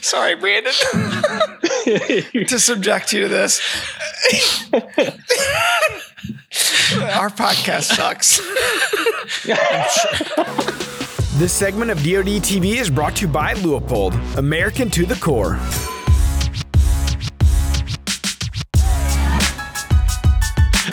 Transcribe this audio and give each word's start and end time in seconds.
Sorry, 0.00 0.34
Brandon, 0.34 0.72
to 2.46 2.58
subject 2.58 3.12
you 3.12 3.20
to 3.22 3.28
this. 3.28 3.60
Our 7.14 7.30
podcast 7.30 7.94
sucks. 7.94 8.40
This 11.38 11.52
segment 11.52 11.90
of 11.90 11.98
DoD 11.98 12.42
TV 12.42 12.76
is 12.76 12.90
brought 12.90 13.16
to 13.16 13.26
you 13.26 13.32
by 13.32 13.54
Leupold, 13.54 14.14
American 14.36 14.90
to 14.90 15.06
the 15.06 15.16
core. 15.16 15.58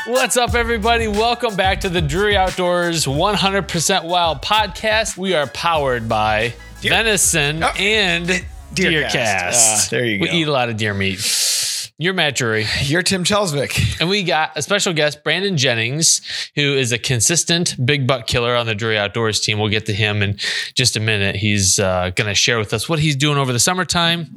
What's 0.05 0.36
up, 0.36 0.54
everybody? 0.54 1.08
Welcome 1.08 1.55
back 1.55 1.80
to 1.82 1.90
the 1.90 2.02
Drury 2.02 2.36
Outdoors 2.36 3.05
100% 3.05 4.04
Wild 4.04 4.42
podcast. 4.42 5.18
We 5.18 5.34
are 5.34 5.48
powered 5.48 6.10
by 6.10 6.54
venison 6.90 7.64
Oh, 7.64 7.68
and 7.78 8.28
Deercast. 8.28 8.44
Deercast. 8.74 9.54
Ah, 9.54 9.88
there 9.91 10.05
you 10.05 10.18
go. 10.20 10.24
We 10.24 10.30
eat 10.32 10.48
a 10.48 10.52
lot 10.52 10.70
of 10.70 10.78
deer 10.78 10.94
meat. 10.94 11.20
You're 12.00 12.14
Matt 12.16 12.36
Drury. 12.36 12.66
You're 12.82 13.04
Tim 13.04 13.24
Chelsvik. 13.24 14.02
And 14.02 14.10
we 14.10 14.24
got 14.24 14.52
a 14.58 14.62
special 14.64 14.94
guest, 14.94 15.24
Brandon 15.24 15.55
Jennings, 15.58 16.22
who 16.55 16.74
is 16.74 16.91
a 16.91 16.98
consistent 16.98 17.76
big 17.86 18.08
buck 18.08 18.26
killer 18.26 18.55
on 18.55 18.66
the 18.66 18.74
Drury 18.74 18.98
Outdoors 18.98 19.40
team. 19.40 19.60
We'll 19.60 19.70
get 19.70 19.86
to 19.86 19.94
him 19.94 20.24
in 20.24 20.38
just 20.74 20.96
a 20.98 21.00
minute. 21.00 21.36
He's 21.36 21.80
uh, 21.80 22.10
going 22.16 22.27
to 22.27 22.34
share 22.36 22.58
with 22.58 22.74
us 22.74 22.90
what 22.90 22.98
he's 23.00 23.16
doing 23.16 23.38
over 23.38 23.54
the 23.54 23.60
summertime, 23.60 24.27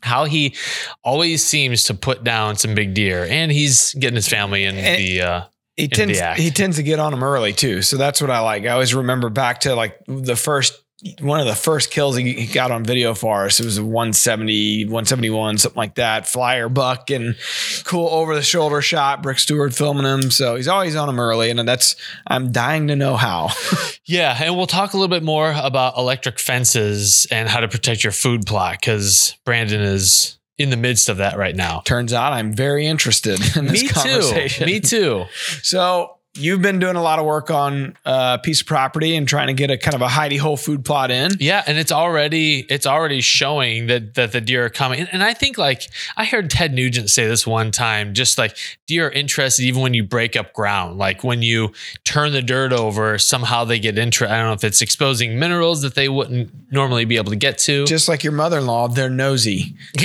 how 0.00 0.24
he 0.26 0.54
always 1.02 1.44
seems 1.44 1.82
to 1.84 1.94
put 1.94 2.22
down 2.22 2.54
some 2.56 2.74
big 2.76 2.94
deer, 2.94 3.26
and 3.28 3.50
he's 3.50 3.92
getting 3.94 4.16
his 4.16 4.28
family 4.28 4.64
in 4.64 4.76
And- 4.76 4.98
the. 5.02 5.22
Uh, 5.22 5.42
He 5.76 5.86
the 5.88 5.96
tends 5.96 6.18
act. 6.20 6.38
he 6.38 6.50
tends 6.50 6.76
to 6.76 6.82
get 6.84 6.98
on 7.00 7.10
them 7.12 7.24
early 7.24 7.52
too, 7.52 7.82
so 7.82 7.96
that's 7.96 8.20
what 8.20 8.30
I 8.30 8.38
like. 8.40 8.64
I 8.64 8.68
always 8.68 8.94
remember 8.94 9.28
back 9.28 9.60
to 9.60 9.74
like 9.74 9.98
the 10.06 10.36
first 10.36 10.74
one 11.20 11.40
of 11.40 11.46
the 11.46 11.54
first 11.54 11.90
kills 11.90 12.16
he, 12.16 12.46
got 12.46 12.70
on 12.70 12.84
video 12.84 13.14
for 13.14 13.44
us. 13.44 13.58
It 13.58 13.64
was 13.64 13.78
a 13.78 13.82
170, 13.82 14.84
171, 14.84 15.58
something 15.58 15.76
like 15.76 15.96
that. 15.96 16.28
Flyer 16.28 16.68
buck 16.68 17.10
and 17.10 17.36
cool 17.84 18.08
over 18.08 18.34
the 18.34 18.42
shoulder 18.42 18.80
shot. 18.80 19.22
Brick 19.22 19.38
Stewart 19.38 19.74
filming 19.74 20.04
him, 20.04 20.30
so 20.30 20.56
he's 20.56 20.68
always 20.68 20.94
on 20.94 21.08
him 21.08 21.18
early, 21.18 21.50
and 21.50 21.58
that's 21.66 21.96
I'm 22.26 22.52
dying 22.52 22.88
to 22.88 22.96
know 22.96 23.16
how. 23.16 23.50
Yeah, 24.04 24.36
and 24.42 24.56
we'll 24.56 24.66
talk 24.66 24.94
a 24.94 24.96
little 24.96 25.08
bit 25.08 25.22
more 25.22 25.54
about 25.56 25.96
electric 25.96 26.40
fences 26.40 27.26
and 27.30 27.48
how 27.48 27.60
to 27.60 27.68
protect 27.68 28.02
your 28.02 28.12
food 28.12 28.46
plot 28.46 28.78
because 28.80 29.36
Brandon 29.44 29.80
is 29.80 30.38
in 30.58 30.70
the 30.70 30.76
midst 30.76 31.08
of 31.08 31.18
that 31.18 31.38
right 31.38 31.54
now. 31.54 31.82
Turns 31.84 32.12
out 32.12 32.32
I'm 32.32 32.52
very 32.52 32.86
interested 32.86 33.40
in 33.56 33.66
this 33.66 33.82
Me 33.82 33.88
too. 33.88 34.64
Me 34.66 34.80
too. 34.80 35.24
So 35.62 36.16
you've 36.34 36.62
been 36.62 36.78
doing 36.78 36.96
a 36.96 37.02
lot 37.02 37.18
of 37.18 37.26
work 37.26 37.50
on 37.50 37.96
a 38.04 38.38
piece 38.42 38.60
of 38.62 38.66
property 38.66 39.14
and 39.16 39.28
trying 39.28 39.48
to 39.48 39.52
get 39.52 39.70
a 39.70 39.76
kind 39.76 39.94
of 39.94 40.00
a 40.02 40.06
hidey 40.06 40.38
hole 40.38 40.56
food 40.56 40.84
plot 40.84 41.10
in. 41.10 41.30
Yeah, 41.38 41.62
and 41.66 41.78
it's 41.78 41.92
already 41.92 42.60
it's 42.70 42.86
already 42.86 43.20
showing 43.20 43.86
that 43.88 44.14
that 44.14 44.32
the 44.32 44.40
deer 44.40 44.64
are 44.66 44.70
coming. 44.70 45.06
And, 45.12 45.22
I 45.22 45.34
think 45.34 45.56
like 45.56 45.82
I 46.16 46.24
heard 46.24 46.50
Ted 46.50 46.72
Nugent 46.74 47.08
say 47.10 47.26
this 47.26 47.46
one 47.46 47.70
time, 47.70 48.12
just 48.14 48.38
like 48.38 48.56
deer 48.86 49.08
are 49.08 49.10
interested 49.10 49.62
even 49.64 49.82
when 49.82 49.94
you 49.94 50.02
break 50.02 50.36
up 50.36 50.52
ground. 50.52 50.98
Like 50.98 51.22
when 51.22 51.42
you 51.42 51.72
turn 52.04 52.32
the 52.32 52.42
dirt 52.42 52.72
over, 52.72 53.18
somehow 53.18 53.64
they 53.64 53.78
get 53.78 53.98
interested. 53.98 54.32
I 54.34 54.38
don't 54.38 54.48
know 54.48 54.52
if 54.54 54.64
it's 54.64 54.82
exposing 54.82 55.38
minerals 55.38 55.82
that 55.82 55.94
they 55.94 56.08
wouldn't 56.08 56.50
normally 56.72 57.04
be 57.04 57.16
able 57.16 57.30
to 57.30 57.36
get 57.36 57.58
to. 57.58 57.84
Just 57.86 58.08
like 58.08 58.24
your 58.24 58.32
mother-in-law, 58.32 58.88
they're 58.88 59.10
nosy. 59.10 59.74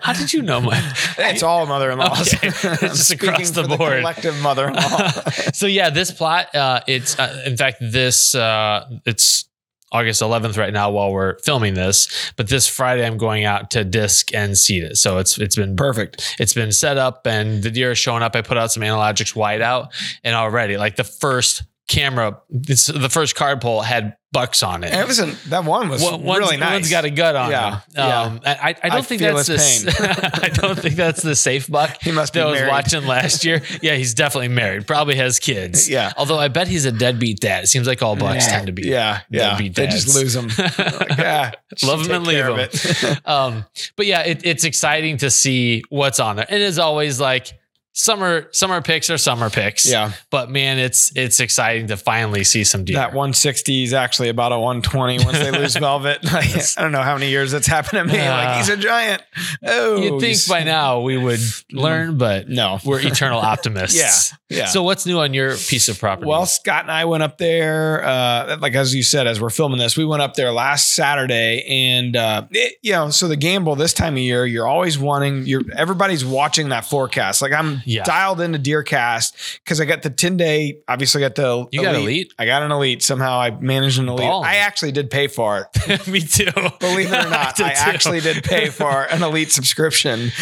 How 0.00 0.12
did 0.12 0.32
you 0.32 0.42
know 0.42 0.60
my 0.60 0.80
It's 1.18 1.42
all 1.42 1.66
mother-in-laws. 1.66 2.34
Okay. 2.36 2.48
It's 2.48 3.08
just 3.08 3.10
across 3.22 3.50
the 3.50 3.64
board. 3.64 4.00
collective 4.00 4.40
mother-in-law. 4.42 5.10
So 5.56 5.66
yeah, 5.66 5.88
this 5.88 6.10
plot, 6.10 6.54
uh, 6.54 6.80
it's 6.86 7.18
uh, 7.18 7.42
in 7.46 7.56
fact 7.56 7.78
this 7.80 8.34
uh, 8.34 8.86
it's 9.06 9.48
August 9.90 10.20
11th 10.20 10.58
right 10.58 10.72
now 10.72 10.90
while 10.90 11.10
we're 11.12 11.38
filming 11.38 11.72
this, 11.72 12.32
but 12.36 12.48
this 12.48 12.68
Friday 12.68 13.06
I'm 13.06 13.16
going 13.16 13.44
out 13.44 13.70
to 13.70 13.82
disc 13.82 14.34
and 14.34 14.58
seed 14.58 14.82
it. 14.82 14.96
So 14.96 15.16
it's 15.16 15.38
it's 15.38 15.56
been 15.56 15.74
Perfect. 15.74 16.36
it's 16.38 16.52
been 16.52 16.72
set 16.72 16.98
up 16.98 17.26
and 17.26 17.62
the 17.62 17.70
deer 17.70 17.92
is 17.92 17.98
showing 17.98 18.22
up. 18.22 18.36
I 18.36 18.42
put 18.42 18.58
out 18.58 18.70
some 18.70 18.82
analogics 18.82 19.34
wide 19.34 19.62
out 19.62 19.94
and 20.22 20.34
already 20.34 20.76
like 20.76 20.96
the 20.96 21.04
first 21.04 21.62
camera, 21.88 22.40
this, 22.50 22.86
the 22.86 23.08
first 23.08 23.34
card 23.36 23.60
pull 23.60 23.82
had 23.82 24.16
bucks 24.32 24.62
on 24.62 24.84
it. 24.84 24.92
It 24.92 25.06
was 25.06 25.18
an, 25.18 25.34
that 25.48 25.64
one 25.64 25.88
was 25.88 26.02
One- 26.02 26.22
one's- 26.22 26.40
really 26.40 26.56
nice. 26.58 26.72
One's 26.72 26.90
got 26.90 27.04
a 27.06 27.10
gut 27.10 27.36
on 27.36 27.50
Yeah, 27.50 27.80
him. 27.94 28.00
Um, 28.34 28.40
I, 28.44 28.50
I, 28.54 28.68
I 28.82 28.88
don't 28.90 28.98
I 28.98 29.00
think 29.02 29.22
that's 29.22 29.46
this. 29.46 29.86
I 30.00 30.48
don't 30.52 30.78
think 30.78 30.96
that's 30.96 31.22
the 31.22 31.34
safe 31.36 31.70
buck. 31.70 31.96
He 32.02 32.12
must 32.12 32.32
be 32.34 32.40
that 32.40 32.46
I 32.48 32.50
was 32.50 32.58
married. 32.60 32.70
watching 32.70 33.06
last 33.06 33.44
year. 33.44 33.62
Yeah, 33.82 33.94
he's 33.94 34.14
definitely 34.14 34.48
married. 34.48 34.86
Probably 34.86 35.14
has 35.16 35.38
kids. 35.38 35.88
Yeah. 35.88 36.12
Although 36.16 36.38
I 36.38 36.48
bet 36.48 36.66
he's 36.68 36.84
a 36.84 36.92
deadbeat 36.92 37.40
dad. 37.40 37.64
It 37.64 37.68
seems 37.68 37.86
like 37.86 38.02
all 38.02 38.16
bucks 38.16 38.46
tend 38.46 38.66
to 38.66 38.72
be. 38.72 38.88
yeah, 38.88 39.20
yeah. 39.30 39.56
They 39.56 39.86
just 39.86 40.14
lose 40.14 40.32
them. 40.34 40.48
Like, 40.58 41.18
yeah, 41.18 41.52
Love 41.84 42.02
them 42.04 42.16
and 42.16 42.26
leave 42.26 42.38
care 42.38 42.50
of 42.50 42.58
him. 42.58 42.68
it. 42.72 43.28
Um, 43.28 43.64
but 43.96 44.06
yeah, 44.06 44.22
it, 44.22 44.44
it's 44.44 44.64
exciting 44.64 45.18
to 45.18 45.30
see 45.30 45.82
what's 45.88 46.20
on 46.20 46.36
there. 46.36 46.46
And 46.48 46.62
as 46.62 46.78
always, 46.78 47.20
like 47.20 47.52
summer 47.98 48.46
summer 48.52 48.82
picks 48.82 49.08
are 49.08 49.16
summer 49.16 49.48
picks. 49.48 49.90
yeah, 49.90 50.12
But 50.30 50.50
man, 50.50 50.78
it's 50.78 51.10
it's 51.16 51.40
exciting 51.40 51.86
to 51.88 51.96
finally 51.96 52.44
see 52.44 52.62
some 52.62 52.84
deer. 52.84 52.96
that 52.96 53.08
160 53.14 53.84
is 53.84 53.94
actually 53.94 54.28
about 54.28 54.52
a 54.52 54.58
120 54.58 55.24
once 55.24 55.38
they 55.38 55.50
lose 55.50 55.74
velvet. 55.78 56.22
Like, 56.22 56.46
I 56.76 56.82
don't 56.82 56.92
know 56.92 57.00
how 57.00 57.14
many 57.14 57.30
years 57.30 57.50
that's 57.52 57.66
happened 57.66 58.06
to 58.08 58.14
me. 58.14 58.20
Ah. 58.20 58.30
like 58.36 58.56
he's 58.58 58.68
a 58.68 58.76
giant. 58.76 59.22
Oh, 59.64 59.96
You'd 60.02 60.20
think 60.20 60.38
by 60.46 60.62
now 60.62 61.00
we 61.00 61.16
would 61.16 61.40
learn, 61.72 62.18
but 62.18 62.48
No. 62.50 62.78
we're 62.84 63.00
eternal 63.00 63.40
optimists. 63.40 63.96
Yeah, 64.50 64.58
yeah. 64.58 64.66
So 64.66 64.82
what's 64.82 65.06
new 65.06 65.18
on 65.18 65.32
your 65.32 65.56
piece 65.56 65.88
of 65.88 65.98
property? 65.98 66.28
Well, 66.28 66.44
Scott 66.44 66.82
and 66.82 66.90
I 66.92 67.06
went 67.06 67.22
up 67.22 67.38
there, 67.38 68.04
uh, 68.04 68.58
like 68.60 68.74
as 68.74 68.94
you 68.94 69.02
said, 69.02 69.26
as 69.26 69.40
we're 69.40 69.48
filming 69.50 69.78
this, 69.78 69.96
we 69.96 70.04
went 70.04 70.20
up 70.20 70.34
there 70.34 70.52
last 70.52 70.94
Saturday, 70.94 71.64
and 71.66 72.14
uh, 72.14 72.46
it, 72.50 72.74
you 72.82 72.92
know, 72.92 73.08
so 73.08 73.26
the 73.26 73.36
gamble 73.36 73.74
this 73.74 73.94
time 73.94 74.14
of 74.14 74.18
year, 74.18 74.44
you're 74.44 74.66
always 74.68 74.98
wanting, 74.98 75.46
you're 75.46 75.62
everybody's 75.74 76.24
watching 76.26 76.68
that 76.68 76.84
forecast. 76.84 77.40
Like 77.40 77.52
I'm 77.52 77.80
Yeah. 77.86 78.02
dialed 78.04 78.40
into 78.40 78.58
Deercast 78.58 79.60
because 79.64 79.80
I 79.80 79.84
got 79.86 80.02
the 80.02 80.10
ten 80.10 80.36
day. 80.36 80.78
Obviously, 80.88 81.24
I 81.24 81.28
got 81.28 81.36
the 81.36 81.66
You 81.72 81.82
got 81.82 81.94
Elite? 81.94 82.34
I 82.38 82.44
got 82.44 82.62
an 82.62 82.72
elite. 82.72 83.02
Somehow 83.02 83.38
I 83.40 83.50
managed 83.50 83.98
an 83.98 84.08
elite. 84.08 84.26
I 84.28 84.56
actually 84.56 84.92
did 84.92 85.10
pay 85.10 85.28
for 85.28 85.70
it. 85.88 86.06
me 86.08 86.20
too. 86.20 86.50
Believe 86.80 87.12
it 87.12 87.26
or 87.26 87.30
not, 87.30 87.56
did 87.56 87.66
I, 87.66 87.70
actually 87.70 88.20
did 88.20 88.44
pay 88.44 88.68
for 88.70 89.04
an 89.04 89.22
elite 89.22 89.52
subscription, 89.52 90.32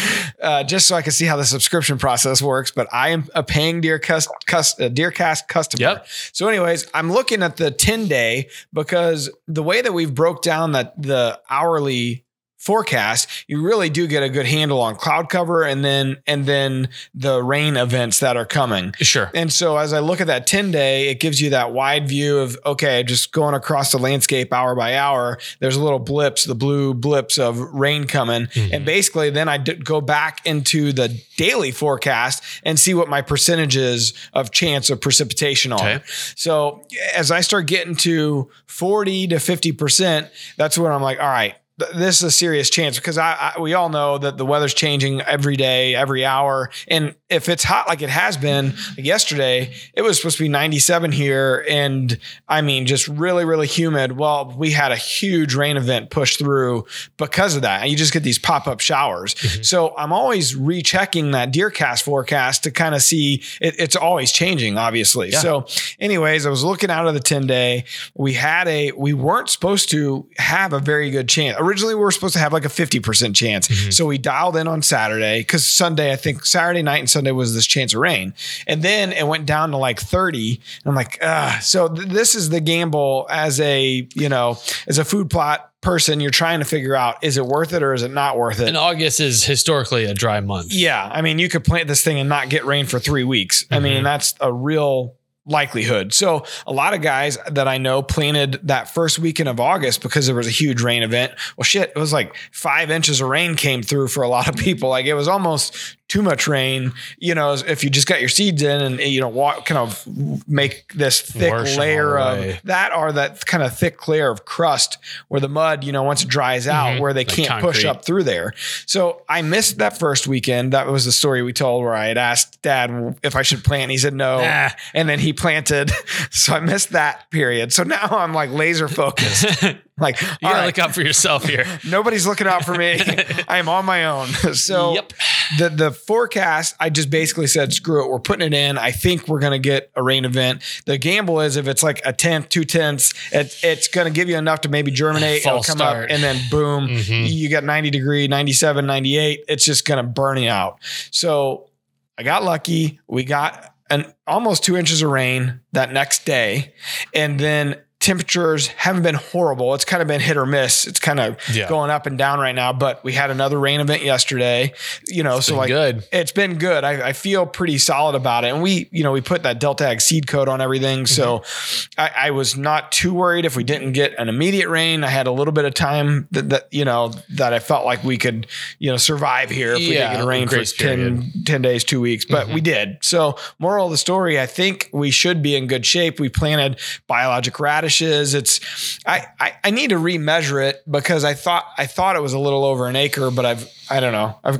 uh, 0.41 0.63
just 0.63 0.87
so 0.87 0.95
I 0.95 1.01
could 1.01 1.13
see 1.13 1.25
how 1.25 1.37
the 1.37 1.45
subscription 1.45 1.97
process 1.97 2.41
works. 2.41 2.71
But 2.71 2.87
I 2.91 3.09
am 3.09 3.27
a 3.35 3.43
paying 3.43 3.81
Deer 3.81 3.99
cus- 3.99 4.27
cus- 4.47 4.79
uh, 4.79 4.89
Deercast 4.89 5.47
customer. 5.47 5.81
Yep. 5.81 6.07
So, 6.33 6.47
anyways, 6.47 6.87
I'm 6.93 7.11
looking 7.11 7.43
at 7.43 7.57
the 7.57 7.71
10 7.71 8.07
day 8.07 8.49
because 8.73 9.29
the 9.47 9.63
way 9.63 9.81
that 9.81 9.93
we've 9.93 10.13
broke 10.13 10.41
down 10.41 10.71
that 10.73 10.99
the 11.01 11.39
hourly 11.49 12.24
forecast, 12.65 13.45
you 13.47 13.61
really 13.61 13.89
do 13.91 14.07
get 14.07 14.23
a 14.23 14.29
good 14.29 14.47
handle 14.47 14.81
on 14.81 14.95
cloud 14.95 15.29
cover 15.29 15.63
and 15.63 15.85
then 15.85 16.17
and 16.25 16.47
then 16.47 16.89
the 17.13 17.41
rain 17.43 17.77
events 17.77 18.19
that 18.19 18.35
are 18.35 18.45
coming. 18.45 18.91
Sure. 18.97 19.29
And 19.35 19.53
so 19.53 19.77
as 19.77 19.93
I 19.93 19.99
look 19.99 20.19
at 20.19 20.27
that 20.27 20.47
10 20.47 20.71
day, 20.71 21.09
it 21.09 21.19
gives 21.19 21.39
you 21.39 21.51
that 21.51 21.71
wide 21.71 22.07
view 22.07 22.39
of, 22.39 22.57
okay, 22.65 23.03
just 23.03 23.31
going 23.31 23.53
across 23.53 23.91
the 23.91 23.99
landscape 23.99 24.51
hour 24.51 24.75
by 24.75 24.95
hour, 24.97 25.37
there's 25.59 25.75
a 25.75 25.83
little 25.83 25.99
blips, 25.99 26.45
the 26.45 26.55
blue 26.55 26.95
blips 26.95 27.37
of 27.37 27.59
rain 27.59 28.05
coming. 28.07 28.47
Mm-hmm. 28.47 28.73
And 28.73 28.85
basically 28.85 29.29
then 29.29 29.47
I 29.47 29.57
d- 29.57 29.75
go 29.75 30.01
back 30.01 30.43
into 30.45 30.91
the 30.91 31.21
daily 31.37 31.71
forecast 31.71 32.43
and 32.63 32.79
see 32.79 32.95
what 32.95 33.07
my 33.07 33.21
percentages 33.21 34.13
of 34.33 34.49
chance 34.49 34.89
of 34.89 34.99
precipitation 34.99 35.71
are. 35.71 35.79
Okay. 35.79 36.03
So 36.35 36.81
as 37.15 37.29
I 37.29 37.41
start 37.41 37.67
getting 37.67 37.95
to 37.97 38.49
40 38.65 39.27
to 39.27 39.35
50%, 39.35 40.29
that's 40.57 40.79
when 40.79 40.91
I'm 40.91 41.03
like, 41.03 41.19
all 41.19 41.29
right, 41.29 41.55
th- 41.79 41.91
this 41.93 42.17
is 42.17 42.23
a 42.23 42.31
serious 42.31 42.69
chance 42.69 42.97
because 42.97 43.17
I, 43.17 43.53
I 43.55 43.59
we 43.59 43.73
all 43.73 43.89
know 43.89 44.17
that 44.17 44.37
the 44.37 44.45
weather's 44.45 44.73
changing 44.73 45.21
every 45.21 45.55
day, 45.55 45.95
every 45.95 46.25
hour, 46.25 46.69
and 46.87 47.15
if 47.29 47.49
it's 47.49 47.63
hot 47.63 47.87
like 47.87 48.01
it 48.01 48.09
has 48.09 48.37
been 48.37 48.73
like 48.97 49.05
yesterday, 49.05 49.73
it 49.93 50.01
was 50.01 50.17
supposed 50.17 50.37
to 50.37 50.43
be 50.43 50.49
97 50.49 51.11
here, 51.11 51.65
and 51.69 52.17
I 52.47 52.61
mean 52.61 52.85
just 52.85 53.07
really 53.07 53.45
really 53.45 53.67
humid. 53.67 54.17
Well, 54.17 54.53
we 54.57 54.71
had 54.71 54.91
a 54.91 54.97
huge 54.97 55.55
rain 55.55 55.77
event 55.77 56.09
push 56.09 56.37
through 56.37 56.85
because 57.17 57.55
of 57.55 57.61
that, 57.63 57.81
and 57.81 57.91
you 57.91 57.97
just 57.97 58.13
get 58.13 58.23
these 58.23 58.39
pop 58.39 58.67
up 58.67 58.79
showers. 58.79 59.35
Mm-hmm. 59.35 59.63
So 59.63 59.95
I'm 59.97 60.13
always 60.13 60.55
rechecking 60.55 61.31
that 61.31 61.51
DeerCast 61.51 62.03
forecast 62.03 62.63
to 62.63 62.71
kind 62.71 62.95
of 62.95 63.01
see 63.01 63.43
it, 63.61 63.75
it's 63.79 63.95
always 63.95 64.31
changing, 64.31 64.77
obviously. 64.77 65.31
Yeah. 65.31 65.39
So, 65.39 65.67
anyways, 65.99 66.45
I 66.45 66.49
was 66.49 66.63
looking 66.63 66.89
out 66.89 67.07
of 67.07 67.13
the 67.13 67.19
10 67.19 67.47
day. 67.47 67.85
We 68.15 68.33
had 68.33 68.67
a 68.67 68.91
we 68.91 69.13
weren't 69.13 69.49
supposed 69.49 69.89
to 69.91 70.27
have 70.37 70.73
a 70.73 70.79
very 70.79 71.09
good 71.09 71.27
chance 71.27 71.57
originally 71.65 71.95
we 71.95 72.01
were 72.01 72.11
supposed 72.11 72.33
to 72.33 72.39
have 72.39 72.53
like 72.53 72.65
a 72.65 72.69
50% 72.69 73.35
chance. 73.35 73.67
So 73.95 74.05
we 74.05 74.17
dialed 74.17 74.55
in 74.55 74.67
on 74.67 74.81
Saturday 74.81 75.41
because 75.41 75.67
Sunday, 75.67 76.11
I 76.11 76.15
think 76.15 76.45
Saturday 76.45 76.81
night 76.81 76.99
and 76.99 77.09
Sunday 77.09 77.31
was 77.31 77.53
this 77.53 77.65
chance 77.65 77.93
of 77.93 77.99
rain. 77.99 78.33
And 78.67 78.83
then 78.83 79.11
it 79.11 79.27
went 79.27 79.45
down 79.45 79.71
to 79.71 79.77
like 79.77 79.99
30. 79.99 80.61
And 80.83 80.89
I'm 80.89 80.95
like, 80.95 81.17
ah, 81.21 81.59
so 81.61 81.87
th- 81.87 82.07
this 82.07 82.35
is 82.35 82.49
the 82.49 82.59
gamble 82.59 83.27
as 83.29 83.59
a, 83.59 84.07
you 84.13 84.29
know, 84.29 84.57
as 84.87 84.97
a 84.97 85.05
food 85.05 85.29
plot 85.29 85.71
person, 85.81 86.19
you're 86.19 86.31
trying 86.31 86.59
to 86.59 86.65
figure 86.65 86.95
out 86.95 87.23
is 87.23 87.37
it 87.37 87.45
worth 87.45 87.71
it 87.71 87.83
or 87.83 87.93
is 87.93 88.03
it 88.03 88.11
not 88.11 88.37
worth 88.37 88.59
it? 88.59 88.67
And 88.67 88.75
August 88.75 89.19
is 89.19 89.43
historically 89.43 90.05
a 90.05 90.13
dry 90.13 90.39
month. 90.39 90.73
Yeah, 90.73 91.09
I 91.13 91.21
mean, 91.21 91.39
you 91.39 91.47
could 91.47 91.63
plant 91.63 91.87
this 91.87 92.03
thing 92.03 92.19
and 92.19 92.27
not 92.27 92.49
get 92.49 92.65
rain 92.65 92.85
for 92.87 92.99
three 92.99 93.23
weeks. 93.23 93.65
I 93.71 93.79
mean, 93.79 94.03
that's 94.03 94.33
a 94.41 94.51
real 94.51 95.15
likelihood. 95.45 96.13
So 96.13 96.45
a 96.65 96.73
lot 96.73 96.93
of 96.93 97.01
guys 97.01 97.37
that 97.51 97.67
I 97.67 97.77
know 97.77 98.01
planted 98.01 98.59
that 98.63 98.89
first 98.89 99.19
weekend 99.19 99.49
of 99.49 99.59
August 99.59 100.01
because 100.01 100.25
there 100.25 100.35
was 100.35 100.47
a 100.47 100.51
huge 100.51 100.81
rain 100.81 101.03
event. 101.03 101.33
Well, 101.55 101.63
shit, 101.63 101.91
it 101.95 101.99
was 101.99 102.11
like 102.11 102.35
five 102.51 102.89
inches 102.89 103.21
of 103.21 103.29
rain 103.29 103.55
came 103.55 103.83
through 103.83 104.07
for 104.07 104.23
a 104.23 104.27
lot 104.27 104.47
of 104.47 104.55
people. 104.55 104.89
Like 104.89 105.05
it 105.05 105.13
was 105.13 105.27
almost 105.27 105.97
too 106.07 106.21
much 106.21 106.47
rain, 106.47 106.93
you 107.17 107.33
know, 107.33 107.53
if 107.53 107.83
you 107.83 107.89
just 107.89 108.05
got 108.07 108.19
your 108.19 108.29
seeds 108.29 108.61
in 108.61 108.79
and, 108.81 108.99
you 108.99 109.19
know, 109.19 109.27
walk, 109.27 109.65
kind 109.65 109.79
of 109.79 110.05
make 110.47 110.93
this 110.93 111.19
thick 111.19 111.51
Wash 111.51 111.77
layer 111.77 112.17
of 112.19 112.61
that 112.63 112.93
or 112.95 113.11
that 113.11 113.43
kind 113.47 113.63
of 113.63 113.75
thick 113.75 114.07
layer 114.07 114.29
of 114.29 114.45
crust 114.45 114.99
where 115.29 115.41
the 115.41 115.49
mud, 115.49 115.83
you 115.83 115.91
know, 115.91 116.03
once 116.03 116.21
it 116.23 116.27
dries 116.29 116.67
out, 116.67 116.93
Mhm. 116.93 116.99
where 116.99 117.13
they 117.13 117.21
Like 117.25 117.35
can't 117.35 117.61
push 117.61 117.83
up 117.85 118.05
through 118.05 118.23
there. 118.23 118.53
So 118.85 119.23
I 119.27 119.41
missed 119.41 119.79
that 119.79 119.97
first 119.97 120.27
weekend. 120.27 120.73
That 120.73 120.85
was 120.87 121.05
the 121.05 121.11
story 121.11 121.41
we 121.41 121.53
told 121.53 121.83
where 121.83 121.95
I 121.95 122.05
had 122.05 122.17
asked 122.19 122.61
dad 122.61 123.17
if 123.23 123.35
I 123.35 123.41
should 123.41 123.63
plant. 123.63 123.83
And 123.83 123.91
he 123.91 123.97
said 123.97 124.13
no. 124.13 124.41
Nah. 124.41 124.69
And 124.93 125.09
then 125.09 125.19
he 125.19 125.33
planted. 125.33 125.91
So 126.29 126.53
I 126.53 126.59
missed 126.59 126.91
that 126.91 127.29
period. 127.31 127.71
So 127.73 127.83
now 127.83 128.07
I'm 128.11 128.33
like 128.33 128.51
laser 128.51 128.87
focused. 128.87 129.45
like, 129.99 130.19
You 130.21 130.27
gotta 130.41 130.55
right, 130.55 130.65
look 130.65 130.79
out 130.79 130.93
for 130.93 131.01
yourself 131.01 131.45
here. 131.45 131.65
nobody's 131.87 132.27
looking 132.27 132.47
out 132.47 132.65
for 132.65 132.75
me. 132.75 132.99
I 133.47 133.57
am 133.59 133.69
on 133.69 133.85
my 133.85 134.05
own. 134.05 134.27
So 134.53 134.93
Yep. 134.95 135.13
the 135.57 135.69
the 135.69 135.91
forecast, 135.91 136.75
I 136.79 136.89
just 136.89 137.09
basically 137.09 137.47
said, 137.47 137.71
screw 137.73 138.03
it, 138.03 138.09
we're 138.09 138.19
putting 138.19 138.45
it 138.45 138.53
in. 138.53 138.77
I 138.77 138.91
think 138.91 139.27
we're 139.27 139.39
gonna 139.39 139.57
get 139.59 139.91
a 139.95 140.03
rain 140.03 140.25
event. 140.25 140.61
The 140.85 140.97
gamble 140.97 141.39
is 141.39 141.55
if 141.55 141.67
it's 141.67 141.81
like 141.83 142.01
a 142.05 142.11
tenth, 142.11 142.49
two 142.49 142.65
tenths, 142.65 143.13
it, 143.31 143.57
it's 143.63 143.87
gonna 143.87 144.09
give 144.09 144.27
you 144.27 144.37
enough 144.37 144.61
to 144.61 144.69
maybe 144.69 144.91
germinate, 144.91 145.45
it'll 145.45 145.63
come 145.63 145.77
start. 145.77 146.05
up, 146.05 146.09
and 146.11 146.21
then 146.21 146.41
boom, 146.51 146.87
Mhm. 146.87 147.29
you 147.31 147.49
got 147.49 147.63
90 147.63 147.89
degree, 147.89 148.27
97, 148.27 148.85
98. 148.85 149.45
It's 149.47 149.63
just 149.63 149.85
gonna 149.85 150.03
burn 150.03 150.37
you 150.37 150.49
out. 150.49 150.79
So 151.11 151.69
I 152.17 152.23
got 152.23 152.43
lucky. 152.43 152.99
We 153.07 153.23
got 153.23 153.73
an 153.89 154.11
almost 154.27 154.63
two 154.63 154.75
inches 154.75 155.01
of 155.03 155.09
rain 155.11 155.61
that 155.71 155.93
next 155.93 156.25
day. 156.25 156.73
And 157.13 157.39
then 157.39 157.75
temperatures 158.05 158.67
haven't 158.67 159.01
been 159.03 159.15
horrible. 159.15 159.73
It's 159.73 159.83
kind 159.83 160.01
of 160.01 160.07
been 160.07 160.21
hit 160.21 160.37
or 160.37 160.45
miss. 160.45 160.85
It's 160.85 160.99
kind 160.99 161.19
of 161.19 161.37
Yeah. 161.53 161.67
going 161.67 161.89
up 161.89 162.05
and 162.05 162.17
down 162.17 162.39
right 162.39 162.53
now, 162.53 162.71
but 162.71 163.03
we 163.03 163.13
had 163.13 163.31
another 163.31 163.59
rain 163.59 163.79
event 163.81 164.03
yesterday, 164.03 164.73
you 165.07 165.23
know, 165.23 165.39
so 165.39 165.55
like 165.57 165.69
good. 165.69 166.03
it's 166.11 166.31
been 166.31 166.57
good. 166.59 166.83
I, 166.83 167.09
I 167.09 167.13
feel 167.13 167.45
pretty 167.47 167.77
solid 167.79 168.15
about 168.15 168.43
it. 168.45 168.53
And 168.53 168.61
we, 168.61 168.87
you 168.91 169.03
know, 169.03 169.11
we 169.11 169.21
put 169.21 169.41
that 169.43 169.59
Delta 169.59 169.87
Ag 169.87 170.01
seed 170.01 170.27
coat 170.27 170.47
on 170.47 170.61
everything. 170.61 171.05
So 171.07 171.25
Mm-hmm. 171.39 172.01
I, 172.01 172.27
I 172.27 172.31
was 172.31 172.55
not 172.55 172.91
too 172.91 173.13
worried 173.13 173.45
if 173.45 173.55
we 173.57 173.63
didn't 173.63 173.93
get 173.93 174.13
an 174.19 174.29
immediate 174.29 174.69
rain. 174.69 175.03
I 175.03 175.07
had 175.07 175.25
a 175.27 175.31
little 175.31 175.51
bit 175.51 175.65
of 175.65 175.73
time 175.73 176.27
that, 176.31 176.49
that 176.49 176.67
you 176.71 176.85
know, 176.85 177.11
that 177.35 177.53
I 177.53 177.59
felt 177.59 177.85
like 177.85 178.03
we 178.03 178.17
could, 178.17 178.45
you 178.79 178.91
know, 178.91 178.97
survive 178.97 179.49
here 179.49 179.73
if 179.73 179.79
we 179.79 179.93
Yeah, 179.95 180.09
didn't 180.09 180.13
get 180.17 180.23
a 180.23 180.27
rain 180.27 180.47
for 180.47 180.55
grace 180.55 180.73
10. 180.73 180.99
Mm-hmm. 180.99 181.41
10 181.43 181.61
days, 181.63 181.83
two 181.83 181.99
weeks, 182.01 182.23
but 182.25 182.47
we 182.49 182.61
did. 182.61 182.97
So 183.01 183.37
moral 183.59 183.85
of 183.85 183.91
the 183.91 183.97
story, 183.97 184.39
I 184.39 184.45
think 184.45 184.89
we 184.93 185.09
should 185.11 185.41
be 185.41 185.55
in 185.55 185.67
good 185.67 185.85
shape. 185.85 186.19
We 186.19 186.29
planted 186.29 186.79
biologic 187.07 187.59
radishes. 188.01 188.33
It's, 188.33 188.99
I, 189.05 189.25
I, 189.39 189.53
I 189.63 189.71
need 189.71 189.89
to 189.89 189.95
remeasure 189.97 190.63
it 190.67 190.83
because 190.89 191.23
I 191.23 191.33
thought, 191.33 191.65
I 191.77 191.85
thought 191.85 192.15
it 192.15 192.21
was 192.21 192.33
a 192.33 192.39
little 192.39 192.65
over 192.65 192.87
an 192.87 192.95
acre, 192.95 193.31
but 193.31 193.45
I've, 193.45 193.69
I 193.89 193.99
don't 193.99 194.13
know. 194.13 194.37
I've, 194.43 194.59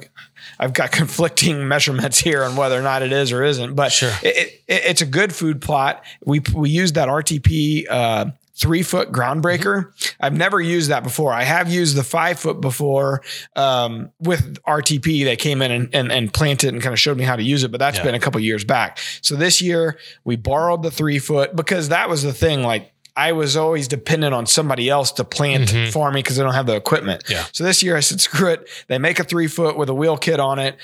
I've 0.59 0.73
got 0.73 0.91
conflicting 0.91 1.67
measurements 1.67 2.19
here 2.19 2.43
on 2.43 2.55
whether 2.55 2.77
or 2.77 2.83
not 2.83 3.01
it 3.01 3.11
is 3.11 3.31
or 3.31 3.43
isn't, 3.43 3.75
but 3.75 3.91
Sure. 3.91 4.11
it, 4.23 4.61
it, 4.67 4.83
it's 4.85 5.01
a 5.01 5.05
good 5.05 5.33
food 5.33 5.61
plot. 5.61 6.03
We, 6.25 6.41
we 6.53 6.69
used 6.69 6.95
that 6.95 7.07
RTP, 7.09 7.85
uh, 7.89 8.25
three 8.57 8.83
foot 8.83 9.11
groundbreaker. 9.11 9.91
I've 10.17 10.31
never 10.33 10.61
used 10.61 10.89
that 10.89 11.03
before. 11.03 11.33
I 11.33 11.43
have 11.43 11.69
used 11.69 11.97
the 11.97 12.03
five 12.05 12.39
foot 12.39 12.61
before 12.61 13.21
um, 13.57 14.11
with 14.21 14.61
RTP. 14.63 15.25
They 15.25 15.35
came 15.35 15.61
in 15.61 15.71
and, 15.71 15.89
and, 15.93 16.09
and 16.09 16.33
planted 16.33 16.73
and 16.73 16.81
kind 16.81 16.93
of 16.93 16.99
showed 16.99 17.17
me 17.17 17.25
how 17.25 17.35
to 17.35 17.43
use 17.43 17.65
it, 17.65 17.71
but 17.71 17.79
that's 17.81 17.97
Yeah. 17.97 18.03
been 18.05 18.15
a 18.15 18.19
couple 18.19 18.39
years 18.39 18.63
back. 18.63 18.97
So 19.21 19.35
this 19.35 19.61
year 19.61 19.99
we 20.23 20.37
borrowed 20.37 20.83
the 20.83 20.91
three 20.91 21.19
foot 21.19 21.53
because 21.53 21.89
that 21.89 22.07
was 22.07 22.23
the 22.23 22.31
thing. 22.31 22.63
Like 22.63 22.93
I 23.17 23.31
was 23.31 23.55
always 23.55 23.87
dependent 23.87 24.33
on 24.33 24.45
somebody 24.45 24.89
else 24.89 25.11
to 25.13 25.23
plant 25.23 25.69
Mhm. 25.71 25.91
for 25.91 26.11
me 26.11 26.19
because 26.21 26.39
I 26.39 26.43
don't 26.43 26.53
have 26.53 26.65
the 26.65 26.75
equipment. 26.75 27.23
Yeah. 27.29 27.45
So 27.53 27.63
this 27.63 27.81
year 27.81 27.95
I 27.95 28.01
said, 28.01 28.19
screw 28.19 28.49
it. 28.49 28.67
They 28.87 28.97
make 28.97 29.19
a 29.19 29.23
three 29.23 29.47
foot 29.47 29.77
with 29.77 29.89
a 29.89 29.93
wheel 29.93 30.17
kit 30.17 30.39
on 30.39 30.59
it. 30.59 30.77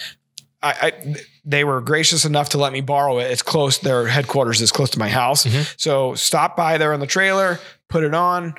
I, 0.64 0.70
I 0.82 1.16
they 1.44 1.64
were 1.64 1.82
gracious 1.82 2.24
enough 2.24 2.50
to 2.50 2.58
let 2.58 2.72
me 2.72 2.82
borrow 2.82 3.18
it. 3.20 3.32
It's 3.32 3.42
close. 3.42 3.80
Their 3.80 4.08
headquarters 4.08 4.62
is 4.62 4.72
close 4.72 4.92
to 4.92 5.00
my 5.00 5.10
house. 5.10 5.46
Mhm. 5.46 5.74
So 5.78 6.14
stop 6.16 6.56
by 6.56 6.78
there 6.78 6.94
on 6.94 7.00
the 7.00 7.08
trailer, 7.08 7.60
put 7.90 8.04
it 8.04 8.14
on, 8.14 8.54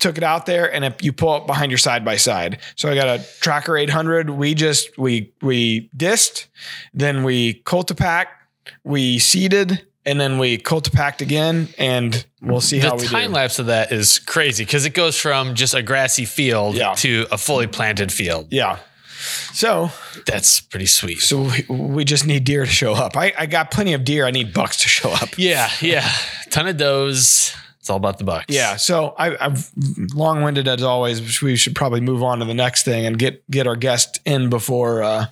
took 0.00 0.16
it 0.16 0.24
out 0.24 0.46
there, 0.46 0.72
and 0.72 0.84
if 0.84 1.02
you 1.02 1.12
pull 1.12 1.36
it 1.36 1.46
behind 1.46 1.70
your 1.70 1.78
side 1.78 2.04
by 2.04 2.16
side. 2.16 2.58
So 2.76 2.88
I 2.90 2.94
got 2.94 3.20
a 3.20 3.24
Tracker 3.40 3.76
800. 3.76 4.30
We 4.30 4.54
just 4.54 4.96
we 4.98 5.30
we 5.42 5.90
disced, 5.96 6.46
then 6.94 7.22
we 7.22 7.62
cultipack, 7.66 8.26
we 8.82 9.18
seeded, 9.18 9.84
and 10.04 10.20
then 10.20 10.38
we 10.38 10.58
cultipacked 10.58 11.20
again, 11.20 11.68
and 11.78 12.24
we'll 12.40 12.60
see 12.60 12.78
how 12.78 12.96
we 12.96 13.02
the 13.02 13.08
time 13.08 13.28
do. 13.30 13.34
lapse 13.36 13.58
of 13.58 13.66
that 13.66 13.92
is 13.92 14.18
crazy 14.18 14.64
because 14.64 14.84
it 14.84 14.94
goes 14.94 15.16
from 15.16 15.54
just 15.54 15.74
a 15.74 15.82
grassy 15.82 16.24
field 16.24 16.74
Yeah. 16.76 16.94
to 16.94 17.26
a 17.30 17.38
fully 17.38 17.66
planted 17.66 18.12
field. 18.12 18.48
Yeah. 18.50 18.78
So 19.52 19.90
That's 20.26 20.60
pretty 20.60 20.86
sweet. 20.86 21.20
so 21.20 21.42
we, 21.68 21.76
we 21.76 22.04
just 22.04 22.26
need 22.26 22.42
deer 22.44 22.64
to 22.64 22.70
show 22.70 22.92
up. 22.94 23.16
I, 23.16 23.32
I 23.38 23.46
got 23.46 23.70
plenty 23.70 23.92
of 23.92 24.04
deer. 24.04 24.26
I 24.26 24.32
need 24.32 24.52
bucks 24.52 24.78
to 24.78 24.88
show 24.88 25.10
up. 25.12 25.38
Yeah, 25.38 25.70
yeah. 25.80 26.08
Ton 26.50 26.66
of 26.66 26.76
does. 26.76 27.54
It's 27.82 27.90
all 27.90 27.96
about 27.96 28.18
the 28.18 28.22
bucks. 28.24 28.46
Yeah, 28.48 28.76
so 28.76 29.12
I, 29.18 29.36
I've 29.44 29.68
long-winded 30.14 30.68
as 30.68 30.84
always. 30.84 31.42
We 31.42 31.56
should 31.56 31.74
probably 31.74 32.00
move 32.00 32.22
on 32.22 32.38
to 32.38 32.44
the 32.44 32.54
next 32.54 32.84
thing 32.84 33.06
and 33.06 33.18
get 33.18 33.42
get 33.50 33.66
our 33.66 33.74
guest 33.74 34.20
in 34.24 34.50
before 34.50 35.02
uh, 35.02 35.26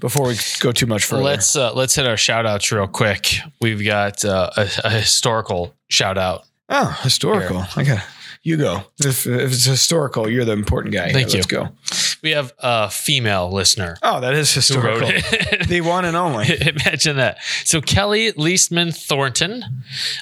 before 0.00 0.26
we 0.26 0.36
go 0.60 0.70
too 0.70 0.84
much 0.84 1.06
further. 1.06 1.22
Let's 1.22 1.56
uh, 1.56 1.72
let's 1.72 1.94
hit 1.94 2.06
our 2.06 2.18
shout 2.18 2.44
outs 2.44 2.70
real 2.70 2.86
quick. 2.86 3.36
We've 3.62 3.82
got 3.82 4.22
uh, 4.22 4.50
a, 4.54 4.68
a 4.84 4.90
historical 4.90 5.74
shout 5.88 6.18
out. 6.18 6.44
oh, 6.68 7.00
historical. 7.02 7.64
I 7.74 7.84
got 7.84 8.04
you 8.44 8.56
go. 8.56 8.82
If, 9.00 9.26
if 9.26 9.52
it's 9.52 9.64
historical, 9.64 10.28
you're 10.30 10.44
the 10.44 10.52
important 10.52 10.94
guy. 10.94 11.10
Thank 11.12 11.30
here. 11.30 11.42
you. 11.50 11.58
Let's 11.60 11.74
go. 11.90 12.18
We 12.22 12.30
have 12.30 12.54
a 12.58 12.88
female 12.90 13.50
listener 13.50 13.96
Oh, 14.02 14.20
that 14.20 14.32
is 14.34 14.52
historical. 14.52 15.08
the 15.68 15.80
one 15.82 16.04
and 16.04 16.16
only. 16.16 16.46
Imagine 16.60 17.16
that. 17.16 17.38
So 17.64 17.80
Kelly 17.80 18.32
Leastman 18.32 18.92
Thornton, 18.92 19.62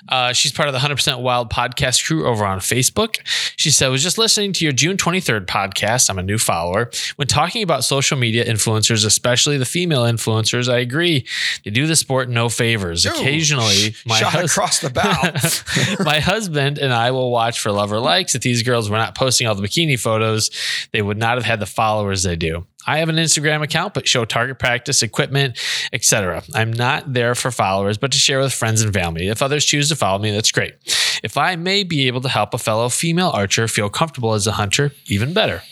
uh, 0.09 0.33
she's 0.33 0.53
part 0.53 0.69
of 0.69 0.73
the 0.73 0.81
100% 0.81 1.21
Wild 1.21 1.51
podcast 1.51 2.05
crew 2.07 2.27
over 2.27 2.45
on 2.45 2.59
Facebook. 2.59 3.17
She 3.57 3.71
said, 3.71 3.87
I 3.87 3.89
was 3.91 4.03
just 4.03 4.19
listening 4.19 4.53
to 4.55 4.65
your 4.65 4.73
June 4.73 4.97
23rd 4.97 5.47
podcast. 5.47 6.09
I'm 6.11 6.19
a 6.19 6.23
new 6.23 6.39
follower. 6.39 6.91
When 7.17 7.29
talking 7.29 7.63
about 7.63 7.85
social 7.85 8.17
media 8.17 8.45
influencers, 8.45 9.05
especially 9.07 9.59
the 9.59 9.65
female 9.65 10.03
influencers, 10.03 10.73
I 10.73 10.79
agree. 10.79 11.27
They 11.65 11.71
do 11.71 11.87
the 11.87 11.97
sport 11.97 12.29
no 12.29 12.49
favors. 12.49 13.07
Ooh, 13.07 13.11
Occasionally, 13.11 13.95
my 14.07 14.19
shot 14.19 14.33
hus- 14.33 14.51
across 14.53 14.81
the 14.81 14.91
bow. 14.91 16.05
my 16.05 16.21
husband 16.21 16.79
and 16.79 16.93
I 16.93 17.11
will 17.13 17.31
watch 17.31 17.61
for 17.61 17.71
love 17.73 17.93
or 17.93 18.01
likes. 18.13 18.35
If 18.35 18.43
these 18.43 18.63
girls 18.63 18.91
were 18.91 18.99
not 18.99 19.15
posting 19.15 19.47
all 19.47 19.55
the 19.55 19.63
bikini 19.63 19.99
photos, 19.99 20.51
they 20.93 21.01
would 21.01 21.17
not 21.17 21.37
have 21.37 21.45
had 21.45 21.61
the 21.61 21.67
followers 21.67 22.23
they 22.23 22.37
do. 22.37 22.67
I 22.87 22.99
have 22.99 23.09
an 23.09 23.17
Instagram 23.17 23.63
account, 23.63 23.95
but 23.95 24.07
show 24.07 24.25
target 24.25 24.59
practice, 24.59 25.03
equipment, 25.03 25.59
etc. 25.93 26.43
I'm 26.55 26.73
not 26.73 27.13
there 27.13 27.35
for 27.35 27.51
followers, 27.51 27.97
but 27.97 28.13
to 28.13 28.19
share 28.19 28.41
with 28.41 28.53
friends 28.53 28.83
and 28.83 28.93
family. 28.93 29.29
If 29.29 29.41
others 29.41 29.65
choose 29.65 29.89
to 29.89 29.97
follow 29.97 30.19
me, 30.19 30.31
that's 30.31 30.53
great. 30.53 30.75
If 31.23 31.37
I 31.37 31.57
may 31.57 31.85
be 31.85 32.07
able 32.07 32.21
to 32.23 32.29
help 32.29 32.53
a 32.55 32.59
fellow 32.59 32.89
female 32.89 33.31
archer 33.31 33.69
feel 33.69 33.89
comfortable 33.89 34.35
as 34.35 34.47
a 34.47 34.53
hunter, 34.53 34.93
even 35.07 35.33
better. 35.33 35.63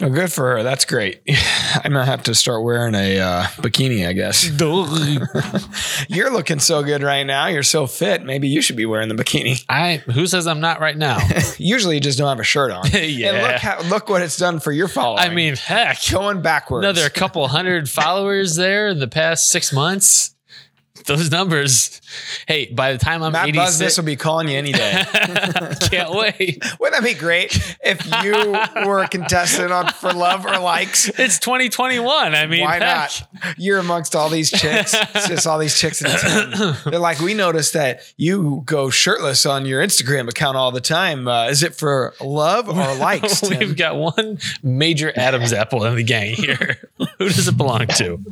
Oh, 0.00 0.08
good 0.08 0.32
for 0.32 0.56
her. 0.56 0.62
That's 0.62 0.84
great. 0.84 1.22
I'm 1.74 1.92
gonna 1.92 2.04
have 2.04 2.22
to 2.24 2.34
start 2.34 2.62
wearing 2.62 2.94
a 2.94 3.18
uh, 3.18 3.42
bikini, 3.58 4.06
I 4.06 4.12
guess. 4.12 4.48
You're 6.08 6.32
looking 6.32 6.58
so 6.58 6.82
good 6.82 7.02
right 7.02 7.24
now. 7.24 7.46
You're 7.46 7.62
so 7.62 7.86
fit. 7.86 8.24
Maybe 8.24 8.48
you 8.48 8.62
should 8.62 8.76
be 8.76 8.86
wearing 8.86 9.08
the 9.08 9.14
bikini. 9.14 9.64
I 9.68 9.98
who 9.98 10.26
says 10.26 10.46
I'm 10.46 10.60
not 10.60 10.80
right 10.80 10.96
now? 10.96 11.18
Usually, 11.58 11.96
you 11.96 12.00
just 12.00 12.18
don't 12.18 12.28
have 12.28 12.40
a 12.40 12.44
shirt 12.44 12.70
on. 12.70 12.86
Yeah. 12.92 13.32
And 13.32 13.42
look 13.42 13.60
how 13.60 13.82
look 13.88 14.08
what 14.08 14.22
it's 14.22 14.36
done 14.36 14.60
for 14.60 14.72
your 14.72 14.88
following. 14.88 15.20
I 15.20 15.28
mean, 15.34 15.56
heck, 15.56 15.98
going 16.10 16.42
backwards. 16.42 16.84
another 16.84 17.08
couple 17.10 17.46
hundred 17.48 17.88
followers 17.88 18.56
there 18.56 18.88
in 18.88 18.98
the 18.98 19.08
past 19.08 19.48
six 19.48 19.72
months. 19.72 20.34
Those 21.06 21.30
numbers. 21.30 22.00
Hey, 22.46 22.66
by 22.66 22.92
the 22.92 22.98
time 22.98 23.22
I'm 23.22 23.32
Matt 23.32 23.48
86, 23.48 23.76
Busness 23.76 23.96
will 23.98 24.04
be 24.04 24.16
calling 24.16 24.48
you 24.48 24.58
any 24.58 24.72
day. 24.72 25.02
can't 25.90 26.10
wait. 26.10 26.62
Wouldn't 26.80 27.00
that 27.00 27.04
be 27.04 27.14
great 27.14 27.76
if 27.82 28.04
you 28.24 28.86
were 28.86 29.00
a 29.00 29.08
contestant 29.08 29.72
on 29.72 29.88
for 29.92 30.12
love 30.12 30.44
or 30.44 30.58
likes? 30.58 31.08
It's 31.08 31.38
2021. 31.38 32.34
I 32.34 32.46
mean, 32.46 32.62
Why 32.62 32.74
heck. 32.74 32.82
not? 32.82 33.54
You're 33.56 33.78
amongst 33.78 34.14
all 34.14 34.28
these 34.28 34.50
chicks. 34.50 34.94
It's 35.14 35.28
just 35.28 35.46
all 35.46 35.58
these 35.58 35.78
chicks 35.78 36.02
in 36.02 36.10
town. 36.10 36.76
They're 36.84 36.98
like, 36.98 37.20
we 37.20 37.34
noticed 37.34 37.74
that 37.74 38.00
you 38.16 38.62
go 38.64 38.90
shirtless 38.90 39.46
on 39.46 39.66
your 39.66 39.82
Instagram 39.82 40.28
account 40.28 40.56
all 40.56 40.72
the 40.72 40.80
time. 40.80 41.28
Uh, 41.28 41.46
is 41.48 41.62
it 41.62 41.74
for 41.74 42.14
love 42.20 42.68
or 42.68 42.94
likes? 42.96 43.40
Tim? 43.40 43.58
We've 43.58 43.76
got 43.76 43.96
one 43.96 44.38
major 44.62 45.12
Adam's 45.16 45.52
apple 45.52 45.84
in 45.84 45.96
the 45.96 46.02
gang 46.02 46.34
here. 46.34 46.90
Who 47.18 47.28
does 47.28 47.48
it 47.48 47.56
belong 47.56 47.86
to? 47.86 48.22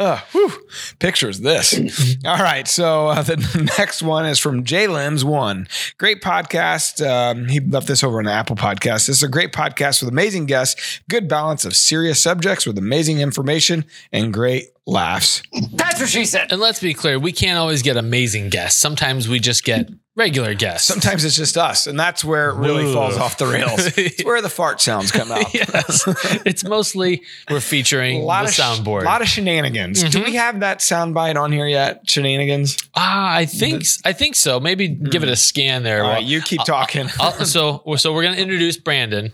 Uh, 0.00 0.18
whew. 0.32 0.50
Pictures 0.98 1.40
this. 1.40 1.78
All 2.24 2.38
right. 2.38 2.66
So 2.66 3.08
uh, 3.08 3.20
the 3.20 3.70
next 3.78 4.02
one 4.02 4.24
is 4.24 4.38
from 4.38 4.64
J 4.64 4.86
Lims 4.86 5.24
One. 5.24 5.68
Great 5.98 6.22
podcast. 6.22 7.06
Um, 7.06 7.48
he 7.48 7.60
left 7.60 7.86
this 7.86 8.02
over 8.02 8.18
on 8.18 8.26
Apple 8.26 8.56
Podcast. 8.56 9.06
This 9.06 9.10
is 9.10 9.22
a 9.22 9.28
great 9.28 9.52
podcast 9.52 10.00
with 10.02 10.08
amazing 10.08 10.46
guests, 10.46 11.00
good 11.10 11.28
balance 11.28 11.66
of 11.66 11.76
serious 11.76 12.22
subjects 12.22 12.64
with 12.64 12.78
amazing 12.78 13.20
information 13.20 13.84
and 14.10 14.32
great 14.32 14.68
laughs. 14.86 15.42
That's 15.72 16.00
what 16.00 16.08
she 16.08 16.24
said. 16.24 16.50
And 16.50 16.62
let's 16.62 16.80
be 16.80 16.94
clear, 16.94 17.18
we 17.18 17.32
can't 17.32 17.58
always 17.58 17.82
get 17.82 17.98
amazing 17.98 18.48
guests. 18.48 18.80
Sometimes 18.80 19.28
we 19.28 19.38
just 19.38 19.64
get 19.64 19.90
regular 20.20 20.54
guests. 20.54 20.86
Sometimes 20.86 21.24
it's 21.24 21.34
just 21.34 21.56
us, 21.56 21.86
and 21.88 21.98
that's 21.98 22.22
where 22.24 22.50
it 22.50 22.54
really 22.56 22.84
Ooh. 22.84 22.92
falls 22.94 23.16
off 23.16 23.38
the 23.38 23.46
rails. 23.46 23.80
It's 23.98 24.22
where 24.24 24.40
the 24.42 24.48
fart 24.50 24.80
sounds 24.80 25.10
come 25.10 25.32
out. 25.32 25.52
yes. 25.54 26.04
it's 26.46 26.62
mostly 26.62 27.22
we're 27.50 27.60
featuring 27.60 28.20
A 28.22 28.24
lot 28.24 28.42
the 28.42 28.48
of 28.48 28.54
sh- 28.54 28.60
soundboard. 28.60 29.04
lot 29.04 29.22
of 29.22 29.28
shenanigans. 29.28 30.02
Do 30.04 30.20
Mhm. 30.20 30.24
we 30.26 30.34
have 30.36 30.60
that 30.60 30.78
soundbite 30.80 31.36
on 31.40 31.50
here 31.50 31.66
yet? 31.66 32.08
Shenanigans. 32.08 32.76
ah, 32.94 33.34
I 33.34 33.46
think 33.46 33.82
I 34.04 34.12
think 34.12 34.36
so. 34.36 34.60
Maybe 34.60 34.86
give 34.88 35.22
it 35.22 35.28
a 35.30 35.36
scan 35.36 35.82
there. 35.82 36.02
All 36.02 36.08
Well, 36.10 36.14
right, 36.16 36.24
you 36.24 36.40
keep 36.42 36.62
talking. 36.64 37.08
I'll- 37.18 37.44
so 37.46 37.82
so 37.96 38.12
we're 38.12 38.22
gonna 38.22 38.36
introduce 38.36 38.76
Brandon, 38.76 39.32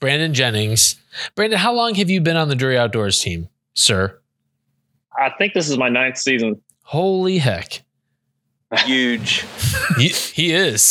Brandon 0.00 0.32
Jennings. 0.32 0.96
Brandon, 1.34 1.58
how 1.58 1.74
long 1.74 1.94
have 1.96 2.08
you 2.08 2.20
been 2.20 2.36
on 2.36 2.48
the 2.48 2.54
Drury 2.54 2.78
Outdoors 2.78 3.18
team, 3.18 3.48
sir? 3.74 4.18
I 5.18 5.30
think 5.36 5.52
this 5.52 5.68
is 5.68 5.76
my 5.76 5.88
ninth 5.90 6.16
season. 6.18 6.62
Holy 6.84 7.38
heck, 7.38 7.82
Huge. 8.78 9.44
he, 9.98 10.08
he 10.08 10.52
is. 10.52 10.82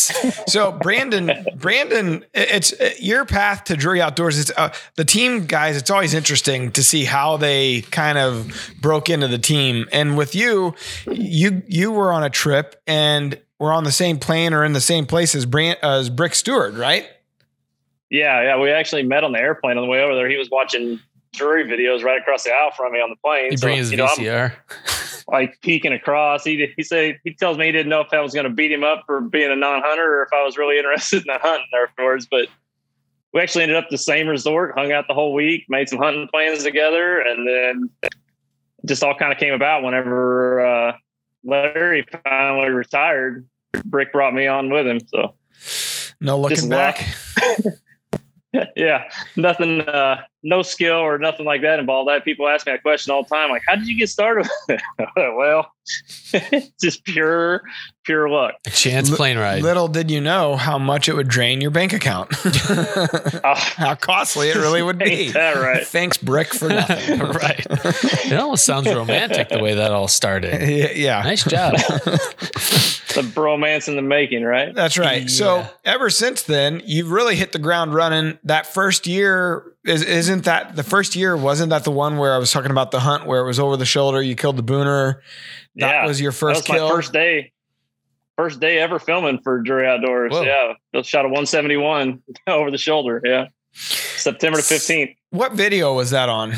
So 0.47 0.71
Brandon, 0.71 1.45
Brandon, 1.55 2.23
it's 2.33 2.73
uh, 2.79 2.91
your 2.99 3.25
path 3.25 3.63
to 3.65 3.75
Drury 3.75 4.01
Outdoors. 4.01 4.37
It's 4.39 4.51
uh, 4.55 4.71
the 4.95 5.05
team 5.05 5.45
guys. 5.45 5.77
It's 5.77 5.89
always 5.89 6.13
interesting 6.13 6.71
to 6.73 6.83
see 6.83 7.05
how 7.05 7.37
they 7.37 7.81
kind 7.81 8.17
of 8.17 8.71
broke 8.79 9.09
into 9.09 9.27
the 9.27 9.39
team. 9.39 9.87
And 9.91 10.15
with 10.15 10.35
you, 10.35 10.75
you 11.09 11.63
you 11.67 11.91
were 11.91 12.11
on 12.11 12.23
a 12.23 12.29
trip 12.29 12.79
and 12.85 13.39
were 13.59 13.71
on 13.73 13.83
the 13.83 13.91
same 13.91 14.19
plane 14.19 14.53
or 14.53 14.63
in 14.63 14.73
the 14.73 14.81
same 14.81 15.05
place 15.05 15.33
as 15.33 15.45
Brand 15.45 15.79
as 15.81 16.09
Brick 16.09 16.35
Stewart, 16.35 16.75
right? 16.75 17.07
Yeah, 18.09 18.43
yeah. 18.43 18.57
We 18.57 18.69
actually 18.71 19.03
met 19.03 19.23
on 19.23 19.31
the 19.31 19.39
airplane 19.39 19.77
on 19.77 19.83
the 19.83 19.89
way 19.89 20.01
over 20.01 20.13
there. 20.15 20.29
He 20.29 20.37
was 20.37 20.49
watching 20.51 20.99
Drury 21.33 21.63
videos 21.63 22.03
right 22.03 22.19
across 22.19 22.43
the 22.43 22.51
aisle 22.51 22.71
from 22.75 22.91
me 22.91 22.99
on 22.99 23.09
the 23.09 23.15
plane. 23.15 23.51
He 23.51 23.57
So, 23.57 23.67
bring 23.67 23.77
his 23.77 23.89
you 23.89 23.97
know, 23.97 24.05
I'm 24.05 24.17
VCR. 24.17 24.53
Like 25.31 25.59
peeking 25.61 25.93
across. 25.93 26.43
He 26.43 26.67
he 26.75 26.83
said 26.83 27.19
he 27.23 27.33
tells 27.33 27.57
me 27.57 27.65
he 27.65 27.71
didn't 27.71 27.89
know 27.89 28.01
if 28.01 28.11
I 28.11 28.19
was 28.19 28.33
going 28.33 28.43
to 28.43 28.49
beat 28.49 28.71
him 28.71 28.83
up 28.83 29.03
for 29.05 29.21
being 29.21 29.51
a 29.51 29.55
non-hunter 29.55 30.19
or 30.19 30.23
if 30.23 30.33
I 30.33 30.43
was 30.43 30.57
really 30.57 30.77
interested 30.77 31.21
in 31.21 31.27
the 31.27 31.39
hunting 31.39 31.67
afterwards. 31.81 32.27
But 32.29 32.47
we 33.33 33.41
actually 33.41 33.63
ended 33.63 33.77
up 33.77 33.89
the 33.89 33.97
same 33.97 34.27
resort, 34.27 34.73
hung 34.77 34.91
out 34.91 35.07
the 35.07 35.13
whole 35.13 35.33
week, 35.33 35.65
made 35.69 35.87
some 35.87 35.99
hunting 35.99 36.27
plans 36.27 36.63
together, 36.63 37.19
and 37.19 37.47
then 37.47 38.11
just 38.85 39.03
all 39.03 39.15
kind 39.15 39.31
of 39.31 39.39
came 39.39 39.53
about 39.53 39.83
whenever 39.83 40.65
uh, 40.65 40.93
Larry 41.43 42.05
finally 42.23 42.69
retired. 42.69 43.47
Brick 43.85 44.11
brought 44.11 44.33
me 44.33 44.47
on 44.47 44.69
with 44.69 44.85
him, 44.85 44.99
so. 45.07 45.35
No 46.19 46.37
looking 46.37 46.57
Just 46.57 46.69
back. 46.69 47.07
yeah, 48.75 49.09
nothing, 49.37 49.81
uh, 49.81 50.21
no 50.43 50.61
skill 50.61 50.95
or 50.97 51.17
nothing 51.17 51.45
like 51.45 51.61
that 51.61 51.79
involved. 51.79 52.09
I 52.09 52.15
have 52.15 52.23
people 52.23 52.47
ask 52.47 52.65
me 52.65 52.73
that 52.73 52.81
question 52.81 53.11
all 53.13 53.23
the 53.23 53.29
time, 53.29 53.49
like, 53.49 53.61
"How 53.67 53.75
did 53.75 53.87
you 53.87 53.97
get 53.97 54.09
started?" 54.09 54.47
well, 55.15 55.71
it's 56.33 56.71
just 56.81 57.03
pure, 57.03 57.61
pure 58.05 58.29
luck. 58.29 58.55
Chance 58.71 59.09
Li- 59.11 59.15
plane 59.17 59.37
ride. 59.37 59.61
Little 59.61 59.87
did 59.87 60.09
you 60.09 60.21
know 60.21 60.55
how 60.55 60.77
much 60.77 61.09
it 61.09 61.15
would 61.15 61.27
drain 61.27 61.61
your 61.61 61.71
bank 61.71 61.93
account. 61.93 62.33
Oh, 63.43 63.55
how 63.55 63.95
costly 63.95 64.49
it 64.49 64.55
really 64.55 64.83
would 64.83 64.99
be. 64.99 65.31
That 65.31 65.55
right? 65.57 65.85
Thanks, 65.85 66.17
Brick, 66.17 66.53
for 66.53 66.69
nothing. 66.69 67.19
right. 67.19 67.65
It 67.69 68.33
almost 68.33 68.65
sounds 68.65 68.87
romantic 68.93 69.49
the 69.49 69.59
way 69.59 69.73
that 69.75 69.91
all 69.91 70.07
started. 70.07 70.61
yeah, 70.69 70.91
yeah. 70.91 71.21
Nice 71.23 71.43
job. 71.43 71.73
the 71.73 73.21
bromance 73.33 73.87
in 73.87 73.95
the 73.95 74.01
making, 74.01 74.43
right? 74.43 74.73
That's 74.75 74.97
right. 74.97 75.29
So 75.29 75.65
ever 75.83 76.09
since 76.09 76.43
then, 76.43 76.81
you've 76.85 77.11
really 77.11 77.35
hit 77.35 77.51
the 77.51 77.59
ground 77.59 77.93
running. 77.95 78.37
That 78.43 78.67
first 78.67 79.07
year 79.07 79.65
is 79.80 79.80
isn't 79.85 80.45
that 80.45 80.75
the 80.75 80.83
first 80.83 81.15
year? 81.15 81.35
Wasn't 81.35 81.69
that 81.71 81.83
the 81.83 81.91
one 81.91 82.17
where 82.17 82.33
I 82.33 82.37
was 82.37 82.51
talking 82.51 82.71
about 82.71 82.91
the 82.91 82.99
hunt 82.99 83.25
where 83.25 83.41
it 83.41 83.45
was 83.45 83.59
over 83.59 83.77
the 83.77 83.85
shoulder? 83.85 84.21
You 84.21 84.35
killed 84.35 84.57
the 84.57 84.63
booner. 84.63 85.15
That 85.75 85.91
yeah, 85.91 86.05
was 86.05 86.21
your 86.21 86.31
that 86.31 86.37
first 86.37 86.67
was 86.67 86.77
kill. 86.77 86.89
my 86.89 86.95
first 86.95 87.13
day. 87.13 87.51
First 88.37 88.59
day 88.59 88.79
ever 88.79 88.97
filming 88.97 89.39
for 89.41 89.61
Drury 89.61 89.87
Outdoors. 89.87 90.31
Whoa. 90.31 90.43
Yeah, 90.43 90.73
shot 91.01 91.25
a 91.25 91.27
171 91.27 92.21
over 92.47 92.71
the 92.71 92.77
shoulder. 92.77 93.21
Yeah, 93.23 93.47
September 93.73 94.57
the 94.57 94.63
15th. 94.63 95.15
what 95.29 95.53
video 95.53 95.93
was 95.93 96.11
that 96.11 96.29
on? 96.29 96.53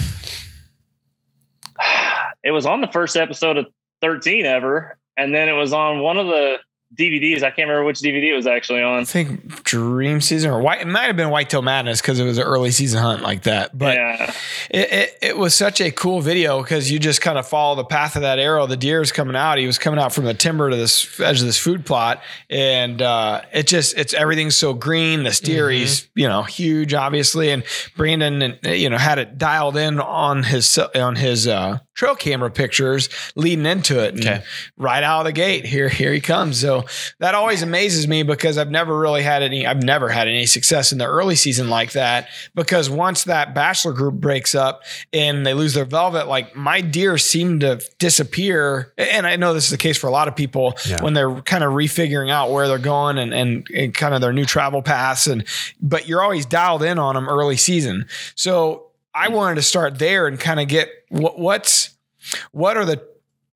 it 2.43 2.51
was 2.51 2.65
on 2.65 2.81
the 2.81 2.87
first 2.87 3.17
episode 3.17 3.57
of 3.57 3.67
13 4.01 4.45
ever 4.45 4.97
and 5.17 5.33
then 5.33 5.49
it 5.49 5.53
was 5.53 5.73
on 5.73 5.99
one 5.99 6.17
of 6.17 6.27
the 6.27 6.57
dvds 6.95 7.37
i 7.37 7.49
can't 7.49 7.67
remember 7.69 7.83
which 7.83 7.99
dvd 7.99 8.23
it 8.31 8.35
was 8.35 8.45
actually 8.47 8.81
on. 8.81 8.99
I 9.01 9.03
think 9.05 9.63
Dream 9.63 10.21
Season 10.21 10.51
or 10.51 10.61
White. 10.61 10.81
It 10.81 10.87
might 10.87 11.03
have 11.03 11.15
been 11.17 11.29
Whitetail 11.29 11.61
Madness 11.61 12.01
because 12.01 12.19
it 12.19 12.23
was 12.23 12.37
an 12.37 12.43
early 12.43 12.71
season 12.71 13.01
hunt 13.01 13.21
like 13.21 13.43
that. 13.43 13.75
But 13.77 13.95
yeah 13.95 14.33
it, 14.69 14.91
it, 14.91 15.17
it 15.21 15.37
was 15.37 15.53
such 15.55 15.81
a 15.81 15.91
cool 15.91 16.21
video 16.21 16.61
because 16.61 16.91
you 16.91 16.99
just 16.99 17.21
kind 17.21 17.37
of 17.37 17.47
follow 17.47 17.75
the 17.75 17.83
path 17.83 18.15
of 18.15 18.21
that 18.21 18.39
arrow. 18.39 18.65
The 18.67 18.77
deer 18.77 19.01
is 19.01 19.11
coming 19.11 19.35
out. 19.35 19.57
He 19.57 19.65
was 19.67 19.77
coming 19.77 19.99
out 19.99 20.13
from 20.13 20.25
the 20.25 20.33
timber 20.33 20.69
to 20.69 20.75
this 20.75 21.19
edge 21.19 21.39
of 21.41 21.45
this 21.45 21.57
food 21.57 21.85
plot, 21.85 22.21
and 22.49 23.01
uh, 23.01 23.41
it 23.53 23.67
just 23.67 23.97
it's 23.97 24.13
everything's 24.13 24.55
so 24.55 24.73
green. 24.73 25.23
The 25.23 25.31
steer, 25.33 25.67
Mhm. 25.67 25.73
he's 25.79 26.07
you 26.15 26.27
know 26.27 26.43
huge, 26.43 26.93
obviously, 26.93 27.49
and 27.51 27.63
Brandon, 27.97 28.41
and 28.41 28.59
you 28.79 28.89
know, 28.89 28.97
had 28.97 29.17
it 29.19 29.37
dialed 29.37 29.77
in 29.77 29.99
on 29.99 30.43
his 30.43 30.77
on 30.77 31.15
his 31.15 31.47
uh, 31.47 31.79
trail 31.95 32.15
camera 32.15 32.49
pictures 32.51 33.09
leading 33.35 33.65
into 33.65 34.03
it. 34.03 34.15
And 34.15 34.23
Okay. 34.27 34.43
right 34.77 35.03
out 35.03 35.19
of 35.21 35.25
the 35.25 35.31
gate, 35.31 35.65
here 35.65 35.89
here 35.89 36.11
he 36.13 36.19
comes. 36.21 36.59
So 36.59 36.85
that 37.19 37.35
always 37.35 37.61
amazes 37.61 38.07
me 38.07 38.23
because 38.23 38.57
I've 38.57 38.71
never 38.71 38.97
really 38.97 39.21
had 39.23 39.43
any. 39.43 39.65
I've 39.67 39.83
never 39.83 40.09
had 40.09 40.27
any 40.27 40.45
success 40.45 40.91
in 40.91 40.97
the 40.97 41.05
early 41.05 41.35
season 41.35 41.69
like 41.69 41.91
that 41.91 42.27
because 42.55 42.89
once 42.89 43.25
that 43.25 43.53
bachelor 43.53 43.93
group 43.93 44.15
breaks 44.15 44.55
up 44.55 44.83
and 45.11 45.45
they 45.45 45.53
lose 45.53 45.73
their 45.73 45.85
velvet, 45.85 46.27
like 46.27 46.55
my 46.55 46.81
deer 46.81 47.17
seem 47.17 47.59
to 47.61 47.79
disappear. 47.99 48.93
And 48.97 49.25
I 49.27 49.35
know 49.35 49.53
this 49.53 49.65
is 49.65 49.69
the 49.71 49.77
case 49.77 49.97
for 49.97 50.07
a 50.07 50.11
lot 50.11 50.27
of 50.27 50.35
people 50.35 50.75
Yeah. 50.87 51.01
when 51.03 51.13
they're 51.13 51.41
kind 51.41 51.63
of 51.63 51.73
refiguring 51.73 52.29
out 52.31 52.51
where 52.51 52.67
they're 52.67 52.77
going 52.77 53.17
and, 53.17 53.33
and, 53.33 53.67
and 53.73 53.93
kind 53.93 54.13
of 54.13 54.21
their 54.21 54.33
new 54.33 54.45
travel 54.45 54.81
paths. 54.81 55.27
And, 55.27 55.45
but 55.81 56.07
you're 56.07 56.21
always 56.23 56.45
dialed 56.45 56.83
in 56.83 56.99
on 56.99 57.15
them 57.15 57.27
early 57.29 57.57
season. 57.57 58.05
So 58.35 58.82
I 59.15 59.29
wanted 59.29 59.55
to 59.55 59.61
start 59.61 59.99
there 59.99 60.27
and 60.27 60.39
kind 60.39 60.59
of 60.59 60.67
get 60.67 60.89
what, 61.09 61.39
what's, 61.39 61.95
what 62.51 62.77
are 62.77 62.85
the 62.85 63.05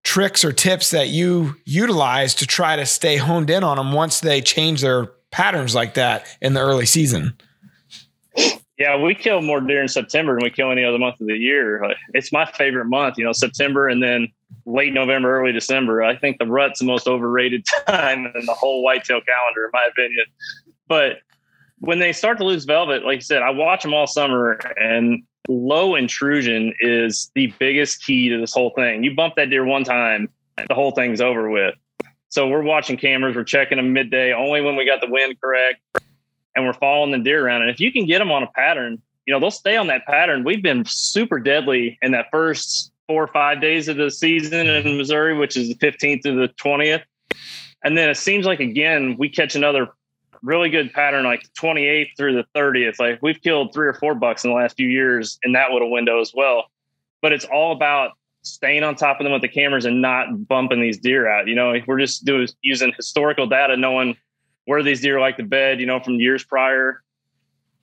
tricks 0.04 0.44
or 0.44 0.52
tips 0.52 0.90
that 0.92 1.08
you 1.08 1.56
utilize 1.64 2.34
to 2.36 2.46
try 2.46 2.76
to 2.76 2.86
stay 2.86 3.16
honed 3.16 3.50
in 3.50 3.64
on 3.64 3.76
them 3.76 3.92
once 3.92 4.20
they 4.20 4.40
change 4.40 4.80
their 4.80 5.06
patterns 5.30 5.74
like 5.74 5.94
that 5.94 6.26
in 6.40 6.54
the 6.54 6.60
early 6.60 6.86
season? 6.86 7.36
yeah 8.78 8.96
we 8.96 9.14
kill 9.14 9.42
more 9.42 9.60
deer 9.60 9.82
in 9.82 9.88
september 9.88 10.34
than 10.34 10.44
we 10.44 10.50
kill 10.50 10.70
any 10.70 10.84
other 10.84 10.98
month 10.98 11.20
of 11.20 11.26
the 11.26 11.36
year. 11.36 11.82
It's 12.14 12.32
my 12.32 12.46
favorite 12.46 12.86
month 12.86 13.18
you 13.18 13.24
know 13.24 13.32
september 13.32 13.88
and 13.88 14.02
then 14.02 14.28
late 14.64 14.92
november 14.92 15.40
early 15.40 15.52
december. 15.52 16.02
I 16.02 16.16
think 16.16 16.38
the 16.38 16.46
rut's 16.46 16.78
the 16.78 16.86
most 16.86 17.06
overrated 17.06 17.66
time 17.86 18.26
in 18.34 18.46
the 18.46 18.54
whole 18.54 18.82
whitetail 18.82 19.20
calendar 19.20 19.64
in 19.64 19.70
my 19.72 19.88
opinion. 19.90 20.24
But 20.86 21.18
when 21.80 21.98
they 21.98 22.12
start 22.12 22.38
to 22.38 22.44
lose 22.44 22.64
velvet 22.64 23.04
like 23.04 23.16
you 23.16 23.20
said 23.20 23.40
i 23.40 23.50
watch 23.50 23.82
them 23.82 23.94
all 23.94 24.06
summer 24.06 24.58
and 24.80 25.22
low 25.48 25.94
intrusion 25.94 26.72
is 26.80 27.30
the 27.34 27.52
biggest 27.58 28.04
key 28.04 28.28
to 28.28 28.38
this 28.38 28.52
whole 28.52 28.70
thing 28.70 29.02
you 29.02 29.14
bump 29.14 29.34
that 29.36 29.50
deer 29.50 29.64
one 29.64 29.84
time 29.84 30.28
the 30.68 30.74
whole 30.74 30.90
thing's 30.90 31.20
over 31.20 31.50
with 31.50 31.74
so 32.28 32.46
we're 32.46 32.62
watching 32.62 32.96
cameras 32.96 33.34
we're 33.34 33.44
checking 33.44 33.76
them 33.76 33.92
midday 33.92 34.32
only 34.32 34.60
when 34.60 34.76
we 34.76 34.84
got 34.84 35.00
the 35.00 35.10
wind 35.10 35.40
correct 35.40 35.80
and 36.58 36.66
we're 36.66 36.74
following 36.74 37.12
the 37.12 37.18
deer 37.18 37.46
around. 37.46 37.62
And 37.62 37.70
if 37.70 37.78
you 37.78 37.92
can 37.92 38.04
get 38.04 38.18
them 38.18 38.32
on 38.32 38.42
a 38.42 38.48
pattern, 38.48 39.00
you 39.26 39.32
know, 39.32 39.38
they'll 39.38 39.50
stay 39.50 39.76
on 39.76 39.86
that 39.86 40.04
pattern. 40.06 40.42
We've 40.42 40.62
been 40.62 40.84
super 40.84 41.38
deadly 41.38 41.98
in 42.02 42.10
that 42.12 42.26
first 42.32 42.90
four 43.06 43.22
or 43.22 43.28
five 43.28 43.60
days 43.60 43.86
of 43.86 43.96
the 43.96 44.10
season 44.10 44.66
in 44.66 44.98
Missouri, 44.98 45.36
which 45.36 45.56
is 45.56 45.68
the 45.68 45.76
15th 45.76 46.22
to 46.22 46.34
the 46.34 46.48
20th. 46.48 47.04
And 47.84 47.96
then 47.96 48.10
it 48.10 48.16
seems 48.16 48.44
like, 48.44 48.58
again, 48.58 49.14
we 49.18 49.28
catch 49.28 49.54
another 49.54 49.88
really 50.42 50.70
good 50.70 50.92
pattern 50.92 51.24
like 51.24 51.42
the 51.42 51.48
28th 51.60 52.16
through 52.16 52.34
the 52.34 52.44
30th. 52.54 52.98
Like 52.98 53.20
we've 53.22 53.40
killed 53.40 53.72
three 53.72 53.86
or 53.86 53.94
four 53.94 54.14
bucks 54.14 54.44
in 54.44 54.50
the 54.50 54.56
last 54.56 54.76
few 54.76 54.88
years 54.88 55.38
in 55.42 55.52
that 55.52 55.70
little 55.70 55.90
window 55.90 56.20
as 56.20 56.32
well. 56.34 56.70
But 57.20 57.32
it's 57.32 57.44
all 57.44 57.72
about 57.72 58.12
staying 58.42 58.82
on 58.82 58.94
top 58.94 59.20
of 59.20 59.24
them 59.24 59.32
with 59.32 59.42
the 59.42 59.48
cameras 59.48 59.84
and 59.84 60.00
not 60.00 60.46
bumping 60.46 60.80
these 60.80 60.98
deer 60.98 61.28
out. 61.28 61.48
You 61.48 61.54
know, 61.54 61.74
we're 61.86 61.98
just 61.98 62.24
doing 62.24 62.48
using 62.62 62.92
historical 62.96 63.46
data, 63.46 63.76
knowing 63.76 64.16
where 64.64 64.82
these 64.82 65.00
deer 65.00 65.20
like 65.20 65.36
to 65.38 65.42
bed, 65.42 65.80
you 65.80 65.86
know, 65.86 66.00
from 66.00 66.14
years 66.14 66.44
prior, 66.44 67.02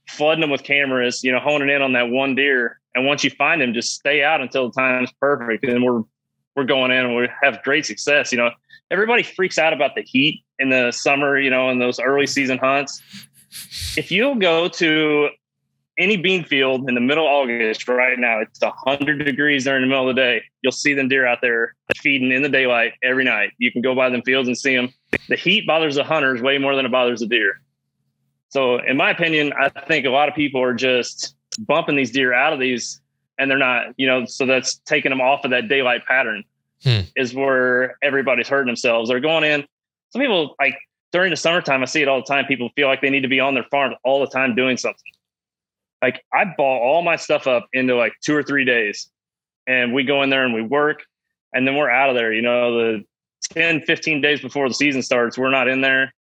flooding 0.07 0.41
them 0.41 0.49
with 0.49 0.63
cameras, 0.63 1.23
you 1.23 1.31
know, 1.31 1.39
honing 1.39 1.69
in 1.69 1.81
on 1.81 1.93
that 1.93 2.09
one 2.09 2.35
deer. 2.35 2.79
And 2.93 3.05
once 3.05 3.23
you 3.23 3.29
find 3.31 3.61
them, 3.61 3.73
just 3.73 3.95
stay 3.95 4.23
out 4.23 4.41
until 4.41 4.69
the 4.69 4.79
time's 4.79 5.11
perfect. 5.19 5.65
And 5.65 5.83
we're 5.83 6.03
we're 6.55 6.63
going 6.63 6.91
in 6.91 7.05
and 7.05 7.15
we 7.15 7.27
have 7.43 7.61
great 7.63 7.85
success. 7.85 8.31
You 8.31 8.37
know, 8.37 8.51
everybody 8.91 9.23
freaks 9.23 9.57
out 9.57 9.73
about 9.73 9.95
the 9.95 10.01
heat 10.01 10.43
in 10.59 10.69
the 10.69 10.91
summer, 10.91 11.39
you 11.39 11.49
know, 11.49 11.69
in 11.69 11.79
those 11.79 11.99
early 11.99 12.27
season 12.27 12.57
hunts. 12.57 13.01
If 13.97 14.11
you'll 14.11 14.35
go 14.35 14.67
to 14.67 15.29
any 15.97 16.17
bean 16.17 16.43
field 16.43 16.87
in 16.89 16.95
the 16.95 17.01
middle 17.01 17.25
of 17.25 17.31
August 17.31 17.87
right 17.87 18.19
now, 18.19 18.39
it's 18.39 18.61
100 18.61 19.23
degrees 19.23 19.65
in 19.65 19.81
the 19.81 19.87
middle 19.87 20.09
of 20.09 20.15
the 20.15 20.21
day. 20.21 20.43
You'll 20.61 20.71
see 20.71 20.93
them 20.93 21.07
deer 21.07 21.25
out 21.25 21.39
there 21.41 21.73
feeding 21.97 22.31
in 22.31 22.41
the 22.41 22.49
daylight 22.49 22.93
every 23.01 23.23
night. 23.23 23.51
You 23.57 23.71
can 23.71 23.81
go 23.81 23.95
by 23.95 24.09
them 24.09 24.21
fields 24.23 24.47
and 24.47 24.57
see 24.57 24.75
them. 24.75 24.93
The 25.29 25.35
heat 25.35 25.65
bothers 25.65 25.95
the 25.95 26.03
hunters 26.03 26.41
way 26.41 26.57
more 26.57 26.75
than 26.75 26.85
it 26.85 26.91
bothers 26.91 27.21
the 27.21 27.27
deer. 27.27 27.61
So, 28.49 28.77
in 28.77 28.97
my 28.97 29.09
opinion, 29.09 29.53
I 29.59 29.69
think 29.69 30.05
a 30.05 30.09
lot 30.09 30.29
of 30.29 30.35
people 30.35 30.61
are 30.61 30.73
just 30.73 31.35
bumping 31.59 31.95
these 31.95 32.11
deer 32.11 32.33
out 32.33 32.53
of 32.53 32.59
these 32.59 33.01
and 33.37 33.49
they're 33.49 33.57
not, 33.57 33.87
you 33.97 34.07
know, 34.07 34.25
so 34.25 34.45
that's 34.45 34.75
taking 34.85 35.09
them 35.09 35.21
off 35.21 35.43
of 35.43 35.51
that 35.51 35.67
daylight 35.67 36.05
pattern 36.05 36.43
hmm. 36.85 37.01
is 37.17 37.33
where 37.33 37.97
everybody's 38.01 38.47
hurting 38.47 38.67
themselves. 38.67 39.09
They're 39.09 39.19
going 39.19 39.43
in. 39.43 39.65
Some 40.11 40.21
people 40.21 40.55
like 40.59 40.77
during 41.11 41.31
the 41.31 41.37
summertime, 41.37 41.81
I 41.81 41.85
see 41.85 42.01
it 42.01 42.07
all 42.07 42.19
the 42.19 42.25
time. 42.25 42.45
People 42.45 42.69
feel 42.75 42.87
like 42.87 43.01
they 43.01 43.09
need 43.09 43.21
to 43.21 43.27
be 43.27 43.41
on 43.41 43.53
their 43.53 43.65
farm 43.65 43.95
all 44.03 44.21
the 44.21 44.27
time 44.27 44.55
doing 44.55 44.77
something. 44.77 45.11
Like 46.01 46.23
I 46.33 46.45
ball 46.45 46.79
all 46.79 47.01
my 47.01 47.15
stuff 47.15 47.47
up 47.47 47.67
into 47.73 47.95
like 47.95 48.13
two 48.23 48.35
or 48.35 48.43
three 48.43 48.63
days 48.63 49.09
and 49.67 49.93
we 49.93 50.03
go 50.03 50.21
in 50.21 50.29
there 50.29 50.45
and 50.45 50.53
we 50.53 50.61
work 50.61 51.03
and 51.53 51.67
then 51.67 51.75
we're 51.75 51.89
out 51.89 52.09
of 52.09 52.15
there. 52.15 52.31
You 52.31 52.41
know, 52.41 52.77
the 52.77 53.05
10, 53.51 53.81
15 53.81 54.21
days 54.21 54.41
before 54.41 54.67
the 54.67 54.73
season 54.73 55.01
starts, 55.01 55.37
we're 55.37 55.49
not 55.49 55.67
in 55.67 55.81
there. 55.81 56.13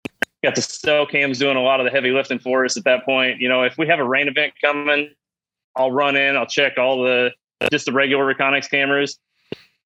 Got 0.45 0.55
the 0.57 0.63
stow 0.63 1.07
cams 1.07 1.39
doing 1.39 1.57
a 1.57 1.63
lot 1.63 1.81
of 1.81 1.85
the 1.85 1.91
heavy 1.91 2.11
lifting 2.11 2.39
for 2.39 2.65
us 2.65 2.77
at 2.77 2.85
that 2.85 3.05
point. 3.05 3.41
You 3.41 3.49
know, 3.49 3.63
if 3.63 3.79
we 3.79 3.87
have 3.87 3.99
a 3.99 4.05
rain 4.05 4.29
event 4.29 4.55
coming, 4.61 5.11
I'll 5.77 5.93
run 5.93 6.17
in, 6.17 6.37
I'll 6.37 6.47
check 6.47 6.79
all 6.79 7.03
the 7.03 7.31
just 7.71 7.87
the 7.87 7.93
regular 7.93 8.35
Reconyx 8.35 8.69
cameras. 8.69 9.19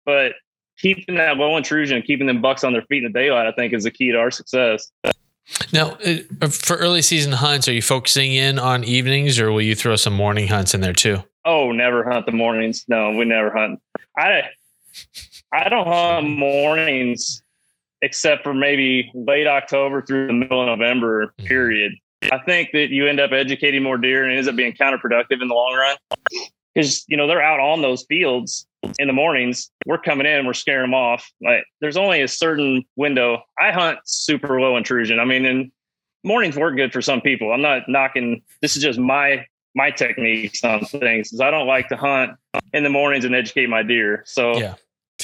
But 0.04 0.33
keeping 0.78 1.16
that 1.16 1.37
low 1.37 1.56
intrusion, 1.56 2.02
keeping 2.02 2.26
them 2.26 2.40
bucks 2.40 2.64
on 2.64 2.73
their 2.73 2.83
feet 2.83 3.04
in 3.04 3.12
the 3.12 3.18
daylight, 3.18 3.47
I 3.47 3.52
think 3.52 3.73
is 3.73 3.85
the 3.85 3.90
key 3.90 4.12
to 4.12 4.18
our 4.18 4.30
success. 4.30 4.90
Now, 5.73 5.97
uh, 6.42 6.49
for 6.49 6.76
early 6.76 7.02
season 7.02 7.33
hunts, 7.33 7.68
are 7.68 7.73
you 7.73 7.83
focusing 7.83 8.35
in 8.35 8.59
on 8.59 8.83
evenings, 8.85 9.38
or 9.38 9.52
will 9.52 9.62
you 9.62 9.75
throw 9.75 9.97
some 9.97 10.12
morning 10.12 10.49
hunts 10.49 10.75
in 10.75 10.80
there 10.80 10.92
too? 10.92 11.23
Oh, 11.45 11.71
never 11.71 12.09
hunt 12.09 12.26
the 12.26 12.33
mornings. 12.33 12.85
No, 12.88 13.12
we 13.12 13.25
never 13.25 13.50
hunt. 13.56 13.80
I 14.18 14.42
I 15.52 15.68
don't 15.68 15.87
hunt 15.87 16.28
mornings 16.28 17.42
except 18.02 18.42
for 18.42 18.52
maybe 18.52 19.11
late 19.14 19.47
October 19.47 20.02
through 20.02 20.26
the 20.26 20.33
middle 20.33 20.61
of 20.61 20.78
November 20.78 21.26
mm-hmm. 21.26 21.47
period. 21.47 21.92
I 22.33 22.38
think 22.45 22.71
that 22.73 22.90
you 22.90 23.06
end 23.06 23.21
up 23.21 23.33
educating 23.33 23.83
more 23.83 23.99
deer 23.99 24.25
and 24.25 24.33
it 24.33 24.37
ends 24.37 24.49
up 24.49 24.56
being 24.56 24.73
counterproductive 24.73 25.40
in 25.40 25.49
the 25.49 25.54
long 25.54 25.75
run 25.75 25.97
because 26.76 27.04
you 27.09 27.16
know 27.16 27.26
they're 27.26 27.42
out 27.42 27.59
on 27.59 27.80
those 27.80 28.04
fields 28.04 28.66
in 28.99 29.06
the 29.09 29.12
mornings. 29.12 29.71
We're 29.87 29.99
coming 29.99 30.26
in, 30.26 30.47
we're 30.47 30.52
scaring 30.52 30.90
them 30.90 30.95
off. 30.95 31.30
Like 31.42 31.64
there's 31.80 31.97
only 31.97 32.21
a 32.21 32.28
certain 32.28 32.85
window. 32.97 33.42
I 33.59 33.73
hunt 33.73 33.99
super 34.04 34.61
low 34.61 34.76
intrusion. 34.76 35.18
I 35.18 35.25
mean, 35.25 35.47
and 35.47 35.73
mornings 36.23 36.56
work 36.56 36.76
good 36.76 36.92
for 36.92 37.00
some 37.00 37.21
people. 37.23 37.52
I'm 37.52 37.62
not 37.62 37.88
knocking. 37.88 38.42
This 38.61 38.76
is 38.76 38.83
just 38.83 38.99
my 38.99 39.47
my 39.75 39.90
techniques 39.90 40.62
on 40.64 40.85
things. 40.85 41.38
I 41.40 41.50
don't 41.50 41.66
like 41.66 41.88
to 41.88 41.97
hunt 41.97 42.33
in 42.73 42.85
the 42.85 42.90
mornings 42.90 43.25
and 43.25 43.35
educate 43.35 43.68
my 43.68 43.83
deer. 43.83 44.23
So 44.26 44.56
yeah. 44.56 44.75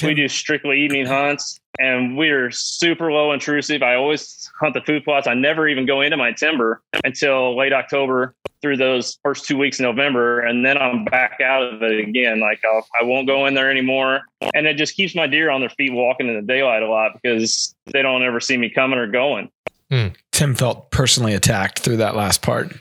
We 0.03 0.13
do 0.13 0.27
strictly 0.27 0.81
evening 0.81 1.05
hunts 1.05 1.59
and 1.79 2.17
we're 2.17 2.51
super 2.51 3.11
low 3.11 3.31
intrusive. 3.31 3.81
I 3.81 3.95
always 3.95 4.49
hunt 4.59 4.73
the 4.73 4.81
food 4.81 5.03
plots. 5.03 5.27
I 5.27 5.33
never 5.33 5.67
even 5.67 5.85
go 5.85 6.01
into 6.01 6.17
my 6.17 6.31
timber 6.31 6.81
until 7.03 7.57
late 7.57 7.73
October 7.73 8.35
through 8.61 8.77
those 8.77 9.19
first 9.23 9.45
two 9.45 9.57
weeks 9.57 9.79
in 9.79 9.83
November, 9.83 10.39
and 10.39 10.65
then 10.65 10.77
I'm 10.77 11.03
back 11.03 11.41
out 11.41 11.63
of 11.63 11.83
it 11.83 11.99
again. 11.99 12.39
Like 12.39 12.61
I'll, 12.63 12.87
I 12.99 13.03
will 13.03 13.17
not 13.17 13.27
go 13.27 13.45
in 13.45 13.55
there 13.55 13.69
anymore, 13.69 14.21
and 14.53 14.67
it 14.67 14.77
just 14.77 14.95
keeps 14.95 15.15
my 15.15 15.27
deer 15.27 15.49
on 15.49 15.59
their 15.59 15.69
feet 15.69 15.91
walking 15.91 16.27
in 16.27 16.35
the 16.35 16.41
daylight 16.41 16.81
a 16.81 16.87
lot 16.87 17.11
because 17.21 17.75
they 17.87 18.01
don't 18.01 18.23
ever 18.23 18.39
see 18.39 18.55
me 18.55 18.69
coming 18.69 18.99
or 18.99 19.07
going. 19.07 19.49
Hmm. 19.93 20.07
Tim 20.31 20.55
felt 20.55 20.89
personally 20.89 21.35
attacked 21.35 21.79
through 21.79 21.97
that 21.97 22.15
last 22.15 22.41
part 22.41 22.73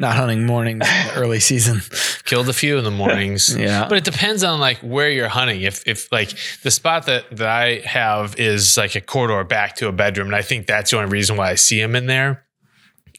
not 0.00 0.16
hunting 0.16 0.46
mornings 0.46 0.86
in 0.86 1.06
the 1.08 1.14
early 1.16 1.40
season. 1.40 1.80
Killed 2.24 2.48
a 2.48 2.52
few 2.52 2.78
in 2.78 2.84
the 2.84 2.90
mornings. 2.90 3.56
yeah. 3.58 3.88
But 3.88 3.98
it 3.98 4.04
depends 4.04 4.44
on 4.44 4.60
like 4.60 4.78
where 4.78 5.10
you're 5.10 5.28
hunting. 5.28 5.62
If 5.62 5.86
if 5.86 6.10
like 6.12 6.32
the 6.62 6.70
spot 6.70 7.06
that 7.06 7.36
that 7.36 7.48
I 7.48 7.80
have 7.84 8.38
is 8.38 8.76
like 8.76 8.94
a 8.94 9.00
corridor 9.00 9.42
back 9.44 9.76
to 9.76 9.88
a 9.88 9.92
bedroom, 9.92 10.28
and 10.28 10.36
I 10.36 10.42
think 10.42 10.66
that's 10.66 10.90
the 10.90 10.98
only 10.98 11.10
reason 11.10 11.36
why 11.36 11.50
I 11.50 11.54
see 11.56 11.80
him 11.80 11.96
in 11.96 12.06
there 12.06 12.44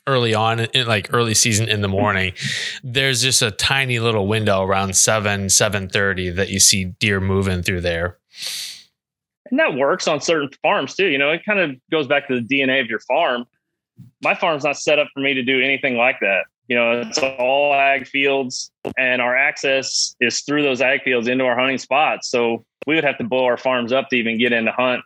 early 0.07 0.33
on 0.33 0.59
in 0.59 0.87
like 0.87 1.13
early 1.13 1.35
season 1.35 1.69
in 1.69 1.81
the 1.81 1.87
morning 1.87 2.33
there's 2.83 3.21
just 3.21 3.43
a 3.43 3.51
tiny 3.51 3.99
little 3.99 4.25
window 4.25 4.63
around 4.63 4.95
7 4.95 5.47
7.30 5.47 6.35
that 6.35 6.49
you 6.49 6.59
see 6.59 6.85
deer 6.85 7.19
moving 7.19 7.61
through 7.61 7.81
there 7.81 8.17
and 9.49 9.59
that 9.59 9.75
works 9.75 10.07
on 10.07 10.19
certain 10.19 10.49
farms 10.61 10.95
too 10.95 11.07
you 11.07 11.17
know 11.17 11.31
it 11.31 11.41
kind 11.45 11.59
of 11.59 11.71
goes 11.91 12.07
back 12.07 12.27
to 12.27 12.39
the 12.39 12.47
dna 12.47 12.81
of 12.81 12.87
your 12.87 12.99
farm 13.01 13.45
my 14.23 14.33
farm's 14.33 14.63
not 14.63 14.77
set 14.77 14.99
up 14.99 15.07
for 15.13 15.19
me 15.19 15.33
to 15.33 15.43
do 15.43 15.61
anything 15.61 15.95
like 15.95 16.19
that 16.21 16.45
you 16.69 16.75
know, 16.75 17.01
it's 17.01 17.17
all 17.17 17.73
ag 17.73 18.07
fields, 18.07 18.71
and 18.95 19.23
our 19.23 19.35
access 19.35 20.15
is 20.21 20.41
through 20.41 20.61
those 20.61 20.81
ag 20.81 21.01
fields 21.01 21.27
into 21.27 21.43
our 21.43 21.57
hunting 21.57 21.79
spots. 21.79 22.29
So 22.29 22.63
we 22.85 22.93
would 22.93 23.03
have 23.03 23.17
to 23.17 23.23
blow 23.23 23.45
our 23.45 23.57
farms 23.57 23.91
up 23.91 24.09
to 24.09 24.15
even 24.15 24.37
get 24.37 24.53
in 24.53 24.65
to 24.65 24.71
hunt 24.71 25.01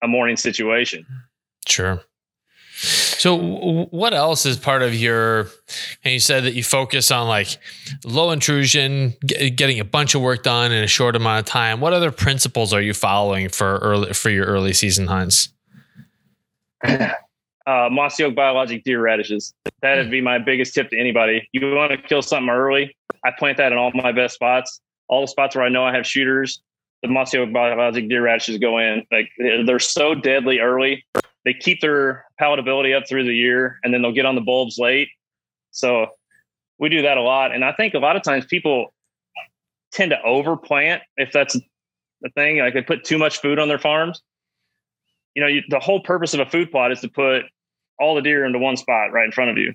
a 0.00 0.06
morning 0.06 0.36
situation. 0.36 1.04
Sure. 1.66 2.00
So, 3.18 3.36
what 3.90 4.14
else 4.14 4.46
is 4.46 4.56
part 4.56 4.82
of 4.82 4.94
your? 4.94 5.48
And 6.04 6.14
you 6.14 6.20
said 6.20 6.44
that 6.44 6.54
you 6.54 6.62
focus 6.62 7.10
on 7.10 7.26
like 7.26 7.58
low 8.04 8.30
intrusion, 8.30 9.14
getting 9.26 9.80
a 9.80 9.84
bunch 9.84 10.14
of 10.14 10.22
work 10.22 10.44
done 10.44 10.70
in 10.70 10.84
a 10.84 10.86
short 10.86 11.16
amount 11.16 11.40
of 11.40 11.46
time. 11.46 11.80
What 11.80 11.92
other 11.92 12.12
principles 12.12 12.72
are 12.72 12.80
you 12.80 12.94
following 12.94 13.48
for 13.48 13.78
early 13.78 14.12
for 14.12 14.30
your 14.30 14.46
early 14.46 14.72
season 14.72 15.08
hunts? 15.08 15.48
uh, 16.84 17.88
mossy 17.90 18.22
oak 18.22 18.36
biologic 18.36 18.84
deer 18.84 19.00
radishes. 19.00 19.52
That'd 19.82 20.12
be 20.12 20.20
my 20.20 20.38
biggest 20.38 20.74
tip 20.74 20.88
to 20.90 20.98
anybody. 20.98 21.48
You 21.52 21.74
want 21.74 21.90
to 21.90 21.98
kill 21.98 22.22
something 22.22 22.48
early? 22.48 22.96
I 23.24 23.32
plant 23.36 23.56
that 23.56 23.72
in 23.72 23.78
all 23.78 23.90
my 23.94 24.12
best 24.12 24.34
spots. 24.34 24.80
All 25.08 25.22
the 25.22 25.28
spots 25.28 25.56
where 25.56 25.64
I 25.64 25.70
know 25.70 25.84
I 25.84 25.92
have 25.94 26.06
shooters, 26.06 26.62
the 27.02 27.08
mossy 27.08 27.38
oak 27.38 27.52
biologic 27.52 28.08
deer 28.08 28.22
radishes 28.22 28.58
go 28.58 28.78
in. 28.78 29.04
Like 29.10 29.30
they're 29.38 29.80
so 29.80 30.14
deadly 30.14 30.60
early. 30.60 31.04
They 31.48 31.54
keep 31.54 31.80
their 31.80 32.26
palatability 32.38 32.94
up 32.94 33.08
through 33.08 33.24
the 33.24 33.34
year, 33.34 33.78
and 33.82 33.94
then 33.94 34.02
they'll 34.02 34.12
get 34.12 34.26
on 34.26 34.34
the 34.34 34.42
bulbs 34.42 34.76
late. 34.78 35.08
So 35.70 36.08
we 36.78 36.90
do 36.90 37.00
that 37.00 37.16
a 37.16 37.22
lot, 37.22 37.54
and 37.54 37.64
I 37.64 37.72
think 37.72 37.94
a 37.94 37.98
lot 37.98 38.16
of 38.16 38.22
times 38.22 38.44
people 38.44 38.92
tend 39.90 40.10
to 40.10 40.18
overplant 40.26 41.00
if 41.16 41.32
that's 41.32 41.58
the 42.20 42.28
thing. 42.34 42.58
Like 42.58 42.74
they 42.74 42.82
put 42.82 43.02
too 43.02 43.16
much 43.16 43.40
food 43.40 43.58
on 43.58 43.66
their 43.66 43.78
farms. 43.78 44.20
You 45.34 45.40
know, 45.40 45.48
you, 45.48 45.62
the 45.70 45.78
whole 45.78 46.00
purpose 46.00 46.34
of 46.34 46.40
a 46.40 46.44
food 46.44 46.70
plot 46.70 46.92
is 46.92 47.00
to 47.00 47.08
put 47.08 47.44
all 47.98 48.14
the 48.14 48.20
deer 48.20 48.44
into 48.44 48.58
one 48.58 48.76
spot 48.76 49.10
right 49.10 49.24
in 49.24 49.32
front 49.32 49.50
of 49.50 49.56
you. 49.56 49.72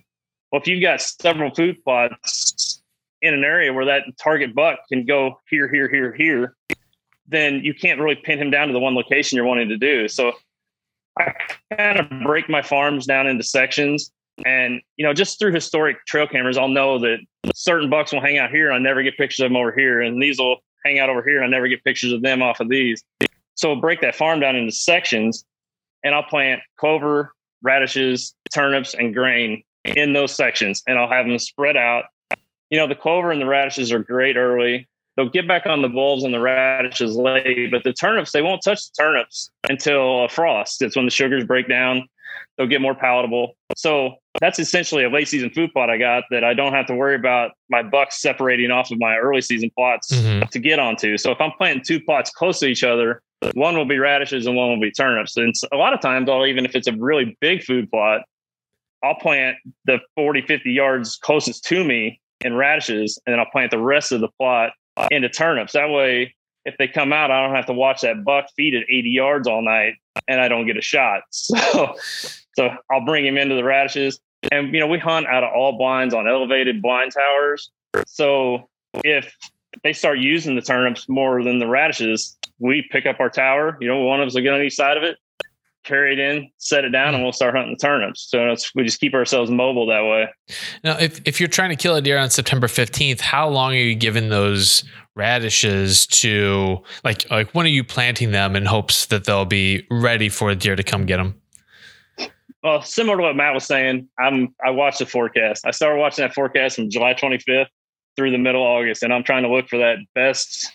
Well, 0.51 0.61
if 0.61 0.67
you've 0.67 0.83
got 0.83 1.01
several 1.01 1.51
food 1.55 1.83
plots 1.83 2.83
in 3.23 3.33
an 3.33 3.43
area 3.43 3.73
where 3.73 3.85
that 3.85 4.03
target 4.21 4.53
buck 4.53 4.77
can 4.89 5.07
go 5.07 5.39
here, 5.49 5.67
here, 5.67 5.89
here, 5.89 6.13
here, 6.13 6.55
then 7.27 7.61
you 7.63 7.73
can't 7.73 7.99
really 7.99 8.15
pin 8.15 8.37
him 8.37 8.51
down 8.51 8.67
to 8.67 8.73
the 8.73 8.79
one 8.79 8.93
location 8.93 9.37
you're 9.37 9.45
wanting 9.45 9.69
to 9.69 9.77
do. 9.77 10.07
So 10.07 10.33
I 11.17 11.33
kind 11.75 11.99
of 11.99 12.09
break 12.23 12.49
my 12.49 12.61
farms 12.61 13.05
down 13.05 13.27
into 13.27 13.43
sections. 13.43 14.11
And, 14.45 14.81
you 14.97 15.05
know, 15.05 15.13
just 15.13 15.39
through 15.39 15.53
historic 15.53 16.05
trail 16.05 16.27
cameras, 16.27 16.57
I'll 16.57 16.67
know 16.67 16.99
that 16.99 17.19
certain 17.53 17.89
bucks 17.89 18.11
will 18.11 18.21
hang 18.21 18.37
out 18.37 18.49
here 18.49 18.67
and 18.71 18.75
I 18.75 18.79
never 18.79 19.03
get 19.03 19.17
pictures 19.17 19.41
of 19.43 19.49
them 19.51 19.57
over 19.57 19.71
here. 19.71 20.01
And 20.01 20.21
these 20.21 20.39
will 20.39 20.57
hang 20.85 20.99
out 20.99 21.09
over 21.09 21.23
here 21.23 21.41
and 21.41 21.45
I 21.45 21.55
never 21.55 21.67
get 21.67 21.83
pictures 21.83 22.11
of 22.11 22.21
them 22.21 22.41
off 22.41 22.59
of 22.59 22.69
these. 22.69 23.03
So 23.55 23.71
I'll 23.71 23.81
break 23.81 24.01
that 24.01 24.15
farm 24.15 24.39
down 24.39 24.55
into 24.55 24.71
sections 24.71 25.45
and 26.03 26.13
I'll 26.15 26.23
plant 26.23 26.61
clover, 26.77 27.33
radishes, 27.61 28.35
turnips, 28.53 28.93
and 28.93 29.13
grain 29.13 29.63
in 29.85 30.13
those 30.13 30.35
sections, 30.35 30.83
and 30.87 30.97
I'll 30.97 31.09
have 31.09 31.25
them 31.25 31.39
spread 31.39 31.77
out. 31.77 32.05
You 32.69 32.77
know, 32.77 32.87
the 32.87 32.95
clover 32.95 33.31
and 33.31 33.41
the 33.41 33.45
radishes 33.45 33.91
are 33.91 33.99
great 33.99 34.35
early. 34.35 34.87
They'll 35.15 35.29
get 35.29 35.47
back 35.47 35.65
on 35.67 35.81
the 35.81 35.89
bulbs 35.89 36.23
and 36.23 36.33
the 36.33 36.39
radishes 36.39 37.15
late, 37.15 37.69
but 37.71 37.83
the 37.83 37.93
turnips, 37.93 38.31
they 38.31 38.41
won't 38.41 38.63
touch 38.63 38.79
the 38.89 39.03
turnips 39.03 39.51
until 39.69 40.25
a 40.25 40.29
frost. 40.29 40.81
It's 40.81 40.95
when 40.95 41.05
the 41.05 41.11
sugars 41.11 41.45
break 41.45 41.69
down. 41.69 42.07
They'll 42.57 42.67
get 42.67 42.81
more 42.81 42.95
palatable. 42.95 43.55
So 43.77 44.15
that's 44.41 44.57
essentially 44.57 45.03
a 45.03 45.09
late 45.09 45.27
season 45.27 45.51
food 45.51 45.71
plot 45.71 45.89
I 45.89 45.97
got 45.97 46.23
that 46.31 46.43
I 46.43 46.53
don't 46.55 46.73
have 46.73 46.87
to 46.87 46.95
worry 46.95 47.15
about 47.15 47.51
my 47.69 47.83
bucks 47.83 48.21
separating 48.21 48.71
off 48.71 48.91
of 48.91 48.99
my 48.99 49.17
early 49.17 49.41
season 49.41 49.69
plots 49.75 50.11
mm-hmm. 50.11 50.47
to 50.47 50.59
get 50.59 50.79
onto. 50.79 51.17
So 51.17 51.31
if 51.31 51.39
I'm 51.39 51.51
planting 51.51 51.83
two 51.85 52.01
plots 52.01 52.31
close 52.31 52.59
to 52.59 52.67
each 52.67 52.83
other, 52.83 53.21
one 53.53 53.77
will 53.77 53.85
be 53.85 53.99
radishes 53.99 54.47
and 54.47 54.55
one 54.55 54.69
will 54.69 54.79
be 54.79 54.91
turnips. 54.91 55.37
And 55.37 55.53
a 55.71 55.77
lot 55.77 55.93
of 55.93 56.01
times, 56.01 56.29
I'll 56.29 56.45
even 56.45 56.65
if 56.65 56.75
it's 56.75 56.87
a 56.87 56.93
really 56.93 57.37
big 57.39 57.63
food 57.63 57.89
plot, 57.91 58.21
I'll 59.03 59.15
plant 59.15 59.57
the 59.85 59.99
40, 60.15 60.43
50 60.43 60.71
yards 60.71 61.17
closest 61.17 61.65
to 61.65 61.83
me 61.83 62.21
in 62.41 62.55
radishes, 62.55 63.19
and 63.25 63.33
then 63.33 63.39
I'll 63.39 63.51
plant 63.51 63.71
the 63.71 63.79
rest 63.79 64.11
of 64.11 64.21
the 64.21 64.29
plot 64.39 64.71
Uh, 64.95 65.07
into 65.09 65.27
turnips. 65.27 65.73
That 65.73 65.89
way, 65.89 66.35
if 66.65 66.77
they 66.77 66.87
come 66.87 67.11
out, 67.11 67.31
I 67.31 67.45
don't 67.45 67.55
have 67.55 67.65
to 67.65 67.73
watch 67.73 68.01
that 68.01 68.23
buck 68.23 68.45
feed 68.55 68.75
at 68.75 68.83
80 68.89 69.09
yards 69.09 69.47
all 69.47 69.63
night 69.63 69.95
and 70.27 70.39
I 70.39 70.47
don't 70.47 70.67
get 70.67 70.77
a 70.77 70.81
shot. 70.81 71.23
So, 71.31 71.95
so 72.55 72.69
I'll 72.91 73.03
bring 73.03 73.25
him 73.25 73.35
into 73.35 73.55
the 73.55 73.63
radishes. 73.63 74.19
And, 74.51 74.71
you 74.71 74.79
know, 74.79 74.85
we 74.85 74.99
hunt 74.99 75.25
out 75.25 75.43
of 75.43 75.49
all 75.55 75.75
blinds 75.75 76.13
on 76.13 76.27
elevated 76.27 76.83
blind 76.83 77.13
towers. 77.13 77.71
So 78.05 78.69
if 79.03 79.35
they 79.83 79.93
start 79.93 80.19
using 80.19 80.55
the 80.55 80.61
turnips 80.61 81.09
more 81.09 81.43
than 81.43 81.57
the 81.57 81.67
radishes, 81.67 82.37
we 82.59 82.87
pick 82.91 83.07
up 83.07 83.19
our 83.19 83.29
tower. 83.29 83.75
You 83.81 83.87
know, 83.87 84.01
one 84.01 84.21
of 84.21 84.27
us 84.27 84.35
will 84.35 84.43
get 84.43 84.53
on 84.53 84.61
each 84.61 84.75
side 84.75 84.97
of 84.97 85.03
it. 85.03 85.17
Carry 85.83 86.13
it 86.13 86.19
in, 86.19 86.49
set 86.57 86.85
it 86.85 86.89
down, 86.89 87.09
and 87.09 87.17
hmm. 87.17 87.23
we'll 87.23 87.33
start 87.33 87.55
hunting 87.55 87.73
the 87.73 87.79
turnips. 87.79 88.29
So 88.29 88.55
we 88.75 88.83
just 88.83 88.99
keep 88.99 89.13
ourselves 89.13 89.51
mobile 89.51 89.85
that 89.87 90.03
way. 90.03 90.29
Now, 90.83 90.97
if, 90.97 91.21
if 91.25 91.39
you're 91.39 91.49
trying 91.49 91.69
to 91.69 91.75
kill 91.75 91.95
a 91.95 92.01
deer 92.01 92.17
on 92.17 92.29
September 92.29 92.67
15th, 92.67 93.19
how 93.21 93.47
long 93.49 93.73
are 93.73 93.77
you 93.77 93.95
giving 93.95 94.29
those 94.29 94.83
radishes 95.15 96.07
to 96.07 96.81
like 97.03 97.29
like 97.29 97.51
when 97.53 97.65
are 97.65 97.69
you 97.69 97.83
planting 97.83 98.31
them 98.31 98.55
in 98.55 98.65
hopes 98.65 99.05
that 99.07 99.25
they'll 99.25 99.45
be 99.45 99.85
ready 99.91 100.27
for 100.27 100.49
a 100.49 100.55
deer 100.55 100.75
to 100.75 100.83
come 100.83 101.05
get 101.05 101.17
them? 101.17 101.39
Well, 102.63 102.81
similar 102.81 103.17
to 103.17 103.23
what 103.23 103.35
Matt 103.35 103.53
was 103.53 103.65
saying, 103.65 104.07
I'm 104.17 104.55
I 104.65 104.71
watch 104.71 104.97
the 104.97 105.05
forecast. 105.05 105.65
I 105.65 105.71
started 105.71 105.99
watching 105.99 106.23
that 106.23 106.33
forecast 106.33 106.77
from 106.77 106.89
July 106.89 107.13
25th 107.13 107.67
through 108.15 108.31
the 108.31 108.37
middle 108.37 108.63
of 108.63 108.67
August, 108.67 109.03
and 109.03 109.13
I'm 109.13 109.23
trying 109.23 109.43
to 109.43 109.49
look 109.49 109.67
for 109.67 109.79
that 109.79 109.97
best. 110.15 110.71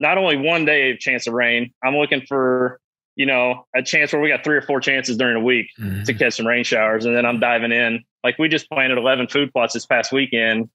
Not 0.00 0.18
only 0.18 0.36
one 0.36 0.64
day 0.64 0.90
of 0.90 0.98
chance 0.98 1.26
of 1.26 1.32
rain, 1.32 1.72
I'm 1.82 1.96
looking 1.96 2.22
for 2.26 2.80
you 3.16 3.26
know 3.26 3.66
a 3.74 3.82
chance 3.82 4.12
where 4.12 4.22
we 4.22 4.28
got 4.28 4.44
three 4.44 4.56
or 4.56 4.62
four 4.62 4.80
chances 4.80 5.16
during 5.16 5.36
a 5.36 5.40
week 5.40 5.68
mm-hmm. 5.78 6.04
to 6.04 6.14
catch 6.14 6.34
some 6.34 6.46
rain 6.46 6.64
showers, 6.64 7.04
and 7.04 7.16
then 7.16 7.26
I'm 7.26 7.40
diving 7.40 7.72
in. 7.72 8.04
Like 8.22 8.38
we 8.38 8.48
just 8.48 8.68
planted 8.68 8.98
11 8.98 9.28
food 9.28 9.52
plots 9.52 9.74
this 9.74 9.86
past 9.86 10.12
weekend, 10.12 10.68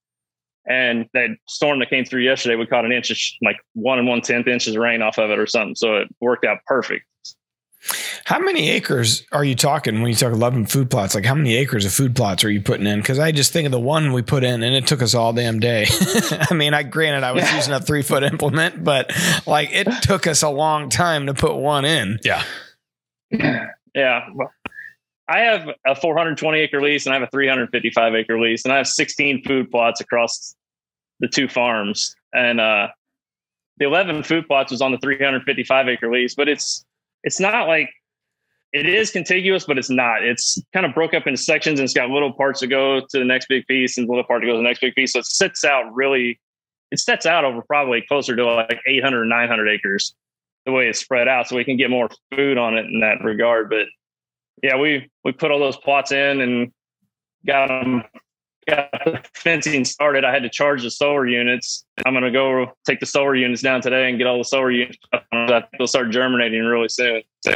and 0.67 1.08
that 1.13 1.30
storm 1.47 1.80
that 1.80 1.89
came 1.89 2.06
through 2.06 2.21
yesterday, 2.21 2.56
we 2.56 2.65
caught 2.65 2.86
an 2.86 2.91
inch 2.91 3.12
of 3.12 3.17
like 3.41 3.58
one 3.73 3.99
and 3.99 4.08
one 4.08 4.21
tenth 4.21 4.47
inches 4.47 4.75
of 4.75 4.82
rain 4.82 5.01
off 5.01 5.17
of 5.17 5.30
it 5.30 5.39
or 5.39 5.47
something. 5.47 5.75
So 5.75 5.97
it 5.97 6.08
worked 6.19 6.45
out 6.45 6.60
perfect. 6.65 7.06
How 8.26 8.39
many 8.39 8.70
acres 8.70 9.26
are 9.32 9.44
you 9.44 9.56
talking 9.56 10.02
when 10.02 10.10
you 10.10 10.15
talk 10.15 10.32
11 10.32 10.67
food 10.67 10.89
plots? 10.89 11.15
Like 11.15 11.26
how 11.26 11.34
many 11.34 11.56
acres 11.56 11.84
of 11.86 11.91
food 11.91 12.15
plots 12.15 12.44
are 12.44 12.52
you 12.52 12.62
putting 12.62 12.86
in? 12.86 13.02
Cause 13.02 13.17
I 13.17 13.32
just 13.32 13.52
think 13.52 13.65
of 13.65 13.72
the 13.72 13.80
one 13.80 14.13
we 14.13 14.22
put 14.22 14.44
in 14.44 14.62
and 14.62 14.76
it 14.76 14.86
took 14.86 15.02
us 15.02 15.15
all 15.15 15.34
damn 15.34 15.60
day. 15.60 15.88
I 16.50 16.54
mean, 16.54 16.74
I 16.74 16.84
granted 16.84 17.24
I 17.24 17.32
was 17.32 17.44
yeah. 17.44 17.56
using 17.56 17.74
a 17.74 17.80
three 17.80 18.04
foot 18.04 18.24
implement, 18.24 18.84
but 18.84 19.12
like 19.48 19.72
it 19.72 19.88
took 20.04 20.28
us 20.28 20.44
a 20.44 20.50
long 20.50 20.89
time 20.89 21.26
to 21.26 21.34
put 21.34 21.56
one 21.56 21.86
in. 21.86 22.20
Yeah. 22.24 22.44
Yeah. 23.94 24.28
Well, 24.34 24.52
I 25.28 25.39
have 25.39 25.67
a 25.86 25.96
420 25.96 26.60
acre 26.60 26.82
lease 26.82 27.06
and 27.06 27.13
I 27.13 27.20
have 27.20 27.28
a 27.28 27.32
355 27.32 28.15
acre 28.15 28.39
lease 28.39 28.63
and 28.63 28.74
I 28.74 28.78
have 28.78 28.88
16 28.88 29.44
food 29.44 29.72
plots 29.72 30.02
across 30.02 30.56
the 31.20 31.28
two 31.28 31.48
farms. 31.48 32.15
And, 32.34 32.60
uh, 32.62 32.89
the 33.78 33.86
11 33.86 34.24
food 34.24 34.48
plots 34.48 34.72
was 34.72 34.82
on 34.82 34.91
the 34.91 35.00
355 35.00 35.88
acre 35.88 36.12
lease, 36.12 36.36
but 36.36 36.48
it's 36.48 36.86
it's 37.24 37.40
not 37.40 37.68
like 37.68 37.90
it 38.74 38.86
is 38.86 39.12
contiguous, 39.12 39.66
but 39.66 39.78
it's 39.78 39.90
not. 39.90 40.24
It's 40.24 40.62
kind 40.74 40.86
of 40.86 40.94
broke 40.94 41.14
up 41.14 41.28
into 41.28 41.42
sections 41.42 41.80
and 41.80 41.86
it's 41.86 41.94
got 41.94 42.10
little 42.10 42.32
parts 42.32 42.62
that 42.62 42.68
go 42.68 43.02
to 43.02 43.20
the 43.20 43.26
next 43.26 43.48
big 43.50 43.68
piece 43.68 43.98
and 43.98 44.08
little 44.08 44.24
part 44.24 44.42
to 44.42 44.48
go 44.48 44.54
to 44.54 44.58
the 44.58 44.64
next 44.64 44.80
big 44.80 44.96
piece. 44.96 45.14
So 45.14 45.20
it 45.20 45.26
sits 45.26 45.66
out 45.66 45.94
really, 45.94 46.40
it 46.90 47.00
sets 47.00 47.26
out 47.26 47.44
over 47.44 47.62
probably 47.62 48.04
closer 48.08 48.36
to 48.36 48.46
like 48.46 48.80
800, 48.88 49.26
900 49.26 49.68
acres 49.68 50.16
the 50.66 50.72
way 50.72 50.88
it's 50.88 51.00
spread 51.00 51.28
out. 51.28 51.48
So 51.48 51.58
we 51.58 51.66
can 51.66 51.76
get 51.76 51.90
more 51.90 52.10
food 52.34 52.58
on 52.58 52.78
it 52.78 52.86
in 52.86 53.02
that 53.02 53.24
regard. 53.24 53.70
But 53.70 53.88
yeah, 54.64 54.78
we, 54.78 55.10
we 55.26 55.34
put 55.34 55.52
all 55.52 55.60
those 55.60 55.78
plots 55.78 56.14
in 56.14 56.40
and 56.40 56.72
got 57.46 57.68
them, 57.68 58.04
got 58.76 58.90
the 59.06 59.22
fencing 59.36 59.86
started. 59.86 60.26
I 60.26 60.32
had 60.32 60.44
to 60.44 60.50
charge 60.50 60.84
the 60.84 60.92
solar 60.92 61.28
units. 61.28 61.86
I'm 62.06 62.14
going 62.14 62.24
to 62.24 62.32
go 62.32 62.74
take 62.86 63.00
the 63.00 63.06
solar 63.06 63.36
units 63.36 63.62
down 63.62 63.82
today 63.82 64.10
and 64.10 64.18
get 64.18 64.28
all 64.28 64.38
the 64.38 64.44
solar 64.44 64.72
units. 64.72 64.98
They'll 65.78 65.88
start 65.88 66.12
germinating 66.12 66.64
really 66.64 66.90
soon. 66.90 67.22
So. 67.46 67.56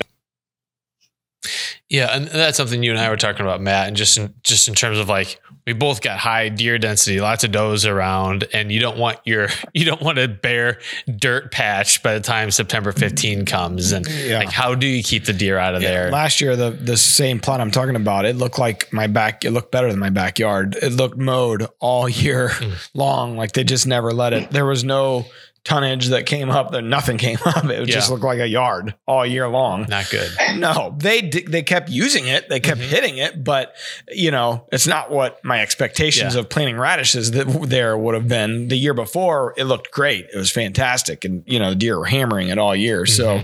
Yeah, 1.87 2.15
and 2.15 2.27
that's 2.27 2.57
something 2.57 2.81
you 2.81 2.91
and 2.91 2.99
I 2.99 3.09
were 3.09 3.17
talking 3.17 3.41
about, 3.41 3.61
Matt, 3.61 3.87
and 3.87 3.95
just 3.95 4.17
in 4.17 4.33
just 4.41 4.67
in 4.67 4.73
terms 4.73 4.97
of 4.97 5.07
like 5.07 5.39
we 5.67 5.73
both 5.73 6.01
got 6.01 6.17
high 6.17 6.49
deer 6.49 6.79
density, 6.79 7.21
lots 7.21 7.43
of 7.43 7.51
does 7.51 7.85
around, 7.85 8.47
and 8.53 8.71
you 8.71 8.79
don't 8.79 8.97
want 8.97 9.19
your 9.23 9.49
you 9.73 9.85
don't 9.85 10.01
want 10.01 10.17
a 10.17 10.27
bare 10.27 10.79
dirt 11.15 11.51
patch 11.51 12.01
by 12.01 12.15
the 12.15 12.19
time 12.19 12.49
September 12.49 12.91
15 12.91 13.45
comes. 13.45 13.91
And 13.91 14.07
yeah. 14.07 14.39
like 14.39 14.49
how 14.49 14.73
do 14.73 14.87
you 14.87 15.03
keep 15.03 15.25
the 15.25 15.33
deer 15.33 15.59
out 15.59 15.75
of 15.75 15.83
yeah. 15.83 15.89
there? 15.89 16.11
Last 16.11 16.41
year, 16.41 16.55
the 16.55 16.71
the 16.71 16.97
same 16.97 17.39
plot 17.39 17.61
I'm 17.61 17.71
talking 17.71 17.95
about, 17.95 18.25
it 18.25 18.35
looked 18.35 18.57
like 18.57 18.91
my 18.91 19.05
back, 19.05 19.45
it 19.45 19.51
looked 19.51 19.71
better 19.71 19.89
than 19.89 19.99
my 19.99 20.09
backyard. 20.09 20.75
It 20.81 20.91
looked 20.91 21.17
mowed 21.17 21.67
all 21.79 22.09
year 22.09 22.49
mm. 22.49 22.89
long. 22.95 23.37
Like 23.37 23.51
they 23.51 23.63
just 23.63 23.85
never 23.85 24.11
let 24.11 24.33
it. 24.33 24.49
There 24.49 24.65
was 24.65 24.83
no 24.83 25.27
tonnage 25.65 26.07
that 26.09 26.25
came 26.25 26.49
up 26.49 26.71
that 26.71 26.83
nothing 26.83 27.17
came 27.17 27.37
up. 27.45 27.65
It 27.65 27.79
yeah. 27.79 27.93
just 27.93 28.09
looked 28.09 28.23
like 28.23 28.39
a 28.39 28.47
yard 28.47 28.95
all 29.05 29.25
year 29.25 29.49
long. 29.49 29.85
Not 29.89 30.09
good. 30.09 30.31
No, 30.55 30.95
they 30.97 31.21
they 31.21 31.63
kept 31.63 31.89
using 31.89 32.27
it. 32.27 32.47
They 32.47 32.61
kept 32.61 32.79
mm-hmm. 32.79 32.89
hitting 32.89 33.17
it, 33.17 33.43
but 33.43 33.75
you 34.07 34.31
know, 34.31 34.65
it's 34.71 34.87
not 34.87 35.11
what 35.11 35.43
my 35.43 35.59
expectations 35.59 36.33
yeah. 36.33 36.39
of 36.39 36.49
planting 36.49 36.77
radishes 36.77 37.31
that 37.31 37.45
there 37.67 37.97
would 37.97 38.13
have 38.15 38.27
been 38.27 38.69
the 38.69 38.77
year 38.77 38.93
before. 38.93 39.53
It 39.57 39.65
looked 39.65 39.91
great. 39.91 40.27
It 40.33 40.37
was 40.37 40.51
fantastic. 40.51 41.25
And 41.25 41.43
you 41.45 41.59
know, 41.59 41.71
the 41.71 41.75
deer 41.75 41.99
were 41.99 42.05
hammering 42.05 42.49
it 42.49 42.57
all 42.57 42.73
year. 42.73 43.03
Mm-hmm. 43.03 43.43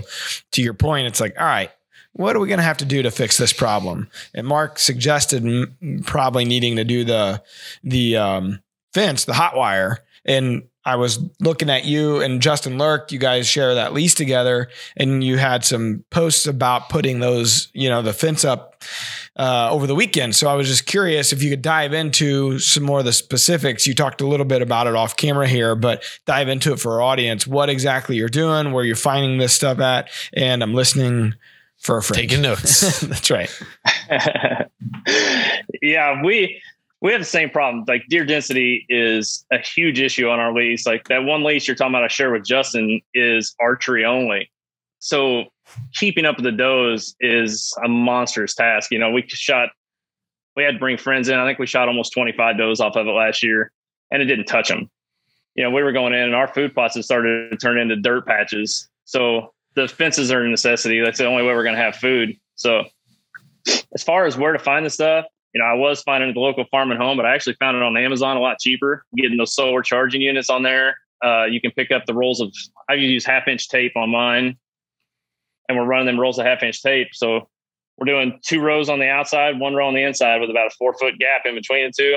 to 0.52 0.62
your 0.62 0.72
point, 0.72 1.06
it's 1.06 1.20
like, 1.20 1.38
all 1.38 1.44
right, 1.44 1.70
what 2.12 2.34
are 2.34 2.40
we 2.40 2.48
going 2.48 2.58
to 2.58 2.64
have 2.64 2.78
to 2.78 2.84
do 2.84 3.02
to 3.02 3.10
fix 3.10 3.36
this 3.36 3.52
problem? 3.52 4.08
And 4.34 4.46
Mark 4.46 4.78
suggested 4.78 5.44
m- 5.44 6.02
probably 6.06 6.46
needing 6.46 6.76
to 6.76 6.84
do 6.84 7.04
the 7.04 7.42
the 7.84 8.16
um, 8.16 8.62
fence, 8.94 9.26
the 9.26 9.34
hot 9.34 9.54
wire, 9.54 9.98
and 10.24 10.62
I 10.84 10.96
was 10.96 11.18
looking 11.40 11.70
at 11.70 11.84
you 11.84 12.20
and 12.20 12.42
Justin 12.42 12.78
Lurk. 12.78 13.12
You 13.12 13.18
guys 13.18 13.46
share 13.46 13.74
that 13.74 13.92
lease 13.92 14.14
together, 14.14 14.68
and 14.96 15.22
you 15.22 15.38
had 15.38 15.64
some 15.64 16.04
posts 16.10 16.46
about 16.46 16.88
putting 16.88 17.20
those, 17.20 17.68
you 17.72 17.88
know, 17.88 18.02
the 18.02 18.12
fence 18.12 18.44
up 18.44 18.82
uh, 19.36 19.70
over 19.70 19.86
the 19.86 19.94
weekend. 19.94 20.34
So 20.34 20.48
I 20.48 20.54
was 20.54 20.68
just 20.68 20.86
curious 20.86 21.32
if 21.32 21.42
you 21.42 21.50
could 21.50 21.62
dive 21.62 21.92
into 21.92 22.58
some 22.58 22.82
more 22.82 22.98
of 22.98 23.04
the 23.04 23.12
specifics. 23.12 23.86
You 23.86 23.94
talked 23.94 24.20
a 24.20 24.26
little 24.26 24.46
bit 24.46 24.60
about 24.60 24.86
it 24.86 24.94
off 24.94 25.16
camera 25.16 25.46
here, 25.46 25.74
but 25.74 26.04
dive 26.26 26.48
into 26.48 26.72
it 26.72 26.80
for 26.80 26.94
our 26.94 27.02
audience. 27.02 27.46
What 27.46 27.70
exactly 27.70 28.16
you're 28.16 28.28
doing, 28.28 28.72
where 28.72 28.84
you're 28.84 28.96
finding 28.96 29.38
this 29.38 29.52
stuff 29.52 29.78
at, 29.78 30.08
and 30.32 30.62
I'm 30.62 30.74
listening 30.74 31.34
for 31.78 31.98
a 31.98 32.02
friend. 32.02 32.28
Taking 32.28 32.42
notes. 32.42 33.00
That's 33.02 33.30
right. 33.30 33.62
yeah, 35.82 36.22
we 36.22 36.60
we 37.02 37.10
have 37.10 37.20
the 37.20 37.26
same 37.26 37.50
problem. 37.50 37.84
Like 37.86 38.04
deer 38.08 38.24
density 38.24 38.86
is 38.88 39.44
a 39.52 39.58
huge 39.58 40.00
issue 40.00 40.28
on 40.28 40.38
our 40.38 40.54
lease. 40.54 40.86
Like 40.86 41.08
that 41.08 41.24
one 41.24 41.42
lease 41.42 41.66
you're 41.66 41.74
talking 41.74 41.92
about, 41.92 42.04
I 42.04 42.08
share 42.08 42.30
with 42.30 42.44
Justin 42.44 43.02
is 43.12 43.56
archery 43.60 44.04
only. 44.04 44.50
So 45.00 45.46
keeping 45.94 46.24
up 46.24 46.36
with 46.36 46.44
the 46.44 46.52
does 46.52 47.16
is 47.18 47.74
a 47.84 47.88
monstrous 47.88 48.54
task. 48.54 48.92
You 48.92 49.00
know, 49.00 49.10
we 49.10 49.24
shot, 49.26 49.70
we 50.54 50.62
had 50.62 50.74
to 50.74 50.78
bring 50.78 50.96
friends 50.96 51.28
in. 51.28 51.34
I 51.34 51.44
think 51.44 51.58
we 51.58 51.66
shot 51.66 51.88
almost 51.88 52.12
25 52.12 52.56
does 52.56 52.78
off 52.78 52.94
of 52.94 53.08
it 53.08 53.10
last 53.10 53.42
year 53.42 53.72
and 54.12 54.22
it 54.22 54.26
didn't 54.26 54.46
touch 54.46 54.68
them. 54.68 54.88
You 55.56 55.64
know, 55.64 55.70
we 55.70 55.82
were 55.82 55.92
going 55.92 56.14
in 56.14 56.20
and 56.20 56.36
our 56.36 56.46
food 56.46 56.72
plots 56.72 56.94
had 56.94 57.04
started 57.04 57.50
to 57.50 57.56
turn 57.56 57.78
into 57.78 57.96
dirt 57.96 58.26
patches. 58.26 58.88
So 59.06 59.52
the 59.74 59.88
fences 59.88 60.30
are 60.30 60.44
a 60.44 60.48
necessity. 60.48 61.00
That's 61.00 61.18
the 61.18 61.26
only 61.26 61.42
way 61.42 61.52
we're 61.52 61.64
going 61.64 61.74
to 61.74 61.82
have 61.82 61.96
food. 61.96 62.36
So 62.54 62.84
as 63.92 64.04
far 64.04 64.24
as 64.24 64.38
where 64.38 64.52
to 64.52 64.58
find 64.60 64.86
the 64.86 64.90
stuff, 64.90 65.24
you 65.54 65.60
know, 65.60 65.66
I 65.66 65.74
was 65.74 66.02
finding 66.02 66.30
at 66.30 66.34
the 66.34 66.40
local 66.40 66.64
farm 66.70 66.90
and 66.90 67.00
home, 67.00 67.16
but 67.16 67.26
I 67.26 67.34
actually 67.34 67.54
found 67.54 67.76
it 67.76 67.82
on 67.82 67.96
Amazon 67.96 68.36
a 68.36 68.40
lot 68.40 68.58
cheaper. 68.58 69.04
Getting 69.16 69.36
those 69.36 69.54
solar 69.54 69.82
charging 69.82 70.22
units 70.22 70.48
on 70.48 70.62
there. 70.62 70.96
Uh, 71.22 71.44
you 71.44 71.60
can 71.60 71.70
pick 71.72 71.90
up 71.90 72.06
the 72.06 72.14
rolls 72.14 72.40
of. 72.40 72.52
I 72.88 72.94
use 72.94 73.24
half 73.24 73.46
inch 73.48 73.68
tape 73.68 73.96
on 73.96 74.10
mine, 74.10 74.56
and 75.68 75.78
we're 75.78 75.84
running 75.84 76.06
them 76.06 76.18
rolls 76.18 76.38
of 76.38 76.46
half 76.46 76.62
inch 76.62 76.82
tape. 76.82 77.08
So 77.12 77.48
we're 77.98 78.06
doing 78.06 78.40
two 78.44 78.60
rows 78.60 78.88
on 78.88 78.98
the 78.98 79.08
outside, 79.08 79.60
one 79.60 79.74
row 79.74 79.86
on 79.86 79.94
the 79.94 80.02
inside, 80.02 80.40
with 80.40 80.50
about 80.50 80.68
a 80.68 80.70
four 80.70 80.94
foot 80.94 81.18
gap 81.18 81.42
in 81.44 81.54
between 81.54 81.86
the 81.86 81.92
two, 81.96 82.16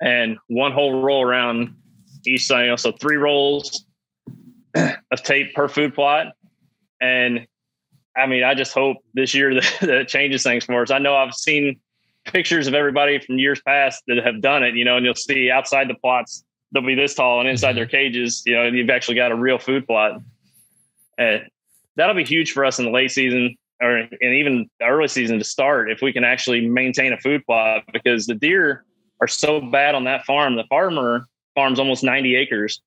and 0.00 0.38
one 0.48 0.72
whole 0.72 1.02
roll 1.02 1.22
around 1.22 1.76
each 2.26 2.46
side. 2.46 2.62
You 2.62 2.70
know, 2.70 2.76
so 2.76 2.92
three 2.92 3.16
rolls 3.16 3.84
of 4.74 5.22
tape 5.22 5.54
per 5.54 5.68
food 5.68 5.94
plot, 5.94 6.28
and 6.98 7.46
I 8.16 8.26
mean, 8.26 8.42
I 8.42 8.54
just 8.54 8.72
hope 8.72 8.96
this 9.12 9.34
year 9.34 9.54
that, 9.60 9.78
that 9.82 10.08
changes 10.08 10.42
things 10.42 10.64
for 10.64 10.80
us. 10.80 10.90
I 10.90 10.98
know 10.98 11.14
I've 11.14 11.34
seen 11.34 11.78
pictures 12.26 12.66
of 12.66 12.74
everybody 12.74 13.18
from 13.18 13.38
years 13.38 13.60
past 13.62 14.02
that 14.06 14.18
have 14.24 14.40
done 14.40 14.62
it, 14.62 14.74
you 14.74 14.84
know, 14.84 14.96
and 14.96 15.04
you'll 15.04 15.14
see 15.14 15.50
outside 15.50 15.88
the 15.88 15.94
plots, 15.94 16.44
they'll 16.72 16.84
be 16.84 16.94
this 16.94 17.14
tall 17.14 17.40
and 17.40 17.48
inside 17.48 17.74
their 17.74 17.86
cages, 17.86 18.42
you 18.46 18.54
know, 18.54 18.66
and 18.66 18.76
you've 18.76 18.90
actually 18.90 19.14
got 19.14 19.32
a 19.32 19.34
real 19.34 19.58
food 19.58 19.86
plot. 19.86 20.20
And 21.18 21.48
that'll 21.96 22.14
be 22.14 22.24
huge 22.24 22.52
for 22.52 22.64
us 22.64 22.78
in 22.78 22.84
the 22.84 22.90
late 22.90 23.10
season 23.10 23.56
or 23.80 23.96
and 23.96 24.08
even 24.22 24.68
the 24.80 24.86
early 24.86 25.08
season 25.08 25.38
to 25.38 25.44
start 25.44 25.90
if 25.90 26.00
we 26.00 26.12
can 26.12 26.24
actually 26.24 26.66
maintain 26.66 27.12
a 27.12 27.18
food 27.18 27.44
plot 27.44 27.84
because 27.92 28.26
the 28.26 28.34
deer 28.34 28.84
are 29.20 29.28
so 29.28 29.60
bad 29.60 29.94
on 29.94 30.04
that 30.04 30.24
farm. 30.24 30.56
The 30.56 30.64
farmer 30.64 31.26
farms 31.54 31.78
almost 31.78 32.04
90 32.04 32.36
acres 32.36 32.80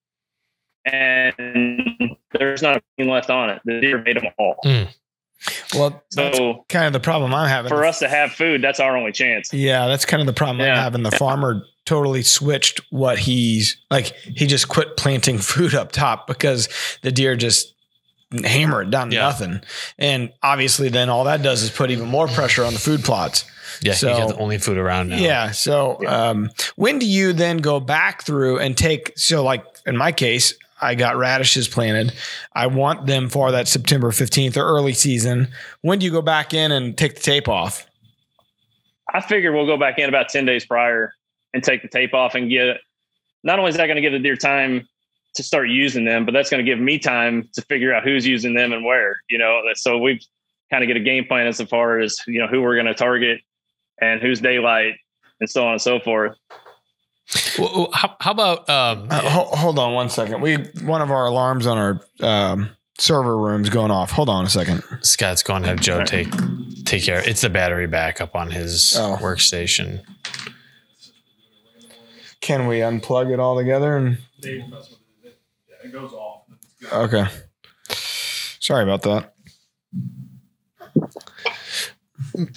and 0.86 2.16
there's 2.38 2.62
not 2.62 2.78
a 2.78 2.82
thing 2.98 3.10
left 3.10 3.30
on 3.30 3.50
it. 3.50 3.62
The 3.66 3.82
deer 3.82 4.02
made 4.02 4.18
them 4.18 4.28
all. 4.38 4.58
Mm. 4.64 4.88
Well, 5.74 6.04
so 6.10 6.66
kind 6.68 6.86
of 6.86 6.94
the 6.94 7.00
problem 7.00 7.34
I'm 7.34 7.48
having. 7.48 7.70
For 7.70 7.86
us 7.86 8.00
to 8.00 8.10
have 8.10 8.32
food, 8.32 8.62
that's 8.62 8.80
our 8.80 8.98
only 8.98 9.12
chance. 9.12 9.54
Yeah, 9.54 9.88
that's 9.88 10.06
kind 10.06 10.22
of 10.22 10.28
the 10.28 10.34
problem 10.34 10.66
yeah. 10.66 10.74
I'm 10.74 10.84
having. 10.84 11.04
The 11.04 11.12
farmer 11.12 11.64
totally 11.86 12.24
switched 12.24 12.82
what 12.90 13.20
he's 13.20 13.78
like. 13.90 14.08
He 14.08 14.48
just 14.48 14.68
quit 14.68 14.98
planting 14.98 15.38
food 15.40 15.76
up 15.76 15.92
top 15.92 16.28
because 16.28 16.70
the 17.02 17.12
deer 17.12 17.36
just 17.36 17.74
hammer 18.44 18.84
it 18.84 18.92
down 18.92 19.10
to 19.10 19.16
yeah. 19.16 19.22
nothing. 19.22 19.62
And 19.98 20.32
obviously, 20.44 20.90
then 20.90 21.10
all 21.10 21.24
that 21.24 21.42
does 21.42 21.64
is 21.64 21.70
put 21.70 21.92
even 21.92 22.08
more 22.08 22.28
pressure 22.28 22.64
on 22.64 22.74
the 22.74 22.80
food 22.80 23.04
plots. 23.04 23.46
Yeah, 23.82 23.94
so, 23.94 24.12
you 24.12 24.18
got 24.18 24.30
the 24.30 24.38
only 24.38 24.58
food 24.58 24.78
around 24.78 25.10
now. 25.10 25.18
Yeah. 25.18 25.52
So, 25.52 26.06
um, 26.06 26.50
when 26.76 27.00
do 27.00 27.06
you 27.06 27.34
then 27.34 27.58
go 27.58 27.80
back 27.80 28.24
through 28.24 28.60
and 28.60 28.78
take? 28.78 29.14
So, 29.18 29.44
like 29.44 29.64
in 29.86 29.96
my 29.96 30.12
case, 30.12 30.54
I 30.82 30.96
got 30.96 31.18
radishes 31.18 31.68
planted. 31.68 32.14
I 32.54 32.68
want 32.68 33.06
them 33.06 33.30
for 33.30 33.52
that 33.52 33.68
September 33.68 34.12
15th 34.12 34.58
or 34.58 34.62
early 34.62 34.94
season. 34.94 35.50
When 35.82 36.00
do 36.00 36.06
you 36.06 36.12
go 36.12 36.22
back 36.22 36.54
in 36.54 36.72
and 36.72 36.98
take 36.98 37.16
the 37.16 37.22
tape 37.22 37.48
off? 37.48 37.86
I 39.14 39.22
figure 39.22 39.52
we'll 39.52 39.66
go 39.66 39.78
back 39.78 40.00
in 40.00 40.08
about 40.08 40.30
10 40.30 40.46
days 40.46 40.66
prior 40.66 41.14
and 41.54 41.64
take 41.64 41.82
the 41.82 41.88
tape 41.88 42.14
off 42.14 42.36
and 42.36 42.50
get 42.50 42.78
not 43.44 43.58
only 43.60 43.70
is 43.70 43.78
that 43.78 43.88
going 43.88 43.96
to 43.96 44.02
give 44.02 44.12
the 44.12 44.20
deer 44.20 44.36
time 44.36 44.88
to 45.36 45.44
start 45.44 45.70
using 45.70 46.06
them, 46.06 46.26
but 46.26 46.34
that's 46.34 46.50
going 46.50 46.64
to 46.64 46.70
give 46.70 46.80
me 46.80 47.00
time 47.00 47.50
to 47.54 47.62
figure 47.64 47.94
out 47.94 48.04
who's 48.04 48.28
using 48.28 48.54
them 48.54 48.74
and 48.74 48.84
where, 48.84 49.16
you 49.30 49.38
know. 49.38 49.62
So 49.76 49.98
we 49.98 50.20
kind 50.70 50.84
of 50.84 50.88
get 50.88 50.98
a 50.98 51.02
game 51.02 51.26
plan 51.26 51.48
as 51.48 51.62
far 51.62 52.00
as, 52.00 52.20
you 52.28 52.40
know, 52.40 52.48
who 52.48 52.62
we're 52.62 52.76
going 52.76 52.86
to 52.86 52.94
target 52.94 53.42
and 54.02 54.22
who's 54.22 54.42
daylight 54.42 54.96
and 55.40 55.50
so 55.50 55.66
on 55.66 55.74
and 55.74 55.82
so 55.82 56.00
forth. 56.00 56.38
Well, 57.60 57.90
how, 57.94 58.16
how 58.20 58.32
about 58.32 58.70
um, 58.70 59.08
Uh, 59.10 59.22
ho- 59.22 59.56
hold 59.56 59.78
on 59.80 59.94
one 59.94 60.10
second. 60.10 60.42
We 60.42 60.58
one 60.84 61.02
of 61.02 61.12
our 61.12 61.26
alarms 61.26 61.68
on 61.68 61.78
our 61.78 62.02
um, 62.22 62.70
server 62.98 63.38
room's 63.38 63.70
going 63.70 63.92
off. 63.92 64.12
Hold 64.12 64.30
on 64.30 64.46
a 64.46 64.50
second. 64.50 64.84
Scott's 65.02 65.44
going 65.44 65.62
to 65.64 65.70
have 65.70 65.80
Joe 65.80 66.04
take 66.04 66.28
take 66.86 67.04
care. 67.04 67.22
It's 67.28 67.42
the 67.42 67.50
battery 67.50 67.86
backup 67.88 68.36
on 68.36 68.50
his 68.52 68.96
Oh. 68.98 69.18
workstation. 69.22 70.02
Can 72.42 72.68
we 72.68 72.78
unplug 72.80 73.32
it 73.32 73.40
all 73.40 73.58
together? 73.58 73.98
And 73.98 74.18
It 74.42 75.92
goes 75.92 76.12
off. 76.14 76.44
okay. 76.92 77.26
Sorry 78.60 78.84
about 78.84 79.02
that. 79.04 79.34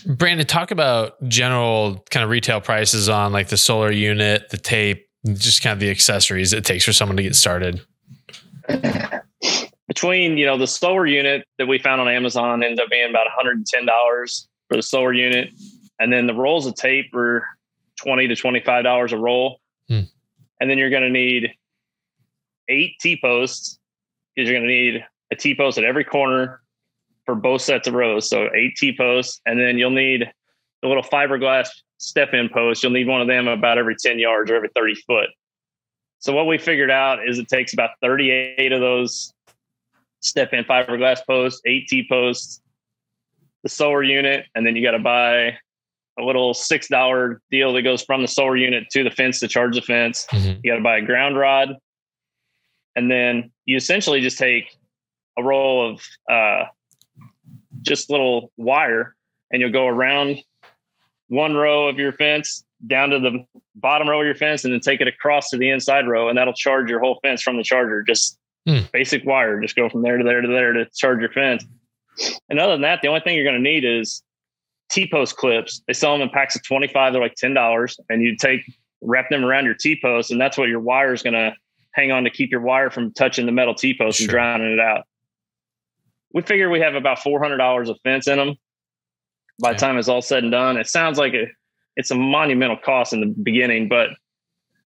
Brandon, 0.06 0.46
talk 0.46 0.70
about 0.70 1.22
general 1.28 2.04
kind 2.10 2.24
of 2.24 2.30
retail 2.30 2.60
prices 2.60 3.08
on 3.08 3.32
like 3.32 3.48
the 3.48 3.56
solar 3.56 3.90
unit, 3.90 4.48
the 4.50 4.56
tape, 4.56 5.08
just 5.26 5.62
kind 5.62 5.72
of 5.72 5.80
the 5.80 5.90
accessories 5.90 6.52
it 6.52 6.64
takes 6.64 6.84
for 6.84 6.92
someone 6.92 7.16
to 7.16 7.22
get 7.22 7.34
started. 7.34 7.80
Between, 9.88 10.38
you 10.38 10.46
know, 10.46 10.56
the 10.56 10.66
solar 10.66 11.06
unit 11.06 11.46
that 11.58 11.66
we 11.66 11.78
found 11.78 12.00
on 12.00 12.08
Amazon 12.08 12.62
ended 12.62 12.80
up 12.80 12.90
being 12.90 13.10
about 13.10 13.26
$110 13.26 14.46
for 14.68 14.76
the 14.76 14.82
solar 14.82 15.12
unit. 15.12 15.50
And 15.98 16.12
then 16.12 16.26
the 16.26 16.34
rolls 16.34 16.66
of 16.66 16.74
tape 16.74 17.12
were 17.12 17.44
20 18.02 18.28
to 18.28 18.34
$25 18.34 19.12
a 19.12 19.16
roll. 19.18 19.60
Hmm. 19.88 20.00
And 20.60 20.70
then 20.70 20.78
you're 20.78 20.90
going 20.90 21.02
to 21.02 21.10
need 21.10 21.50
eight 22.68 22.94
T 23.00 23.18
posts 23.20 23.78
because 24.34 24.48
you're 24.48 24.58
going 24.58 24.68
to 24.68 24.74
need 24.74 25.04
a 25.30 25.36
T 25.36 25.54
post 25.54 25.78
at 25.78 25.84
every 25.84 26.04
corner 26.04 26.61
for 27.24 27.34
both 27.34 27.62
sets 27.62 27.88
of 27.88 27.94
rows. 27.94 28.28
So 28.28 28.48
eight 28.54 28.76
T 28.76 28.96
posts. 28.96 29.40
And 29.46 29.58
then 29.58 29.78
you'll 29.78 29.90
need 29.90 30.30
the 30.82 30.88
little 30.88 31.02
fiberglass 31.02 31.68
step 31.98 32.34
in 32.34 32.48
post. 32.48 32.82
You'll 32.82 32.92
need 32.92 33.06
one 33.06 33.20
of 33.20 33.28
them 33.28 33.48
about 33.48 33.78
every 33.78 33.96
10 33.96 34.18
yards 34.18 34.50
or 34.50 34.56
every 34.56 34.70
30 34.74 34.94
foot. 35.06 35.28
So 36.18 36.32
what 36.32 36.46
we 36.46 36.58
figured 36.58 36.90
out 36.90 37.26
is 37.26 37.38
it 37.38 37.48
takes 37.48 37.72
about 37.72 37.90
38 38.00 38.72
of 38.72 38.80
those 38.80 39.32
step 40.20 40.52
in 40.52 40.64
fiberglass 40.64 41.18
posts, 41.26 41.60
eight 41.66 41.88
T 41.88 42.06
posts, 42.08 42.60
the 43.62 43.68
solar 43.68 44.02
unit, 44.02 44.46
and 44.54 44.66
then 44.66 44.76
you 44.76 44.82
got 44.82 44.92
to 44.92 44.98
buy 44.98 45.56
a 46.18 46.22
little 46.22 46.52
six 46.54 46.88
dollar 46.88 47.40
deal 47.50 47.72
that 47.72 47.82
goes 47.82 48.02
from 48.02 48.22
the 48.22 48.28
solar 48.28 48.56
unit 48.56 48.84
to 48.90 49.02
the 49.02 49.10
fence 49.10 49.40
to 49.40 49.48
charge 49.48 49.74
the 49.74 49.82
fence. 49.82 50.26
Mhm. 50.30 50.60
You 50.62 50.72
got 50.72 50.76
to 50.76 50.82
buy 50.82 50.98
a 50.98 51.02
ground 51.02 51.36
rod, 51.38 51.76
and 52.94 53.10
then 53.10 53.50
you 53.64 53.76
essentially 53.76 54.20
just 54.20 54.38
take 54.38 54.66
a 55.38 55.42
roll 55.42 55.90
of 55.90 56.02
uh, 56.30 56.66
just 57.82 58.10
little 58.10 58.50
wire, 58.56 59.14
and 59.50 59.60
you'll 59.60 59.72
go 59.72 59.86
around 59.86 60.38
one 61.28 61.54
row 61.54 61.88
of 61.88 61.98
your 61.98 62.12
fence 62.12 62.64
down 62.86 63.10
to 63.10 63.18
the 63.20 63.44
bottom 63.76 64.08
row 64.08 64.20
of 64.20 64.26
your 64.26 64.34
fence, 64.34 64.64
and 64.64 64.72
then 64.72 64.80
take 64.80 65.00
it 65.00 65.08
across 65.08 65.50
to 65.50 65.56
the 65.56 65.70
inside 65.70 66.08
row, 66.08 66.28
and 66.28 66.36
that'll 66.36 66.52
charge 66.52 66.90
your 66.90 67.00
whole 67.00 67.18
fence 67.22 67.42
from 67.42 67.56
the 67.56 67.62
charger. 67.62 68.02
Just 68.02 68.38
Hmm. 68.66 68.78
basic 68.92 69.24
wire, 69.26 69.60
just 69.60 69.74
go 69.74 69.88
from 69.88 70.02
there 70.02 70.18
to 70.18 70.24
there 70.24 70.40
to 70.40 70.46
there 70.46 70.72
to 70.72 70.86
charge 70.94 71.18
your 71.18 71.32
fence. 71.32 71.64
And 72.48 72.60
other 72.60 72.72
than 72.72 72.82
that, 72.82 73.02
the 73.02 73.08
only 73.08 73.20
thing 73.20 73.34
you're 73.34 73.44
going 73.44 73.56
to 73.56 73.60
need 73.60 73.84
is 73.84 74.22
T 74.88 75.08
post 75.10 75.36
clips. 75.36 75.82
They 75.88 75.94
sell 75.94 76.12
them 76.12 76.22
in 76.22 76.28
packs 76.28 76.54
of 76.54 76.62
25. 76.64 77.12
They're 77.12 77.22
like 77.22 77.34
$10. 77.34 77.98
And 78.08 78.22
you 78.22 78.36
take, 78.36 78.60
wrap 79.00 79.30
them 79.30 79.44
around 79.44 79.64
your 79.64 79.74
T 79.74 79.98
post, 80.00 80.30
and 80.30 80.40
that's 80.40 80.56
what 80.56 80.68
your 80.68 80.78
wire 80.78 81.12
is 81.12 81.24
going 81.24 81.34
to 81.34 81.54
hang 81.92 82.12
on 82.12 82.22
to 82.22 82.30
keep 82.30 82.52
your 82.52 82.60
wire 82.60 82.88
from 82.88 83.12
touching 83.12 83.46
the 83.46 83.52
metal 83.52 83.74
T 83.74 83.96
post 83.98 84.20
and 84.20 84.28
drowning 84.28 84.72
it 84.72 84.80
out. 84.80 85.06
We 86.34 86.42
figure 86.42 86.70
we 86.70 86.80
have 86.80 86.94
about 86.94 87.18
$400 87.18 87.88
of 87.88 87.98
fence 88.02 88.26
in 88.26 88.38
them 88.38 88.54
by 89.60 89.72
the 89.72 89.78
time 89.78 89.98
it's 89.98 90.08
all 90.08 90.22
said 90.22 90.42
and 90.42 90.52
done. 90.52 90.76
It 90.76 90.86
sounds 90.86 91.18
like 91.18 91.34
a, 91.34 91.46
it's 91.96 92.10
a 92.10 92.14
monumental 92.14 92.76
cost 92.76 93.12
in 93.12 93.20
the 93.20 93.26
beginning, 93.26 93.88
but 93.88 94.08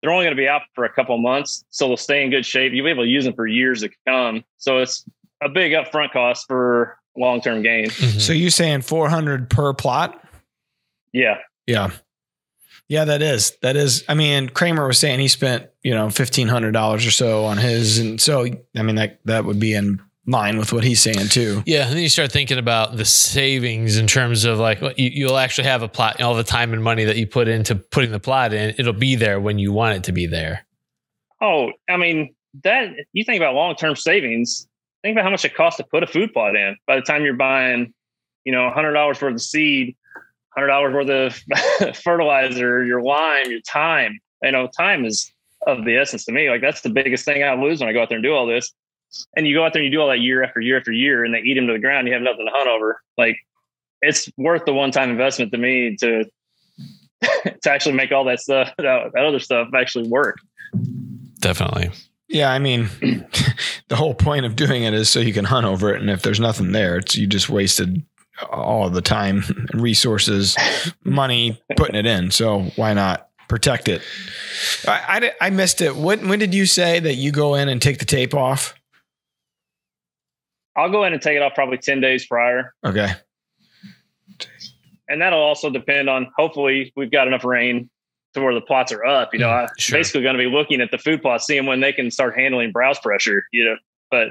they're 0.01 0.11
only 0.11 0.25
going 0.25 0.35
to 0.35 0.41
be 0.41 0.47
out 0.47 0.61
for 0.75 0.85
a 0.85 0.93
couple 0.93 1.15
of 1.15 1.21
months. 1.21 1.63
So 1.69 1.87
they'll 1.87 1.97
stay 1.97 2.23
in 2.23 2.29
good 2.29 2.45
shape. 2.45 2.73
You'll 2.73 2.85
be 2.85 2.91
able 2.91 3.03
to 3.03 3.09
use 3.09 3.25
them 3.25 3.33
for 3.33 3.47
years 3.47 3.81
to 3.81 3.89
come. 4.07 4.43
So 4.57 4.79
it's 4.79 5.05
a 5.41 5.49
big 5.49 5.71
upfront 5.71 6.11
cost 6.11 6.45
for 6.47 6.97
long 7.17 7.41
term 7.41 7.61
gain. 7.63 7.85
Mhm. 7.87 8.19
So 8.21 8.33
you 8.33 8.49
saying 8.49 8.81
400 8.81 9.49
per 9.49 9.73
plot? 9.73 10.21
Yeah. 11.13 11.37
Yeah. 11.67 11.91
Yeah, 12.87 13.05
that 13.05 13.21
is. 13.21 13.55
That 13.61 13.75
is. 13.75 14.03
I 14.09 14.15
mean, 14.15 14.49
Kramer 14.49 14.87
was 14.87 14.97
saying 14.97 15.19
he 15.19 15.27
spent, 15.27 15.67
you 15.83 15.93
know, 15.93 16.07
$1,500 16.07 17.07
or 17.07 17.11
so 17.11 17.45
on 17.45 17.57
his. 17.57 17.99
And 17.99 18.19
so, 18.19 18.45
I 18.75 18.81
mean, 18.81 18.95
that, 18.95 19.19
that 19.25 19.45
would 19.45 19.59
be 19.59 19.73
in 19.73 20.01
line 20.29 20.57
with 20.57 20.71
what 20.71 20.83
he's 20.83 21.01
saying 21.01 21.29
too. 21.29 21.63
Yeah, 21.65 21.87
and 21.87 21.95
then 21.95 22.03
you 22.03 22.09
start 22.09 22.31
thinking 22.31 22.57
about 22.57 22.97
the 22.97 23.05
savings 23.05 23.97
in 23.97 24.07
terms 24.07 24.45
of 24.45 24.59
like 24.59 24.81
you, 24.81 25.09
you'll 25.09 25.37
actually 25.37 25.67
have 25.67 25.81
a 25.81 25.87
plot, 25.87 26.21
all 26.21 26.35
the 26.35 26.43
time 26.43 26.73
and 26.73 26.83
money 26.83 27.03
that 27.05 27.17
you 27.17 27.27
put 27.27 27.47
into 27.47 27.75
putting 27.75 28.11
the 28.11 28.19
plot 28.19 28.53
in, 28.53 28.75
it'll 28.77 28.93
be 28.93 29.15
there 29.15 29.39
when 29.39 29.59
you 29.59 29.71
want 29.71 29.97
it 29.97 30.03
to 30.05 30.11
be 30.11 30.25
there. 30.25 30.65
Oh, 31.41 31.71
I 31.89 31.97
mean, 31.97 32.35
that 32.63 32.89
you 33.13 33.23
think 33.23 33.37
about 33.37 33.55
long 33.55 33.75
term 33.75 33.95
savings, 33.95 34.67
think 35.01 35.15
about 35.15 35.23
how 35.23 35.31
much 35.31 35.45
it 35.45 35.55
costs 35.55 35.77
to 35.77 35.83
put 35.83 36.03
a 36.03 36.07
food 36.07 36.33
plot 36.33 36.55
in. 36.55 36.75
By 36.85 36.95
the 36.95 37.01
time 37.01 37.23
you're 37.23 37.33
buying, 37.33 37.93
you 38.43 38.51
know, 38.51 38.71
$100 38.75 39.21
worth 39.21 39.21
of 39.21 39.41
seed, 39.41 39.95
$100 40.57 40.93
worth 40.93 41.09
of 41.81 41.95
fertilizer, 41.95 42.83
your 42.83 43.01
lime, 43.01 43.49
your 43.49 43.61
time, 43.61 44.19
you 44.43 44.51
know, 44.51 44.67
time 44.77 45.05
is 45.05 45.31
of 45.67 45.85
the 45.85 45.97
essence 45.97 46.25
to 46.25 46.31
me. 46.31 46.49
Like, 46.49 46.61
that's 46.61 46.81
the 46.81 46.89
biggest 46.89 47.25
thing 47.25 47.43
I 47.43 47.53
lose 47.53 47.79
when 47.79 47.89
I 47.89 47.93
go 47.93 48.01
out 48.01 48.09
there 48.09 48.17
and 48.17 48.23
do 48.23 48.33
all 48.33 48.45
this. 48.45 48.71
And 49.35 49.47
you 49.47 49.55
go 49.55 49.65
out 49.65 49.73
there 49.73 49.81
and 49.81 49.91
you 49.91 49.97
do 49.97 50.01
all 50.01 50.09
that 50.09 50.19
year 50.19 50.43
after 50.43 50.61
year 50.61 50.77
after 50.77 50.91
year, 50.91 51.23
and 51.25 51.33
they 51.33 51.39
eat 51.39 51.55
them 51.55 51.67
to 51.67 51.73
the 51.73 51.79
ground. 51.79 52.07
You 52.07 52.13
have 52.13 52.21
nothing 52.21 52.45
to 52.45 52.51
hunt 52.53 52.69
over. 52.69 53.01
Like, 53.17 53.37
it's 54.01 54.29
worth 54.37 54.65
the 54.65 54.73
one 54.73 54.91
time 54.91 55.09
investment 55.09 55.51
to 55.51 55.57
me 55.57 55.97
to 55.97 56.25
to 57.61 57.71
actually 57.71 57.95
make 57.95 58.11
all 58.11 58.23
that 58.25 58.39
stuff, 58.39 58.71
that, 58.77 59.11
that 59.13 59.25
other 59.25 59.39
stuff 59.39 59.69
actually 59.75 60.07
work. 60.07 60.37
Definitely. 61.39 61.91
Yeah. 62.27 62.51
I 62.51 62.59
mean, 62.59 62.89
the 63.87 63.95
whole 63.95 64.13
point 64.13 64.45
of 64.45 64.55
doing 64.55 64.83
it 64.83 64.93
is 64.93 65.09
so 65.09 65.19
you 65.19 65.33
can 65.33 65.45
hunt 65.45 65.65
over 65.65 65.93
it. 65.93 66.01
And 66.01 66.09
if 66.09 66.21
there's 66.21 66.39
nothing 66.39 66.71
there, 66.71 66.97
it's, 66.97 67.15
you 67.15 67.27
just 67.27 67.49
wasted 67.49 68.03
all 68.51 68.89
the 68.89 69.01
time 69.01 69.43
and 69.47 69.81
resources, 69.81 70.55
money 71.03 71.61
putting 71.75 71.95
it 71.95 72.05
in. 72.05 72.31
So 72.31 72.71
why 72.75 72.93
not 72.93 73.29
protect 73.47 73.89
it? 73.89 74.01
I, 74.87 75.31
I, 75.41 75.47
I 75.47 75.49
missed 75.49 75.81
it. 75.81 75.95
When, 75.95 76.29
when 76.29 76.39
did 76.39 76.53
you 76.53 76.65
say 76.65 76.99
that 76.99 77.15
you 77.15 77.31
go 77.31 77.55
in 77.55 77.67
and 77.67 77.81
take 77.81 77.99
the 77.99 78.05
tape 78.05 78.33
off? 78.33 78.75
I'll 80.75 80.91
go 80.91 81.03
in 81.03 81.13
and 81.13 81.21
take 81.21 81.35
it 81.35 81.41
off 81.41 81.53
probably 81.55 81.77
10 81.77 81.99
days 82.01 82.25
prior. 82.25 82.73
Okay. 82.85 83.09
And 85.07 85.21
that'll 85.21 85.39
also 85.41 85.69
depend 85.69 86.09
on 86.09 86.27
hopefully 86.37 86.93
we've 86.95 87.11
got 87.11 87.27
enough 87.27 87.43
rain 87.43 87.89
to 88.35 88.41
where 88.41 88.53
the 88.53 88.61
plots 88.61 88.91
are 88.91 89.03
up. 89.05 89.33
You 89.33 89.39
know, 89.39 89.47
Mm, 89.47 89.63
I'm 89.63 89.69
sure. 89.77 89.97
basically 89.97 90.21
going 90.21 90.37
to 90.37 90.43
be 90.43 90.49
looking 90.49 90.81
at 90.81 90.91
the 90.91 90.97
food 90.99 91.21
plots, 91.21 91.45
seeing 91.47 91.65
when 91.65 91.79
they 91.79 91.91
can 91.91 92.11
start 92.11 92.37
handling 92.37 92.71
browse 92.71 92.99
pressure, 92.99 93.43
you 93.51 93.65
know. 93.65 93.75
But 94.11 94.27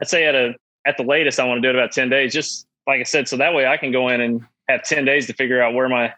I'd 0.00 0.08
say 0.08 0.24
at 0.26 0.34
a 0.34 0.54
at 0.86 0.96
the 0.96 1.02
latest 1.02 1.38
I 1.38 1.44
want 1.44 1.58
to 1.62 1.66
do 1.72 1.76
it 1.76 1.78
about 1.80 1.92
10 1.92 2.08
days, 2.08 2.32
just 2.32 2.66
like 2.86 3.00
I 3.00 3.02
said, 3.02 3.28
so 3.28 3.36
that 3.36 3.52
way 3.52 3.66
I 3.66 3.76
can 3.76 3.92
go 3.92 4.08
in 4.08 4.22
and 4.22 4.40
have 4.68 4.82
10 4.82 5.04
days 5.04 5.26
to 5.26 5.34
figure 5.34 5.60
out 5.62 5.74
where 5.74 5.88
my 5.90 6.14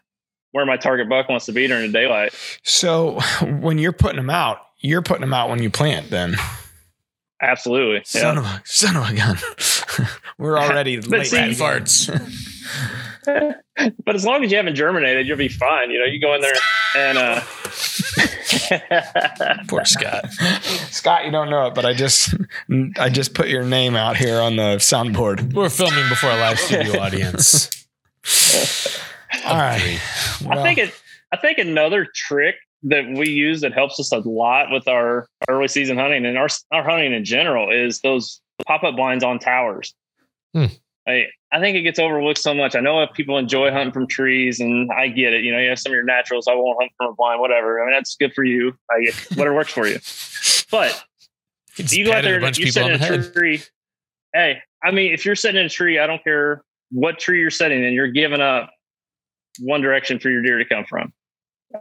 where 0.51 0.65
my 0.65 0.77
target 0.77 1.09
buck 1.09 1.27
wants 1.29 1.45
to 1.47 1.51
be 1.51 1.67
during 1.67 1.91
the 1.91 1.97
daylight. 1.97 2.33
So 2.63 3.19
when 3.61 3.77
you're 3.77 3.91
putting 3.93 4.17
them 4.17 4.29
out, 4.29 4.59
you're 4.79 5.01
putting 5.01 5.21
them 5.21 5.33
out 5.33 5.49
when 5.49 5.61
you 5.61 5.69
plant 5.69 6.09
then. 6.09 6.35
Absolutely. 7.41 8.01
Son 8.05 8.35
Yeah. 8.35 8.39
of 8.41 8.45
a 8.45 8.61
son 8.65 8.95
of 8.97 9.09
a 9.09 9.13
gun. 9.15 9.37
We're 10.37 10.57
already 10.63 11.01
late. 11.01 11.27
see- 11.27 11.37
in 11.37 11.49
farts. 11.51 12.09
But 14.03 14.15
as 14.15 14.25
long 14.25 14.43
as 14.43 14.51
you 14.51 14.57
haven't 14.57 14.75
germinated, 14.75 15.27
you'll 15.27 15.37
be 15.37 15.47
fine. 15.47 15.91
You 15.91 15.99
know, 15.99 16.05
you 16.05 16.19
go 16.19 16.33
in 16.35 16.41
there 16.41 16.53
and 16.97 17.17
uh 17.17 17.39
Poor 19.67 19.85
Scott. 19.85 20.31
Scott, 20.89 21.25
you 21.25 21.31
don't 21.31 21.49
know 21.49 21.67
it, 21.67 21.75
but 21.75 21.85
I 21.85 21.93
just 21.93 22.33
I 22.97 23.09
just 23.09 23.33
put 23.33 23.47
your 23.47 23.63
name 23.63 23.95
out 23.95 24.17
here 24.17 24.39
on 24.39 24.55
the 24.55 24.77
soundboard. 24.77 25.53
We're 25.53 25.69
filming 25.69 26.09
before 26.09 26.31
a 26.31 26.35
live 26.37 26.59
studio 26.59 26.99
audience. 26.99 27.69
All 29.45 29.55
right. 29.57 29.99
I 30.49 30.63
think 30.63 30.79
it. 30.79 30.93
I 31.31 31.37
think 31.37 31.57
another 31.59 32.05
trick 32.13 32.55
that 32.83 33.05
we 33.07 33.29
use 33.29 33.61
that 33.61 33.73
helps 33.73 33.99
us 33.99 34.11
a 34.11 34.17
lot 34.17 34.71
with 34.71 34.87
our 34.87 35.27
early 35.47 35.67
season 35.67 35.97
hunting 35.97 36.25
and 36.25 36.37
our 36.37 36.47
our 36.71 36.83
hunting 36.83 37.13
in 37.13 37.23
general 37.23 37.71
is 37.71 37.99
those 38.01 38.41
pop 38.65 38.83
up 38.83 38.95
blinds 38.95 39.23
on 39.23 39.39
towers. 39.39 39.93
Hmm. 40.53 40.65
I 41.07 41.25
I 41.51 41.59
think 41.59 41.75
it 41.75 41.81
gets 41.81 41.99
overlooked 41.99 42.39
so 42.39 42.53
much. 42.53 42.75
I 42.75 42.79
know 42.79 43.01
if 43.01 43.11
people 43.13 43.37
enjoy 43.37 43.71
hunting 43.71 43.91
from 43.91 44.07
trees, 44.07 44.59
and 44.59 44.89
I 44.91 45.09
get 45.09 45.33
it. 45.33 45.43
You 45.43 45.51
know, 45.51 45.59
you 45.59 45.69
have 45.69 45.79
some 45.79 45.91
of 45.91 45.95
your 45.95 46.03
naturals. 46.03 46.47
I 46.47 46.53
won't 46.53 46.77
hunt 46.79 46.91
from 46.97 47.11
a 47.11 47.13
blind, 47.13 47.41
whatever. 47.41 47.81
I 47.81 47.85
mean, 47.85 47.93
that's 47.93 48.15
good 48.15 48.33
for 48.33 48.43
you. 48.43 48.73
I 48.89 49.03
get 49.03 49.15
whatever 49.35 49.55
works 49.55 49.71
for 49.71 49.87
you. 49.87 49.99
But 50.71 51.03
just 51.75 51.93
you 51.93 52.05
go 52.05 52.13
out 52.13 52.23
there 52.23 52.41
and 52.41 52.57
you 52.57 52.71
sit 52.71 52.85
in 52.85 52.93
a 52.93 52.97
head. 52.97 53.33
tree. 53.33 53.61
Hey, 54.33 54.59
I 54.81 54.91
mean, 54.91 55.13
if 55.13 55.25
you're 55.25 55.35
sitting 55.35 55.59
in 55.59 55.65
a 55.65 55.69
tree, 55.69 55.99
I 55.99 56.07
don't 56.07 56.23
care 56.23 56.63
what 56.91 57.19
tree 57.19 57.41
you're 57.41 57.49
sitting 57.49 57.83
in, 57.83 57.91
you're 57.91 58.07
giving 58.07 58.39
up 58.39 58.69
one 59.59 59.81
direction 59.81 60.17
for 60.17 60.29
your 60.29 60.41
deer 60.41 60.59
to 60.59 60.65
come 60.65 60.85
from. 60.85 61.11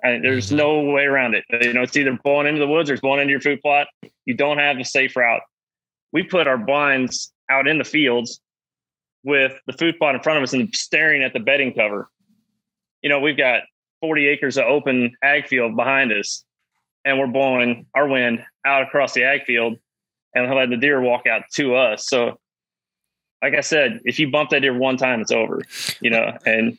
And 0.02 0.24
there's 0.24 0.52
no 0.52 0.80
way 0.80 1.04
around 1.04 1.34
it. 1.34 1.44
You 1.62 1.72
know, 1.72 1.82
it's 1.82 1.96
either 1.96 2.18
blowing 2.22 2.46
into 2.46 2.60
the 2.60 2.66
woods 2.66 2.90
or 2.90 2.94
it's 2.94 3.00
blowing 3.00 3.20
into 3.20 3.30
your 3.30 3.40
food 3.40 3.60
plot. 3.60 3.88
You 4.24 4.34
don't 4.34 4.58
have 4.58 4.78
a 4.78 4.84
safe 4.84 5.16
route. 5.16 5.42
We 6.12 6.22
put 6.22 6.46
our 6.46 6.58
blinds 6.58 7.32
out 7.50 7.66
in 7.66 7.78
the 7.78 7.84
fields 7.84 8.40
with 9.24 9.52
the 9.66 9.72
food 9.72 9.98
plot 9.98 10.14
in 10.14 10.22
front 10.22 10.38
of 10.38 10.42
us 10.42 10.52
and 10.52 10.74
staring 10.74 11.22
at 11.22 11.32
the 11.32 11.40
bedding 11.40 11.74
cover. 11.74 12.08
You 13.02 13.10
know, 13.10 13.20
we've 13.20 13.36
got 13.36 13.62
40 14.00 14.28
acres 14.28 14.56
of 14.58 14.64
open 14.64 15.14
ag 15.22 15.46
field 15.46 15.76
behind 15.76 16.12
us, 16.12 16.44
and 17.04 17.18
we're 17.18 17.26
blowing 17.26 17.86
our 17.94 18.06
wind 18.06 18.44
out 18.64 18.82
across 18.82 19.12
the 19.12 19.24
ag 19.24 19.44
field 19.44 19.76
and 20.34 20.52
let 20.54 20.70
the 20.70 20.76
deer 20.76 21.00
walk 21.00 21.26
out 21.26 21.42
to 21.54 21.74
us. 21.74 22.06
So, 22.06 22.38
like 23.42 23.54
I 23.54 23.60
said, 23.60 24.00
if 24.04 24.18
you 24.18 24.30
bump 24.30 24.50
that 24.50 24.60
deer 24.60 24.76
one 24.76 24.96
time, 24.96 25.20
it's 25.20 25.32
over. 25.32 25.62
You 26.00 26.10
know, 26.10 26.36
and 26.44 26.78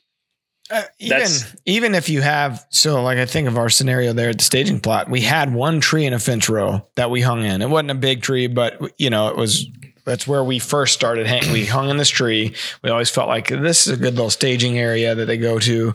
Uh, 0.71 0.83
even 0.99 1.17
That's- 1.17 1.55
even 1.65 1.95
if 1.95 2.09
you 2.09 2.21
have 2.21 2.65
so 2.69 3.03
like 3.03 3.17
I 3.17 3.25
think 3.25 3.47
of 3.47 3.57
our 3.57 3.69
scenario 3.69 4.13
there 4.13 4.29
at 4.29 4.37
the 4.37 4.43
staging 4.43 4.79
plot, 4.79 5.09
we 5.09 5.21
had 5.21 5.53
one 5.53 5.81
tree 5.81 6.05
in 6.05 6.13
a 6.13 6.19
fence 6.19 6.47
row 6.49 6.85
that 6.95 7.11
we 7.11 7.21
hung 7.21 7.43
in. 7.43 7.61
It 7.61 7.69
wasn't 7.69 7.91
a 7.91 7.95
big 7.95 8.21
tree, 8.21 8.47
but 8.47 8.79
you 8.97 9.09
know 9.09 9.27
it 9.27 9.35
was. 9.37 9.67
That's 10.03 10.25
where 10.25 10.43
we 10.43 10.57
first 10.57 10.95
started. 10.95 11.27
Hang, 11.27 11.51
we 11.53 11.63
hung 11.65 11.89
in 11.89 11.97
this 11.97 12.09
tree. 12.09 12.55
We 12.81 12.89
always 12.89 13.11
felt 13.11 13.27
like 13.27 13.49
this 13.49 13.85
is 13.85 13.93
a 13.93 13.97
good 13.97 14.15
little 14.15 14.31
staging 14.31 14.79
area 14.79 15.13
that 15.13 15.25
they 15.25 15.37
go 15.37 15.59
to, 15.59 15.93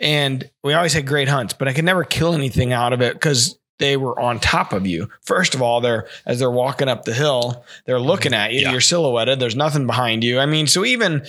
and 0.00 0.50
we 0.64 0.74
always 0.74 0.92
had 0.92 1.06
great 1.06 1.28
hunts. 1.28 1.54
But 1.54 1.68
I 1.68 1.72
could 1.72 1.84
never 1.84 2.02
kill 2.02 2.34
anything 2.34 2.72
out 2.72 2.92
of 2.92 3.00
it 3.00 3.14
because 3.14 3.56
they 3.78 3.96
were 3.96 4.18
on 4.18 4.38
top 4.38 4.72
of 4.72 4.86
you. 4.86 5.10
First 5.22 5.54
of 5.54 5.62
all, 5.62 5.80
they're 5.80 6.06
as 6.26 6.38
they're 6.38 6.50
walking 6.50 6.88
up 6.88 7.04
the 7.04 7.14
hill, 7.14 7.64
they're 7.86 8.00
looking 8.00 8.32
at 8.32 8.52
you. 8.52 8.60
Yeah. 8.60 8.72
You're 8.72 8.80
silhouetted. 8.80 9.40
There's 9.40 9.56
nothing 9.56 9.86
behind 9.86 10.22
you. 10.22 10.38
I 10.38 10.46
mean, 10.46 10.66
so 10.66 10.84
even 10.84 11.26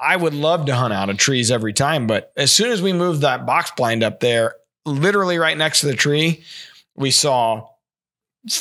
I 0.00 0.16
would 0.16 0.34
love 0.34 0.66
to 0.66 0.74
hunt 0.74 0.94
out 0.94 1.10
of 1.10 1.18
trees 1.18 1.50
every 1.50 1.72
time, 1.72 2.06
but 2.06 2.32
as 2.36 2.52
soon 2.52 2.70
as 2.70 2.80
we 2.80 2.92
moved 2.92 3.20
that 3.20 3.46
box 3.46 3.70
blind 3.76 4.02
up 4.02 4.20
there, 4.20 4.54
literally 4.86 5.38
right 5.38 5.56
next 5.56 5.80
to 5.80 5.86
the 5.86 5.94
tree, 5.94 6.44
we 6.94 7.10
saw 7.10 7.68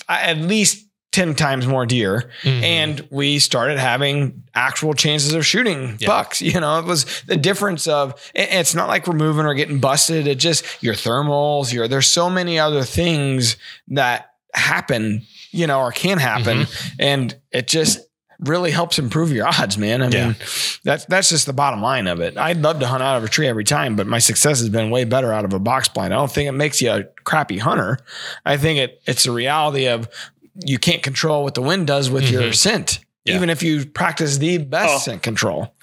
at 0.08 0.38
least 0.38 0.83
10 1.14 1.36
times 1.36 1.66
more 1.66 1.86
deer. 1.86 2.30
Mhm. 2.44 2.62
and 2.64 3.08
we 3.12 3.40
started 3.40 3.80
having 3.80 4.44
actual 4.56 4.94
chances 4.94 5.34
of 5.34 5.46
shooting 5.46 5.96
Yeah. 6.00 6.08
bucks. 6.08 6.42
You 6.54 6.60
know 6.60 6.80
it 6.80 6.86
was 6.86 7.06
the 7.28 7.38
difference 7.38 7.88
of 7.88 8.14
it's 8.36 8.76
not 8.76 8.90
like 8.90 9.08
we're 9.08 9.14
moving 9.16 9.46
or 9.46 9.54
getting 9.54 9.80
busted. 9.80 10.28
It 10.28 10.36
just 10.40 10.66
your 10.82 10.94
thermals 10.96 11.72
your 11.72 11.88
there's 11.88 12.08
so 12.08 12.30
many 12.30 12.60
other 12.60 12.84
things 12.84 13.56
that 13.90 14.32
happen 14.54 15.26
you 15.52 15.68
know 15.68 15.80
or 15.80 15.92
can 15.92 16.18
happen. 16.18 16.68
And 17.00 17.36
it 17.52 17.68
just 17.68 18.00
really 18.40 18.72
helps 18.72 19.00
improve 19.00 19.32
your 19.32 19.48
odds 19.48 19.78
man. 19.78 20.02
I 20.02 20.10
Yeah. 20.10 20.26
mean 20.26 20.36
that's 20.84 21.06
that's 21.06 21.30
just 21.30 21.46
the 21.46 21.54
bottom 21.54 21.82
line 21.82 22.08
of 22.08 22.20
it. 22.20 22.38
I'd 22.38 22.62
love 22.62 22.80
to 22.80 22.88
hunt 22.88 23.02
out 23.04 23.18
of 23.18 23.24
a 23.24 23.30
tree 23.30 23.48
every 23.48 23.64
time 23.64 23.96
but 23.96 24.08
my 24.08 24.20
success 24.20 24.60
has 24.60 24.70
been 24.70 24.90
way 24.90 25.04
better 25.06 25.32
out 25.32 25.46
of 25.46 25.54
a 25.54 25.60
box 25.60 25.88
blind. 25.88 26.14
I 26.14 26.18
don't 26.18 26.32
think 26.32 26.50
it 26.50 26.54
makes 26.54 26.82
you 26.82 26.92
a 26.92 27.04
crappy 27.24 27.60
hunter. 27.60 28.00
I 28.46 28.58
think 28.58 28.80
it 28.80 29.02
it's 29.06 29.26
a 29.26 29.32
reality 29.32 29.88
of 29.88 30.10
you 30.56 30.78
can't 30.78 31.02
control 31.04 31.44
what 31.44 31.56
the 31.56 31.62
wind 31.62 31.88
does 31.88 32.10
with 32.10 32.30
your 32.30 32.44
Mhm. 32.44 32.56
scent 32.56 33.00
Yeah. 33.26 33.36
even 33.36 33.50
if 33.50 33.64
you 33.64 33.86
practice 33.86 34.38
the 34.38 34.58
best 34.60 34.94
Oh. 34.96 34.98
scent 35.00 35.24
control 35.24 35.74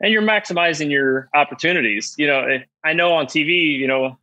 and 0.00 0.12
you're 0.12 0.22
maximizing 0.22 0.90
your 0.90 1.28
opportunities. 1.34 2.14
You 2.18 2.26
know, 2.26 2.58
I 2.84 2.92
know 2.92 3.12
on 3.12 3.26
TV, 3.26 3.76
you 3.78 3.86
know, 3.86 4.18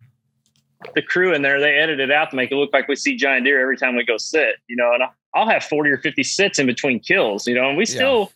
the 0.96 1.02
crew 1.02 1.34
in 1.34 1.42
there, 1.44 1.60
they 1.60 1.76
edit 1.78 2.00
it 2.00 2.12
out 2.12 2.32
to 2.32 2.36
make 2.36 2.52
it 2.52 2.56
look 2.56 2.72
like 2.74 2.88
we 2.88 2.96
see 2.96 3.16
giant 3.16 3.46
deer 3.46 3.62
every 3.62 3.78
time 3.78 3.96
we 3.96 4.04
go 4.04 4.18
sit, 4.18 4.56
you 4.68 4.76
know, 4.76 4.94
and 4.94 5.04
I'll 5.34 5.48
have 5.48 5.64
40 5.64 5.92
or 5.92 5.98
50 5.98 6.24
sits 6.24 6.60
in 6.60 6.66
between 6.66 7.00
kills, 7.00 7.48
you 7.48 7.56
know, 7.56 7.70
and 7.70 7.78
we 7.78 7.86
still, 7.86 8.32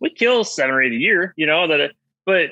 we 0.00 0.08
kill 0.10 0.44
seven 0.44 0.74
or 0.74 0.82
eight 0.82 0.92
a 0.92 0.96
year, 0.96 1.34
you 1.36 1.46
know, 1.46 1.66
that, 1.66 1.90
but 2.24 2.50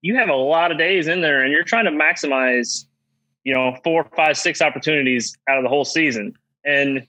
you 0.00 0.16
have 0.16 0.28
a 0.28 0.34
lot 0.34 0.72
of 0.72 0.78
days 0.78 1.06
in 1.06 1.20
there 1.20 1.42
and 1.42 1.52
you're 1.52 1.62
trying 1.64 1.84
to 1.84 1.90
maximize, 1.92 2.86
you 3.44 3.54
know, 3.54 3.76
four, 3.84 4.08
five, 4.16 4.36
six 4.36 4.60
opportunities 4.60 5.36
out 5.48 5.58
of 5.58 5.62
the 5.62 5.68
whole 5.68 5.84
season. 5.84 6.34
And, 6.64 7.06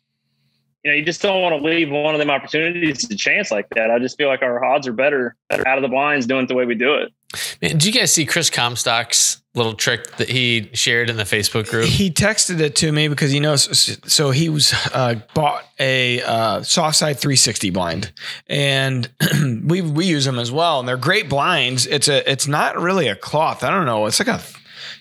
you 0.83 0.91
know, 0.91 0.97
you 0.97 1.05
just 1.05 1.21
don't 1.21 1.41
want 1.41 1.57
to 1.57 1.65
leave 1.65 1.89
one 1.89 2.13
of 2.13 2.19
them 2.19 2.29
opportunities 2.29 3.07
to 3.07 3.15
chance 3.15 3.51
like 3.51 3.69
that. 3.69 3.89
I 3.89 3.99
just 3.99 4.17
feel 4.17 4.27
like 4.27 4.41
our 4.41 4.63
odds 4.63 4.85
are 4.85 4.93
better, 4.93 5.35
better 5.49 5.67
out 5.67 5.77
of 5.77 5.81
the 5.81 5.87
blinds 5.87 6.25
doing 6.25 6.43
it 6.43 6.47
the 6.47 6.55
way 6.55 6.65
we 6.65 6.75
do 6.75 6.95
it. 6.95 7.13
Man, 7.61 7.71
did 7.71 7.85
you 7.85 7.91
guys 7.93 8.11
see 8.11 8.25
Chris 8.25 8.49
Comstock's 8.49 9.41
little 9.55 9.73
trick 9.73 10.17
that 10.17 10.29
he 10.29 10.69
shared 10.73 11.09
in 11.09 11.15
the 11.15 11.23
Facebook 11.23 11.69
group? 11.69 11.87
He 11.87 12.11
texted 12.11 12.59
it 12.59 12.75
to 12.77 12.91
me 12.91 13.07
because 13.07 13.31
he 13.31 13.39
knows. 13.39 13.97
So 14.05 14.31
he 14.31 14.49
was 14.49 14.73
uh, 14.93 15.15
bought 15.33 15.63
a 15.79 16.21
uh, 16.21 16.61
soft 16.63 16.97
side 16.97 17.17
360 17.17 17.69
blind, 17.69 18.11
and 18.47 19.09
we 19.63 19.81
we 19.81 20.05
use 20.05 20.25
them 20.25 20.37
as 20.37 20.51
well. 20.51 20.79
And 20.79 20.87
they're 20.87 20.97
great 20.97 21.29
blinds. 21.29 21.87
It's 21.87 22.07
a 22.07 22.29
it's 22.29 22.47
not 22.47 22.77
really 22.77 23.07
a 23.07 23.15
cloth. 23.15 23.63
I 23.63 23.71
don't 23.71 23.85
know. 23.85 24.05
It's 24.05 24.19
like 24.19 24.27
a 24.27 24.43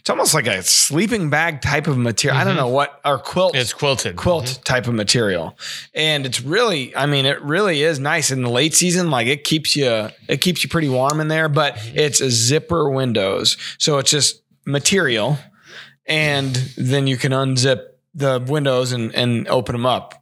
it's 0.03 0.11
almost 0.11 0.35
like 0.35 0.49
a 0.49 0.65
sleeping 0.65 1.31
bag 1.31 1.61
type 1.61 1.87
of 1.87 1.97
material. 1.97 2.37
I 2.37 2.43
don't 2.43 2.57
know 2.57 2.65
mm-hmm. 2.65 2.75
what 2.75 3.01
or 3.05 3.19
quilt. 3.19 3.55
It's 3.55 3.73
quilted. 3.73 4.17
quilt 4.17 4.47
mm-hmm. 4.47 4.63
type 4.65 4.89
of 4.89 4.95
material. 4.95 5.57
And 5.95 6.27
it's 6.27 6.41
really 6.41 6.95
i 6.97 7.07
mean 7.07 7.25
it 7.25 7.41
really 7.41 7.85
is 7.85 8.01
nice 8.01 8.33
in 8.33 8.43
the 8.43 8.51
late 8.51 8.75
season. 8.75 9.13
Like 9.13 9.29
it 9.29 9.45
keeps 9.45 9.77
you 9.77 10.09
it 10.27 10.41
keeps 10.41 10.65
you 10.65 10.69
pretty 10.69 10.89
warm 10.89 11.21
in 11.21 11.29
there 11.29 11.49
but 11.49 11.77
mm-hmm. 11.77 11.99
it's 11.99 12.21
a 12.21 12.33
zipper 12.33 12.91
windows. 12.91 13.57
So 13.79 13.99
it's 13.99 14.11
just 14.11 14.43
material 14.65 15.39
and 16.05 16.53
then 16.77 17.07
you 17.07 17.17
can 17.17 17.31
unzip 17.31 17.85
the 18.13 18.45
windows 18.45 18.91
and 18.91 19.15
and 19.15 19.47
open 19.47 19.73
them 19.73 19.87
up 19.87 20.22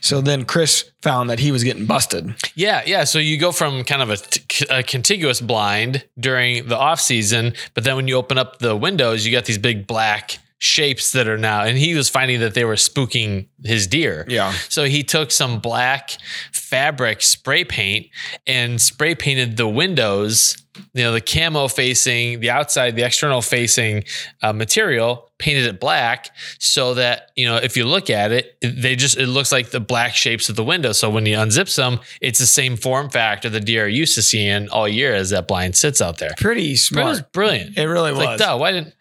so 0.00 0.20
then 0.20 0.44
chris 0.44 0.90
found 1.00 1.28
that 1.28 1.38
he 1.38 1.50
was 1.50 1.64
getting 1.64 1.86
busted 1.86 2.34
Yeah, 2.54 2.82
yeah. 2.86 3.04
So 3.04 3.18
you 3.18 3.38
go 3.38 3.52
from 3.52 3.84
kind 3.84 4.02
of 4.02 4.22
a, 4.70 4.82
contiguous 4.82 5.40
blind 5.40 6.04
during 6.18 6.68
the 6.68 6.76
off 6.76 7.00
season, 7.00 7.54
but 7.74 7.84
then 7.84 7.96
when 7.96 8.08
you 8.08 8.16
open 8.16 8.38
up 8.38 8.58
the 8.58 8.76
windows, 8.76 9.24
you 9.24 9.32
got 9.32 9.46
these 9.46 9.58
big 9.58 9.86
black 9.86 10.38
shapes 10.58 11.12
that 11.12 11.26
are 11.26 11.38
now, 11.38 11.62
and 11.64 11.76
he 11.78 11.94
was 11.94 12.08
finding 12.08 12.40
that 12.40 12.54
they 12.54 12.64
were 12.64 12.74
spooking 12.74 13.48
his 13.64 13.86
deer. 13.86 14.24
yeah 14.28 14.52
So 14.68 14.84
he 14.84 15.02
took 15.02 15.30
some 15.30 15.60
black 15.60 16.10
fabric 16.52 17.22
spray 17.22 17.64
paint 17.64 18.06
and 18.46 18.80
spray 18.80 19.14
painted 19.14 19.56
the 19.56 19.68
windows, 19.68 20.56
you 20.94 21.02
know, 21.04 21.12
the 21.12 21.20
camo 21.20 21.68
facing, 21.68 22.40
the 22.40 22.50
outside, 22.50 22.96
the 22.96 23.02
external 23.04 23.42
facing 23.42 24.04
uh, 24.42 24.52
material, 24.52 25.28
painted 25.38 25.66
it 25.66 25.80
black 25.80 26.30
so 26.60 26.94
that, 26.94 27.30
you 27.36 27.44
know, 27.44 27.56
if 27.56 27.76
you 27.76 27.84
look 27.84 28.08
at 28.10 28.30
it, 28.32 28.56
they 28.62 28.94
just, 28.94 29.16
it 29.18 29.26
looks 29.26 29.50
like 29.50 29.70
the 29.70 29.80
black 29.80 30.14
shapes 30.14 30.48
of 30.48 30.54
the 30.56 30.62
window. 30.64 30.92
So 30.92 31.10
when 31.10 31.26
you 31.26 31.36
unzip 31.36 31.74
them, 31.74 31.98
it's 32.20 32.38
the 32.38 32.46
same 32.46 32.76
form 32.76 33.10
factor 33.10 33.48
the 33.50 33.58
deer 33.60 33.84
are 33.84 33.88
used 33.88 34.14
to 34.14 34.22
seeing 34.22 34.68
all 34.68 34.86
year 34.88 35.14
as 35.14 35.30
that 35.30 35.48
blind 35.48 35.74
sits 35.76 36.00
out 36.00 36.18
there. 36.18 36.30
pretty 36.38 36.76
smart. 36.76 37.06
It 37.06 37.08
was 37.10 37.22
brilliant. 37.22 37.76
it 37.76 37.84
really 37.86 38.10
It's 38.10 38.18
was 38.18 38.26
like, 38.26 38.38
duh, 38.38 38.56
why 38.56 38.70
didn't 38.72 38.94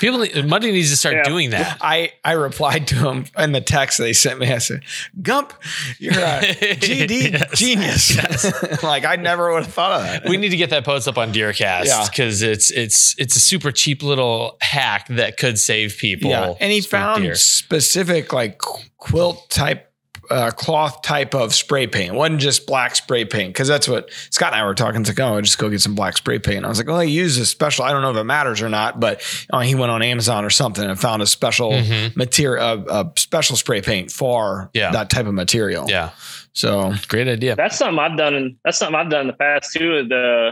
people, 0.00 0.18
need- 0.20 0.46
Monday 0.46 0.70
needs 0.70 0.90
to 0.90 0.96
start 0.98 1.14
Yeah. 1.16 1.22
doing 1.24 1.50
that. 1.50 1.78
I, 1.80 2.12
I 2.22 2.32
replied 2.32 2.86
to 2.88 2.96
him 2.96 3.24
in 3.38 3.52
the 3.52 3.62
text 3.62 3.98
they 4.06 4.12
sent 4.12 4.38
me. 4.38 4.52
I 4.52 4.58
said, 4.58 4.82
Gump, 5.20 5.52
you're 5.98 6.12
a 6.14 6.40
GD 6.80 7.32
Yes. 7.32 7.58
genius. 7.58 8.82
like 8.82 9.04
I 9.04 9.16
never 9.16 9.52
would 9.52 9.64
have 9.64 9.72
thought 9.72 9.92
of 10.00 10.02
that. 10.04 10.28
we 10.28 10.36
need 10.36 10.50
to 10.50 10.56
get 10.56 10.70
that 10.70 10.84
post 10.84 11.08
up 11.08 11.18
on 11.18 11.32
Deercast 11.32 11.86
Yeah. 11.86 12.06
because 12.08 12.42
it's 12.42 12.70
it's 12.70 13.14
it's 13.18 13.34
a 13.36 13.40
super 13.40 13.72
cheap 13.72 14.02
little 14.02 14.56
hack 14.60 15.08
that 15.08 15.36
could 15.36 15.58
save 15.58 15.96
people. 15.98 16.30
yeah. 16.30 16.54
And 16.60 16.70
he 16.72 16.80
found 16.80 17.22
deer. 17.24 17.34
specific 17.34 18.32
like 18.32 18.58
quilt 18.58 19.50
type 19.50 19.85
uh, 20.30 20.50
cloth 20.50 21.02
type 21.02 21.34
of 21.34 21.54
spray 21.54 21.86
paint. 21.86 22.14
It 22.14 22.16
wasn't 22.16 22.40
just 22.40 22.66
black 22.66 22.94
spray 22.96 23.24
paint 23.24 23.50
because 23.52 23.68
that's 23.68 23.88
what 23.88 24.10
Scott 24.30 24.52
and 24.52 24.60
I 24.60 24.64
were 24.64 24.74
talking. 24.74 25.00
It's 25.00 25.10
like, 25.10 25.20
oh, 25.20 25.36
I 25.36 25.40
just 25.40 25.58
go 25.58 25.68
get 25.70 25.80
some 25.80 25.94
black 25.94 26.16
spray 26.16 26.38
paint. 26.38 26.64
I 26.64 26.68
was 26.68 26.78
like, 26.78 26.86
well, 26.86 27.00
he 27.00 27.10
used 27.10 27.40
a 27.40 27.44
special. 27.46 27.84
I 27.84 27.92
don't 27.92 28.02
know 28.02 28.10
if 28.10 28.16
it 28.16 28.24
matters 28.24 28.62
or 28.62 28.68
not, 28.68 29.00
but 29.00 29.22
uh, 29.52 29.60
he 29.60 29.74
went 29.74 29.90
on 29.90 30.02
Amazon 30.02 30.44
or 30.44 30.50
something 30.50 30.84
and 30.84 30.98
found 30.98 31.22
a 31.22 31.26
special 31.26 31.72
Mhm. 31.72 32.14
material, 32.16 32.84
uh, 32.90 33.04
a 33.04 33.12
special 33.20 33.56
spray 33.56 33.80
paint 33.80 34.10
for 34.10 34.70
Yeah. 34.74 34.90
that 34.92 35.10
type 35.10 35.26
of 35.26 35.34
material. 35.34 35.86
Yeah, 35.88 36.10
So 36.52 36.94
great 37.08 37.28
idea. 37.28 37.56
That's 37.56 37.76
something 37.78 37.98
I've 37.98 38.16
done. 38.16 38.34
In, 38.34 38.56
that's 38.64 38.78
something 38.78 38.94
I've 38.94 39.10
done 39.10 39.22
in 39.22 39.26
the 39.28 39.32
past 39.34 39.72
too. 39.72 39.92
with 39.92 40.08
The 40.08 40.50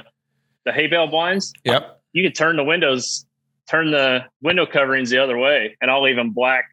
the 0.64 0.72
hay 0.72 0.86
bale 0.86 1.06
blinds. 1.08 1.52
yep. 1.64 2.00
You 2.12 2.22
could 2.26 2.34
turn 2.34 2.56
the 2.56 2.64
windows, 2.64 3.26
turn 3.68 3.90
the 3.90 4.24
window 4.40 4.64
coverings 4.66 5.10
the 5.10 5.18
other 5.22 5.36
way, 5.36 5.76
and 5.80 5.90
I'll 5.90 6.02
leave 6.02 6.16
them 6.16 6.30
black 6.30 6.64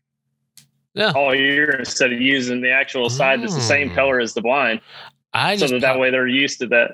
Yeah. 0.94 1.12
all 1.16 1.34
year 1.34 1.72
instead 1.72 2.12
of 2.12 2.20
using 2.22 2.62
the 2.62 2.72
actual 2.72 3.10
side 3.10 3.42
that's 3.42 3.56
the 3.56 3.62
same 3.62 3.90
Mm. 3.92 3.96
color 3.96 4.20
as 4.20 4.34
the 4.34 4.42
blind, 4.42 4.82
I 5.34 5.56
so 5.56 5.62
just 5.62 5.74
that 5.74 5.82
that 5.82 5.92
pop- 5.94 6.00
way 6.02 6.12
they're 6.12 6.28
used 6.28 6.60
to 6.60 6.68
that. 6.68 6.92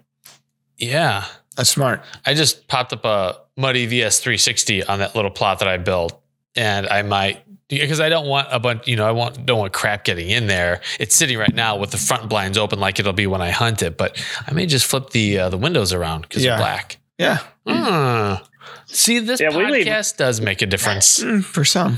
yeah. 0.78 1.26
That's 1.56 1.72
smart. 1.72 2.04
I 2.24 2.36
just 2.36 2.68
popped 2.68 2.94
up 2.94 3.04
a 3.04 3.38
Muddy 3.58 3.88
VS 3.88 4.20
360 4.20 4.84
on 4.84 5.00
that 5.00 5.16
little 5.16 5.32
plot 5.32 5.58
that 5.60 5.68
I 5.68 5.78
built, 5.78 6.22
and 6.56 6.86
I 6.88 7.02
might 7.02 7.44
because 7.68 8.00
I 8.00 8.10
don't 8.10 8.28
want 8.28 8.48
a 8.52 8.60
bunch. 8.60 8.88
You 8.88 8.96
know, 8.96 9.08
I 9.08 9.12
want 9.12 9.44
don't 9.44 9.58
want 9.58 9.74
crap 9.74 10.04
getting 10.04 10.30
in 10.30 10.46
there. 10.46 10.82
It's 11.00 11.16
sitting 11.16 11.36
right 11.40 11.56
now 11.56 11.76
with 11.78 11.90
the 11.90 11.98
front 11.98 12.30
blinds 12.30 12.60
open, 12.60 12.80
like 12.80 13.00
it'll 13.00 13.12
be 13.12 13.26
when 13.26 13.42
I 13.42 13.50
hunt 13.50 13.82
it. 13.82 13.98
But 13.98 14.24
I 14.48 14.54
may 14.54 14.68
just 14.68 14.86
flip 14.86 15.10
the 15.10 15.40
uh, 15.40 15.50
the 15.50 15.58
windows 15.58 15.94
around 15.94 16.22
because 16.22 16.44
Yeah. 16.46 16.52
they're 16.52 16.60
black. 16.60 16.98
Yeah. 17.18 17.40
Hmm. 17.68 18.44
See, 18.88 19.20
this 19.20 19.40
Yeah, 19.40 19.56
we 19.56 19.66
leave- 19.66 19.86
podcast 19.86 20.18
does 20.18 20.42
make 20.42 20.62
a 20.62 20.66
difference. 20.66 21.20
Mm, 21.24 21.44
for 21.44 21.66
some. 21.66 21.98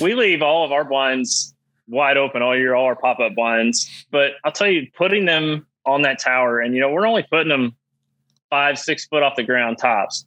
we 0.04 0.14
leave 0.14 0.42
all 0.42 0.64
of 0.64 0.72
our 0.72 0.84
blinds 0.84 1.54
wide 1.88 2.16
open 2.16 2.42
all 2.42 2.56
year, 2.56 2.74
all 2.74 2.84
our 2.86 2.96
pop 2.96 3.20
up 3.20 3.34
blinds. 3.34 3.88
But 4.10 4.32
I'll 4.44 4.52
tell 4.52 4.68
you, 4.68 4.88
putting 4.96 5.24
them 5.24 5.66
on 5.86 6.02
that 6.02 6.18
tower, 6.18 6.60
and 6.60 6.74
you 6.74 6.80
know, 6.80 6.90
we're 6.90 7.06
only 7.06 7.24
putting 7.30 7.48
them 7.48 7.74
five, 8.50 8.78
six 8.78 9.06
foot 9.06 9.22
off 9.22 9.34
the 9.36 9.42
ground 9.42 9.78
tops. 9.78 10.26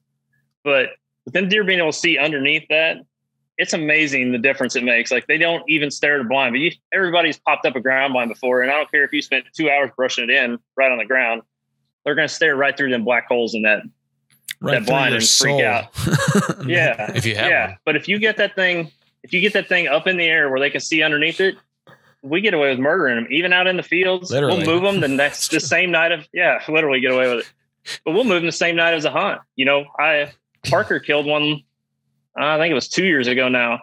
But 0.63 0.89
with 1.25 1.33
them 1.33 1.47
deer 1.47 1.63
being 1.63 1.79
able 1.79 1.91
to 1.91 1.97
see 1.97 2.17
underneath 2.17 2.63
that, 2.69 2.97
it's 3.57 3.73
amazing 3.73 4.31
the 4.31 4.37
difference 4.37 4.75
it 4.75 4.83
makes. 4.83 5.11
Like 5.11 5.27
they 5.27 5.37
don't 5.37 5.63
even 5.69 5.89
stare 5.91 6.15
at 6.15 6.21
a 6.21 6.23
blind, 6.27 6.53
but 6.53 6.59
you, 6.59 6.71
everybody's 6.93 7.39
popped 7.39 7.65
up 7.65 7.75
a 7.75 7.79
ground 7.81 8.13
blind 8.13 8.29
before, 8.29 8.61
and 8.63 8.71
I 8.71 8.75
don't 8.75 8.91
care 8.91 9.03
if 9.05 9.13
you 9.13 9.21
spent 9.21 9.45
two 9.55 9.69
hours 9.69 9.91
brushing 9.95 10.25
it 10.25 10.29
in 10.29 10.57
right 10.75 10.91
on 10.91 10.97
the 10.97 11.05
ground, 11.05 11.41
they're 12.03 12.15
going 12.15 12.27
to 12.27 12.33
stare 12.33 12.55
right 12.55 12.75
through 12.75 12.89
them 12.89 13.03
black 13.05 13.27
holes 13.27 13.53
in 13.55 13.61
that 13.61 13.83
Right 14.61 14.71
that 14.71 14.77
through 14.79 14.85
blind 14.85 15.11
your 15.13 15.19
and 15.19 15.29
freak 15.29 15.63
out. 15.63 16.65
Yeah, 16.67 17.11
If 17.15 17.25
you 17.25 17.35
have 17.35 17.49
yeah. 17.49 17.67
one. 17.67 17.77
But 17.85 17.95
if 17.95 18.07
you 18.07 18.19
get 18.19 18.37
that 18.37 18.55
thing, 18.55 18.91
if 19.23 19.33
you 19.33 19.41
get 19.41 19.53
that 19.53 19.67
thing 19.67 19.87
up 19.87 20.07
in 20.07 20.17
the 20.17 20.23
air 20.25 20.49
where 20.49 20.59
they 20.59 20.69
can 20.69 20.81
see 20.81 21.03
underneath 21.03 21.39
it, 21.41 21.55
we 22.21 22.41
get 22.41 22.53
away 22.53 22.69
with 22.69 22.79
murdering 22.79 23.15
them. 23.15 23.27
Even 23.31 23.53
out 23.53 23.67
in 23.67 23.77
the 23.77 23.83
fields, 23.83 24.31
Literally. 24.31 24.65
we'll 24.65 24.65
move 24.65 24.81
them 24.83 24.99
the 25.01 25.07
next 25.07 25.49
the 25.51 25.59
same 25.59 25.91
night 25.91 26.11
of 26.11 26.27
yeah, 26.33 26.59
literally 26.69 26.99
get 26.99 27.11
away 27.11 27.27
with 27.35 27.45
it. 27.45 27.51
But 28.03 28.13
we'll 28.13 28.23
move 28.23 28.35
them 28.41 28.45
the 28.47 28.51
same 28.51 28.75
night 28.75 28.93
as 28.95 29.05
a 29.05 29.11
hunt. 29.11 29.41
You 29.55 29.65
know, 29.65 29.85
I 29.99 30.31
Parker 30.69 30.99
killed 30.99 31.25
one. 31.27 31.61
I 32.35 32.57
think 32.57 32.71
it 32.71 32.75
was 32.75 32.87
two 32.89 33.05
years 33.05 33.27
ago 33.27 33.47
now, 33.47 33.81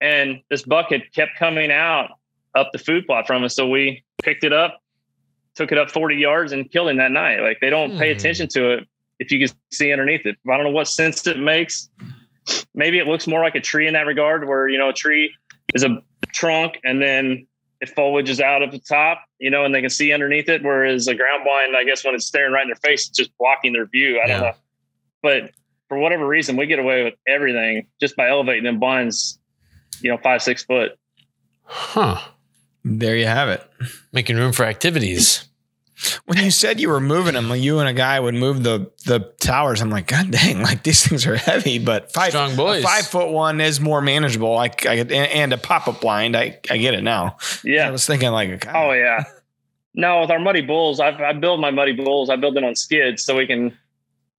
and 0.00 0.40
this 0.50 0.62
buck 0.62 0.90
had 0.90 1.12
kept 1.12 1.32
coming 1.38 1.70
out 1.70 2.10
up 2.54 2.70
the 2.72 2.78
food 2.78 3.06
plot 3.06 3.26
from 3.26 3.44
us. 3.44 3.54
So 3.54 3.68
we 3.68 4.02
picked 4.22 4.44
it 4.44 4.52
up, 4.52 4.80
took 5.54 5.70
it 5.72 5.78
up 5.78 5.90
40 5.90 6.16
yards, 6.16 6.52
and 6.52 6.70
killed 6.72 6.88
him 6.88 6.96
that 6.96 7.12
night. 7.12 7.40
Like 7.40 7.58
they 7.60 7.68
don't 7.70 7.98
pay 7.98 8.10
Hmm. 8.12 8.18
attention 8.18 8.48
to 8.48 8.70
it 8.72 8.88
if 9.18 9.30
you 9.30 9.46
can 9.46 9.56
see 9.70 9.92
underneath 9.92 10.26
it. 10.26 10.36
I 10.48 10.56
don't 10.56 10.64
know 10.64 10.70
what 10.70 10.88
sense 10.88 11.26
it 11.26 11.38
makes. 11.38 11.88
Maybe 12.74 12.98
it 12.98 13.06
looks 13.06 13.26
more 13.26 13.40
like 13.40 13.54
a 13.54 13.60
tree 13.60 13.86
in 13.86 13.94
that 13.94 14.06
regard, 14.06 14.46
where 14.46 14.68
you 14.68 14.78
know 14.78 14.88
a 14.88 14.92
tree 14.92 15.34
is 15.74 15.82
a 15.84 15.98
trunk 16.32 16.78
and 16.84 17.02
then 17.02 17.46
it 17.80 17.90
foliage 17.90 18.28
is 18.28 18.40
out 18.40 18.62
at 18.62 18.72
the 18.72 18.78
top, 18.80 19.22
you 19.38 19.50
know, 19.50 19.64
and 19.64 19.74
they 19.74 19.80
can 19.80 19.90
see 19.90 20.12
underneath 20.12 20.48
it. 20.48 20.62
Whereas 20.64 21.06
a 21.06 21.14
ground 21.14 21.44
blind, 21.44 21.76
I 21.76 21.84
guess, 21.84 22.04
when 22.04 22.14
it's 22.14 22.26
staring 22.26 22.52
right 22.52 22.62
in 22.62 22.68
their 22.68 22.76
face, 22.76 23.08
it's 23.08 23.16
just 23.16 23.30
blocking 23.38 23.72
their 23.72 23.86
view. 23.86 24.20
I 24.22 24.26
don't 24.26 24.40
know, 24.40 24.52
but 25.22 25.52
for 25.88 25.98
whatever 25.98 26.26
reason, 26.26 26.56
we 26.56 26.66
get 26.66 26.78
away 26.78 27.04
with 27.04 27.14
everything 27.26 27.86
just 28.00 28.16
by 28.16 28.28
elevating 28.28 28.64
them 28.64 28.78
blinds, 28.78 29.38
you 30.00 30.10
know, 30.10 30.18
five 30.18 30.42
six 30.42 30.64
foot. 30.64 30.92
Huh. 31.64 32.20
There 32.84 33.16
you 33.16 33.26
have 33.26 33.48
it. 33.48 33.62
Making 34.12 34.36
room 34.36 34.52
for 34.52 34.64
activities. 34.64 35.47
When 36.26 36.38
you 36.38 36.50
said 36.50 36.80
you 36.80 36.88
were 36.88 37.00
moving 37.00 37.34
them, 37.34 37.48
like 37.48 37.60
you 37.60 37.78
and 37.80 37.88
a 37.88 37.92
guy 37.92 38.18
would 38.20 38.34
move 38.34 38.62
the 38.62 38.90
the 39.04 39.32
towers, 39.40 39.80
I'm 39.80 39.90
like, 39.90 40.06
God 40.06 40.30
dang, 40.30 40.62
like 40.62 40.82
these 40.82 41.06
things 41.06 41.26
are 41.26 41.36
heavy, 41.36 41.78
but 41.78 42.12
five 42.12 42.30
Strong 42.30 42.56
boys. 42.56 42.82
five 42.84 43.06
foot 43.06 43.30
one 43.30 43.60
is 43.60 43.80
more 43.80 44.00
manageable. 44.00 44.54
Like 44.54 44.86
I 44.86 44.94
and, 44.94 45.12
and 45.12 45.52
a 45.52 45.58
pop 45.58 45.88
up 45.88 46.00
blind, 46.00 46.36
I 46.36 46.60
I 46.70 46.76
get 46.76 46.94
it 46.94 47.02
now. 47.02 47.36
Yeah, 47.64 47.88
I 47.88 47.90
was 47.90 48.06
thinking 48.06 48.30
like, 48.30 48.60
God, 48.60 48.74
Oh 48.76 48.92
yeah. 48.92 49.24
No, 49.94 50.20
with 50.20 50.30
our 50.30 50.38
muddy 50.38 50.60
bulls, 50.60 51.00
I've, 51.00 51.20
I 51.20 51.32
build 51.32 51.60
my 51.60 51.72
muddy 51.72 51.92
bulls. 51.92 52.30
I 52.30 52.36
build 52.36 52.54
them 52.54 52.64
on 52.64 52.76
skids 52.76 53.24
so 53.24 53.36
we 53.36 53.46
can. 53.46 53.76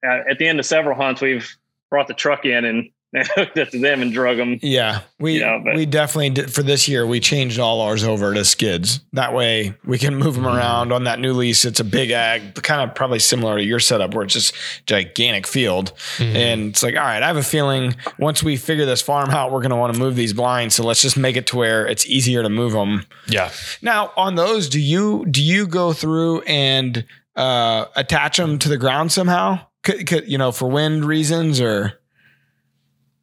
Uh, 0.02 0.20
at 0.30 0.38
the 0.38 0.48
end 0.48 0.58
of 0.58 0.66
several 0.66 0.96
hunts, 0.96 1.20
we've 1.22 1.54
brought 1.90 2.08
the 2.08 2.14
truck 2.14 2.46
in 2.46 2.64
and, 2.64 2.90
and 3.14 3.28
hooked 3.36 3.58
up 3.58 3.70
to 3.70 3.80
them 3.80 4.02
and 4.02 4.14
drug 4.14 4.38
them. 4.38 4.60
Yeah, 4.62 5.02
we 5.20 5.40
Yeah, 5.40 5.60
but- 5.64 5.76
we 5.76 5.86
definitely 5.86 6.30
did 6.32 6.54
for 6.54 6.62
this 6.64 6.88
year. 6.88 7.06
We 7.08 7.20
changed 7.20 7.60
all 7.60 7.82
ours 7.82 8.04
over 8.04 8.34
to 8.34 8.46
skids. 8.46 9.00
That 9.14 9.34
way 9.34 9.74
we 9.86 9.98
can 9.98 10.16
move 10.16 10.36
them 10.36 10.46
around 10.48 10.92
on 10.92 11.06
that 11.06 11.20
new 11.20 11.34
lease. 11.34 11.66
It's 11.66 11.80
a 11.80 11.84
big 11.84 12.12
ag, 12.12 12.56
kind 12.62 12.82
of 12.88 12.96
probably 12.96 13.20
similar 13.20 13.58
to 13.58 13.64
your 13.64 13.80
setup 13.80 14.14
where 14.14 14.24
it's 14.24 14.34
just 14.34 14.54
gigantic 14.86 15.48
field. 15.48 15.92
Mhm. 16.18 16.36
And 16.36 16.70
it's 16.70 16.84
like, 16.84 16.96
all 16.96 17.04
right, 17.04 17.22
I 17.24 17.28
have 17.28 17.38
a 17.38 17.44
feeling 17.44 17.96
once 18.20 18.44
we 18.44 18.58
figure 18.58 18.86
this 18.86 19.02
farm 19.02 19.30
out, 19.32 19.52
we're 19.52 19.62
going 19.62 19.72
to 19.72 19.76
want 19.76 19.94
to 19.94 20.00
move 20.00 20.16
these 20.16 20.34
blinds. 20.34 20.76
So 20.76 20.84
let's 20.84 21.02
just 21.02 21.18
make 21.18 21.36
it 21.36 21.48
to 21.48 21.58
where 21.58 21.88
it's 21.88 22.06
easier 22.08 22.44
to 22.44 22.50
move 22.50 22.74
them. 22.74 23.06
yeah. 23.28 23.50
Now, 23.82 24.12
on 24.18 24.36
those, 24.36 24.70
do 24.70 24.80
you 24.80 25.26
do 25.30 25.44
you 25.44 25.66
go 25.68 25.94
through 25.94 26.42
and 26.42 27.06
uh, 27.36 27.86
attach 27.96 28.38
them 28.38 28.60
to 28.60 28.70
the 28.70 28.78
ground 28.78 29.12
somehow? 29.12 29.60
C- 29.86 30.06
c- 30.06 30.24
you 30.28 30.38
know, 30.38 30.52
for 30.52 30.70
wind 30.70 31.06
reasons 31.06 31.62
or 31.62 31.99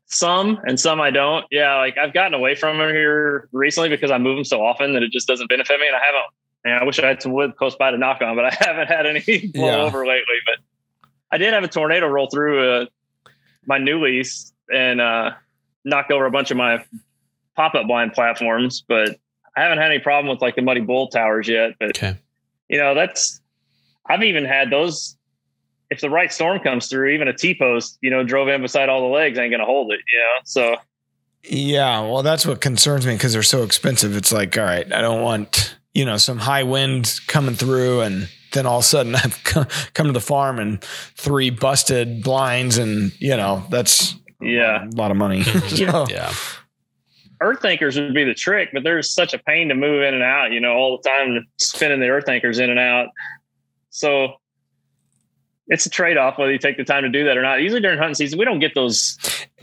Some 0.08 0.60
and 0.64 0.78
some 0.78 1.00
I 1.00 1.10
don't. 1.10 1.44
Yeah, 1.50 1.76
like 1.76 1.98
I've 1.98 2.14
gotten 2.14 2.32
away 2.34 2.54
from 2.54 2.78
them 2.78 2.90
here 2.90 3.48
recently 3.52 3.88
because 3.88 4.10
I 4.10 4.18
move 4.18 4.36
them 4.36 4.44
so 4.44 4.64
often 4.64 4.92
that 4.92 5.02
it 5.02 5.10
just 5.10 5.26
doesn't 5.26 5.48
benefit 5.48 5.80
me. 5.80 5.86
And 5.86 5.96
I 5.96 6.00
haven't. 6.04 6.24
And 6.64 6.74
I 6.74 6.84
wish 6.84 6.98
I 7.00 7.06
had 7.06 7.20
some 7.22 7.32
wood 7.32 7.56
close 7.56 7.74
by 7.76 7.90
to 7.90 7.98
knock 7.98 8.22
on, 8.22 8.36
but 8.36 8.44
I 8.44 8.50
haven't 8.60 8.86
had 8.88 9.06
any 9.06 9.48
blow 9.54 9.66
Yeah. 9.66 9.82
over 9.82 10.06
lately. 10.06 10.36
But 10.46 10.56
I 11.32 11.38
did 11.38 11.52
have 11.54 11.64
a 11.64 11.68
tornado 11.68 12.06
roll 12.06 12.28
through 12.28 12.82
uh, 12.82 12.86
my 13.66 13.78
new 13.78 14.02
lease 14.04 14.52
and 14.72 15.00
uh, 15.00 15.32
knocked 15.84 16.12
over 16.12 16.24
a 16.26 16.30
bunch 16.30 16.50
of 16.52 16.56
my 16.56 16.84
pop 17.56 17.74
up 17.74 17.86
blind 17.88 18.12
platforms. 18.12 18.84
But 18.86 19.16
I 19.56 19.62
haven't 19.62 19.78
had 19.78 19.90
any 19.90 20.00
problem 20.00 20.30
with 20.32 20.40
like 20.40 20.54
the 20.54 20.62
muddy 20.62 20.80
bull 20.82 21.08
towers 21.08 21.48
yet. 21.48 21.72
But 21.80 21.90
Okay. 21.90 22.16
you 22.68 22.78
know, 22.78 22.94
that's 22.94 23.40
I've 24.08 24.22
even 24.22 24.44
had 24.44 24.70
those. 24.70 25.15
If 25.90 26.00
the 26.00 26.10
right 26.10 26.32
storm 26.32 26.58
comes 26.60 26.88
through, 26.88 27.10
even 27.10 27.28
a 27.28 27.32
T 27.32 27.54
post, 27.54 27.98
you 28.00 28.10
know, 28.10 28.24
drove 28.24 28.48
in 28.48 28.62
beside 28.62 28.88
all 28.88 29.00
the 29.02 29.14
legs 29.14 29.38
ain't 29.38 29.52
gonna 29.52 29.64
hold 29.64 29.92
it. 29.92 30.00
You 30.12 30.18
know, 30.18 30.38
so 30.44 30.76
Yeah, 31.44 32.00
well, 32.00 32.22
that's 32.22 32.46
what 32.46 32.60
concerns 32.60 33.06
me 33.06 33.14
because 33.14 33.32
they're 33.32 33.42
so 33.42 33.62
expensive. 33.62 34.16
It's 34.16 34.32
like, 34.32 34.56
all 34.58 34.64
right, 34.64 34.90
I 34.92 35.00
don't 35.00 35.22
want 35.22 35.76
you 35.94 36.04
know 36.04 36.16
some 36.16 36.38
high 36.38 36.64
wind 36.64 37.20
coming 37.26 37.54
through, 37.54 38.00
and 38.02 38.28
then 38.52 38.66
all 38.66 38.78
of 38.78 38.84
a 38.84 38.86
sudden 38.86 39.14
I've 39.16 39.42
come 39.44 40.06
to 40.06 40.12
the 40.12 40.20
farm 40.20 40.58
and 40.58 40.82
three 40.82 41.50
busted 41.50 42.22
blinds, 42.22 42.78
and 42.78 43.12
you 43.20 43.36
know 43.36 43.64
that's 43.70 44.16
yeah. 44.40 44.84
a 44.84 44.96
lot 44.96 45.10
of 45.10 45.16
money. 45.16 45.42
So, 45.68 46.06
Yeah. 46.08 46.32
Earth 47.42 47.64
anchors 47.66 48.00
would 48.00 48.14
be 48.14 48.24
the 48.24 48.32
trick, 48.32 48.70
but 48.72 48.82
there's 48.82 49.12
such 49.12 49.34
a 49.34 49.38
pain 49.38 49.68
to 49.68 49.74
move 49.74 50.02
in 50.02 50.14
and 50.14 50.22
out, 50.22 50.52
you 50.52 50.60
know, 50.60 50.72
all 50.72 50.96
the 50.96 51.06
time 51.06 51.46
spinning 51.58 52.00
the 52.00 52.08
earth 52.08 52.30
anchors 52.30 52.58
in 52.58 52.70
and 52.70 52.78
out. 52.78 53.08
So 53.90 54.36
it's 55.68 55.84
a 55.86 55.90
trade 55.90 56.16
off 56.16 56.38
whether 56.38 56.52
you 56.52 56.58
take 56.58 56.76
the 56.76 56.84
time 56.84 57.02
to 57.02 57.08
do 57.08 57.24
that 57.24 57.36
or 57.36 57.42
not. 57.42 57.60
Usually 57.60 57.80
during 57.80 57.98
hunting 57.98 58.14
season, 58.14 58.38
we 58.38 58.44
don't 58.44 58.60
get 58.60 58.74
those 58.74 59.18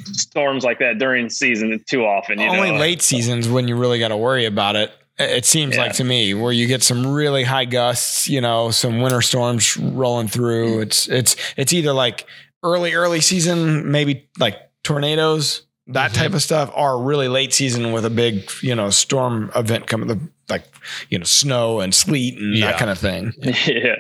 storms 0.06 0.64
like 0.64 0.80
that 0.80 0.98
during 1.00 1.30
season 1.30 1.82
too 1.88 2.04
often. 2.06 2.40
You 2.40 2.48
Only 2.50 2.72
know? 2.72 2.78
late 2.78 3.02
seasons 3.02 3.48
when 3.48 3.68
you 3.68 3.76
really 3.76 4.00
got 4.00 4.10
to 4.10 4.18
worry 4.18 4.46
about 4.46 4.76
it. 4.76 4.92
It 5.20 5.46
seems 5.46 5.76
Yeah. 5.76 5.84
like 5.84 5.94
to 5.94 6.04
me 6.04 6.34
where 6.34 6.52
you 6.52 6.66
get 6.68 6.82
some 6.84 7.06
really 7.06 7.44
high 7.44 7.66
gusts, 7.66 8.28
you 8.28 8.42
know, 8.42 8.72
some 8.72 9.00
winter 9.00 9.22
storms 9.22 9.78
rolling 9.78 10.28
through. 10.28 10.82
It's 10.82 11.08
it's 11.08 11.36
it's 11.56 11.72
either 11.72 11.94
like 11.94 12.26
early 12.64 12.94
early 12.94 13.22
season, 13.22 13.92
maybe 13.92 14.28
like 14.40 14.58
tornadoes, 14.84 15.62
that 15.88 16.12
Mhm. 16.12 16.16
type 16.16 16.34
of 16.34 16.42
stuff, 16.42 16.72
or 16.76 17.02
really 17.04 17.28
late 17.28 17.54
season 17.54 17.92
with 17.92 18.06
a 18.06 18.10
big 18.10 18.50
you 18.62 18.74
know 18.74 18.90
storm 18.90 19.52
event 19.56 19.86
coming, 19.86 20.30
like 20.50 20.64
you 21.10 21.20
know 21.20 21.26
snow 21.26 21.80
and 21.80 21.94
sleet 21.94 22.38
and 22.40 22.58
Yeah. 22.58 22.72
that 22.72 22.80
kind 22.80 22.90
of 22.92 22.98
thing. 22.98 23.34
yeah. 23.68 23.96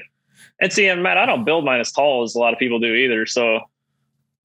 And 0.64 0.72
see, 0.72 0.88
and 0.88 1.03
Matt, 1.03 1.18
I 1.18 1.26
don't 1.26 1.43
build 1.43 1.66
mine 1.66 1.82
as 1.82 1.91
tall 1.91 2.24
as 2.24 2.36
a 2.36 2.39
lot 2.39 2.53
of 2.53 2.59
people 2.59 2.80
do 2.80 2.93
either. 2.93 3.26
So 3.26 3.59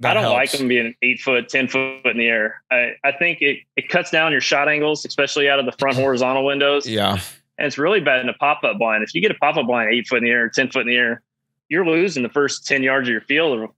That 0.00 0.16
I 0.16 0.20
don't 0.20 0.32
like 0.32 0.50
them 0.50 0.66
being 0.66 0.92
eight 1.00 1.20
foot, 1.20 1.48
10 1.48 1.68
foot 1.68 2.06
in 2.06 2.18
the 2.18 2.26
air. 2.26 2.60
I, 2.72 2.94
I 3.04 3.12
think 3.12 3.40
it, 3.40 3.60
it 3.76 3.88
cuts 3.88 4.10
down 4.10 4.32
your 4.32 4.40
shot 4.40 4.68
angles, 4.68 5.04
especially 5.04 5.48
out 5.48 5.60
of 5.60 5.66
the 5.66 5.72
front 5.78 5.96
horizontal 5.96 6.44
windows. 6.44 6.88
Yeah, 6.88 7.20
And 7.56 7.68
it's 7.68 7.78
really 7.78 8.00
bad 8.00 8.20
in 8.20 8.28
a 8.28 8.34
pop 8.34 8.64
up 8.64 8.78
blind. 8.78 9.04
If 9.04 9.14
you 9.14 9.20
get 9.20 9.30
a 9.30 9.34
pop 9.34 9.56
up 9.56 9.66
blind 9.66 9.94
eight 9.94 10.08
foot 10.08 10.18
in 10.18 10.24
the 10.24 10.30
air, 10.30 10.48
10 10.48 10.70
foot 10.70 10.80
in 10.80 10.88
the 10.88 10.96
air, 10.96 11.22
you're 11.68 11.86
losing 11.86 12.24
the 12.24 12.28
first 12.30 12.66
10 12.66 12.82
yards 12.82 13.06
of 13.06 13.12
your 13.12 13.20
field, 13.20 13.56
or, 13.56 13.68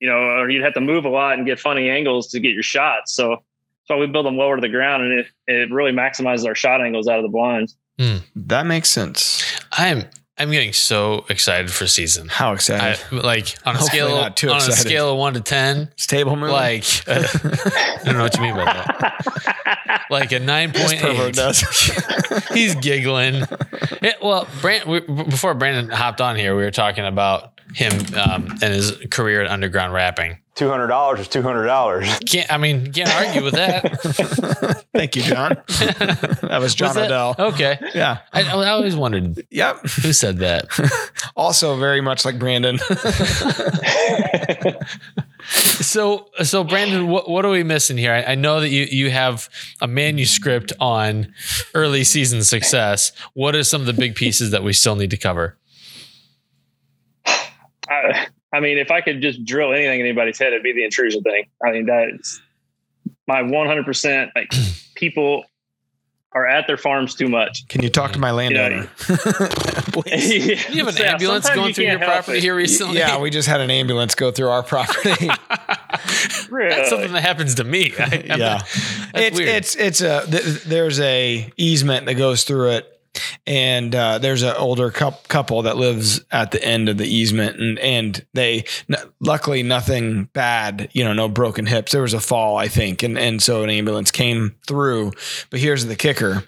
you 0.00 0.08
know, 0.08 0.16
or 0.16 0.48
you'd 0.48 0.64
have 0.64 0.74
to 0.74 0.80
move 0.80 1.04
a 1.04 1.10
lot 1.10 1.36
and 1.36 1.44
get 1.44 1.60
funny 1.60 1.90
angles 1.90 2.28
to 2.28 2.40
get 2.40 2.54
your 2.54 2.62
shots. 2.62 3.12
So 3.12 3.28
that's 3.30 3.88
why 3.88 3.96
we 3.96 4.06
build 4.06 4.24
them 4.24 4.38
lower 4.38 4.56
to 4.56 4.62
the 4.62 4.70
ground 4.70 5.02
and 5.02 5.20
it, 5.20 5.26
it 5.46 5.70
really 5.70 5.92
maximizes 5.92 6.46
our 6.46 6.54
shot 6.54 6.80
angles 6.80 7.08
out 7.08 7.18
of 7.18 7.24
the 7.24 7.28
blinds. 7.28 7.76
Hmm. 7.98 8.16
that 8.34 8.64
makes 8.64 8.88
sense. 8.88 9.44
I'm 9.72 10.04
I'm 10.40 10.50
getting 10.50 10.72
so 10.72 11.26
excited 11.28 11.70
for 11.70 11.86
season. 11.86 12.28
How 12.28 12.52
I, 12.52 12.54
excited! 12.54 13.12
like 13.12 13.58
on 13.66 13.76
a 13.76 13.78
Hopefully 13.78 14.00
scale 14.00 14.52
on 14.54 14.56
a 14.56 14.72
scale 14.72 15.12
of 15.12 15.18
one 15.18 15.34
to 15.34 15.40
ten, 15.42 15.90
It's 15.92 16.06
table 16.06 16.34
moving. 16.34 16.54
like 16.54 16.84
I 17.06 18.00
don't 18.04 18.16
know 18.16 18.22
what 18.22 18.34
you 18.36 18.42
mean 18.42 18.54
by 18.54 18.64
that. 18.64 19.66
Like 20.08 20.32
a 20.32 20.40
nine 20.40 20.72
point 20.72 21.04
eight. 21.04 21.36
He's 22.52 22.74
giggling. 22.76 23.44
Yeah, 24.02 24.14
well, 24.20 24.48
Brand, 24.60 24.88
we, 24.88 25.00
before 25.00 25.54
Brandon 25.54 25.88
hopped 25.88 26.20
on 26.20 26.34
here, 26.34 26.56
we 26.56 26.62
were 26.64 26.72
talking 26.72 27.04
about 27.04 27.59
him 27.74 27.92
um, 28.16 28.46
and 28.62 28.74
his 28.74 28.92
career 29.10 29.42
at 29.42 29.50
underground 29.50 29.92
rapping. 29.92 30.38
Two 30.56 30.68
hundred 30.68 30.88
dollars 30.88 31.20
is 31.20 31.28
two 31.28 31.40
hundred 31.42 31.66
dollars. 31.66 32.06
Can't 32.26 32.52
I 32.52 32.58
mean 32.58 32.92
can't 32.92 33.08
argue 33.14 33.42
with 33.44 33.54
that. 33.54 34.84
Thank 34.94 35.16
you, 35.16 35.22
John. 35.22 35.56
that 35.68 36.58
was 36.60 36.74
John 36.74 36.88
Was 36.88 36.94
that- 36.96 37.06
Odell. 37.06 37.34
Okay, 37.38 37.78
Yeah. 37.94 38.18
I, 38.32 38.42
I 38.42 38.68
always 38.70 38.94
wondered 38.96 39.46
Yep. 39.50 39.86
who 40.02 40.12
said 40.12 40.38
that. 40.38 40.66
Also, 41.36 41.76
very 41.78 42.00
much 42.00 42.24
like 42.24 42.38
Brandon. 42.38 42.78
So, 45.42 46.28
so 46.42 46.62
Brandon, 46.64 47.08
what, 47.08 47.28
what 47.28 47.44
are 47.44 47.50
we 47.50 47.62
missing 47.64 47.96
here? 47.96 48.12
I, 48.12 48.32
I 48.32 48.34
know 48.34 48.60
that 48.60 48.68
you 48.68 48.84
you 48.90 49.10
have 49.10 49.48
a 49.80 49.86
manuscript 49.88 50.72
on 50.78 51.32
early 51.74 52.04
season 52.04 52.44
success. 52.44 53.10
What 53.32 53.56
are 53.56 53.64
some 53.64 53.80
of 53.80 53.86
the 53.86 53.92
big 53.94 54.14
pieces 54.14 54.50
that 54.50 54.62
we 54.62 54.72
still 54.74 54.96
need 54.96 55.10
to 55.10 55.16
cover? 55.16 55.56
I, 58.04 58.26
I 58.52 58.60
mean, 58.60 58.78
if 58.78 58.90
I 58.90 59.00
could 59.00 59.20
just 59.22 59.44
drill 59.44 59.72
anything 59.72 60.00
in 60.00 60.06
anybody's 60.06 60.38
head, 60.38 60.48
it'd 60.48 60.62
be 60.62 60.72
the 60.72 60.84
intrusion 60.84 61.22
thing. 61.22 61.44
I 61.64 61.70
mean, 61.72 61.86
that's 61.86 62.40
my 63.28 63.42
100% 63.42 64.30
like 64.34 64.50
people 64.94 65.44
are 66.32 66.46
at 66.46 66.66
their 66.68 66.76
farms 66.76 67.14
too 67.16 67.28
much. 67.28 67.66
Can 67.68 67.82
you 67.82 67.88
talk 67.88 68.12
to 68.12 68.18
my 68.20 68.30
landowner? 68.30 68.88
Please. 68.98 70.68
You 70.68 70.84
have 70.84 70.88
an 70.88 70.94
Yeah, 71.02 71.12
ambulance 71.12 71.44
sometimes 71.46 71.56
going 71.56 71.68
you 71.68 71.74
through 71.74 71.84
your 71.86 71.98
property 71.98 72.38
it. 72.38 72.42
here 72.42 72.54
recently. 72.54 72.98
yeah, 72.98 73.18
we 73.18 73.30
just 73.30 73.48
had 73.48 73.60
an 73.60 73.70
ambulance 73.70 74.14
go 74.14 74.30
through 74.30 74.48
our 74.48 74.62
property. 74.62 75.28
Really? 76.50 76.74
That's 76.74 76.90
something 76.90 77.12
that 77.12 77.20
happens 77.22 77.54
to 77.56 77.64
me. 77.64 77.92
I, 77.98 78.22
yeah, 78.26 78.36
not- 78.36 78.68
it's 79.14 79.38
it's 79.38 79.76
it's 79.76 80.00
a 80.00 80.26
th- 80.28 80.64
there's 80.64 80.98
a 80.98 81.48
easement 81.56 82.06
that 82.06 82.14
goes 82.14 82.42
through 82.44 82.70
it, 82.72 82.99
and 83.46 83.94
uh, 83.94 84.18
there's 84.18 84.42
an 84.42 84.54
older 84.56 84.90
couple 84.90 85.62
that 85.62 85.76
lives 85.76 86.20
at 86.30 86.50
the 86.50 86.62
end 86.64 86.88
of 86.88 86.98
the 86.98 87.06
easement, 87.06 87.58
and 87.58 87.78
and 87.78 88.26
they 88.34 88.64
luckily 89.20 89.62
nothing 89.62 90.24
bad, 90.32 90.88
you 90.92 91.04
know, 91.04 91.12
no 91.12 91.28
broken 91.28 91.66
hips. 91.66 91.92
There 91.92 92.02
was 92.02 92.14
a 92.14 92.20
fall, 92.20 92.56
I 92.56 92.68
think, 92.68 93.02
and 93.02 93.18
and 93.18 93.42
so 93.42 93.62
an 93.62 93.70
ambulance 93.70 94.10
came 94.10 94.56
through. 94.66 95.12
But 95.50 95.60
here's 95.60 95.86
the 95.86 95.96
kicker. 95.96 96.44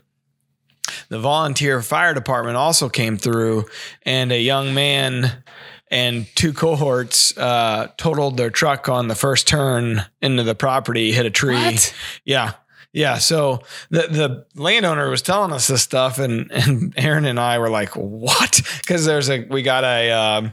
The 1.09 1.19
volunteer 1.21 1.81
fire 1.83 2.15
department 2.15 2.57
also 2.57 2.89
came 2.89 3.17
through, 3.17 3.67
and 4.03 4.33
a 4.33 4.41
young 4.41 4.75
man 4.75 5.43
and 5.91 6.27
two 6.35 6.55
cohorts 6.55 7.37
uh, 7.37 7.89
totaled 7.99 8.39
their 8.39 8.51
truck 8.51 8.89
on 8.89 9.09
the 9.09 9.15
first 9.15 9.47
turn 9.47 10.03
into 10.23 10.43
the 10.43 10.55
property, 10.55 11.13
hit 11.13 11.27
a 11.27 11.31
tree. 11.31 11.55
What? 11.55 11.95
Yeah. 12.25 12.55
Yeah. 12.93 13.19
So 13.19 13.63
the 13.91 14.03
the 14.03 14.47
landowner 14.55 15.09
was 15.09 15.23
telling 15.23 15.51
us 15.53 15.67
this 15.67 15.83
stuff, 15.83 16.19
and 16.19 16.51
and 16.53 16.93
Aaron 16.97 17.25
and 17.25 17.41
I 17.41 17.59
were 17.59 17.71
like, 17.71 17.97
"What?" 17.97 18.61
Because 18.79 19.07
there's 19.07 19.31
a 19.31 19.47
we 19.49 19.63
got 19.63 19.83
a 19.85 20.11
um, 20.11 20.53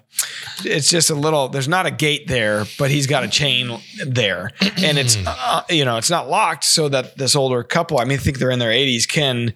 it's 0.63 0.89
just 0.89 1.09
a 1.09 1.15
little. 1.15 1.49
There's 1.49 1.67
not 1.67 1.85
a 1.85 1.91
gate 1.91 2.27
there, 2.27 2.65
but 2.77 2.91
he's 2.91 3.07
got 3.07 3.23
a 3.23 3.27
chain 3.27 3.79
there, 4.05 4.51
and 4.61 4.97
it's 4.97 5.17
uh, 5.27 5.63
you 5.69 5.83
know 5.83 5.97
it's 5.97 6.09
not 6.09 6.29
locked, 6.29 6.63
so 6.63 6.87
that 6.87 7.17
this 7.17 7.35
older 7.35 7.61
couple, 7.63 7.99
I 7.99 8.05
mean, 8.05 8.17
I 8.17 8.21
think 8.21 8.39
they're 8.39 8.51
in 8.51 8.59
their 8.59 8.71
80s, 8.71 9.07
can 9.07 9.53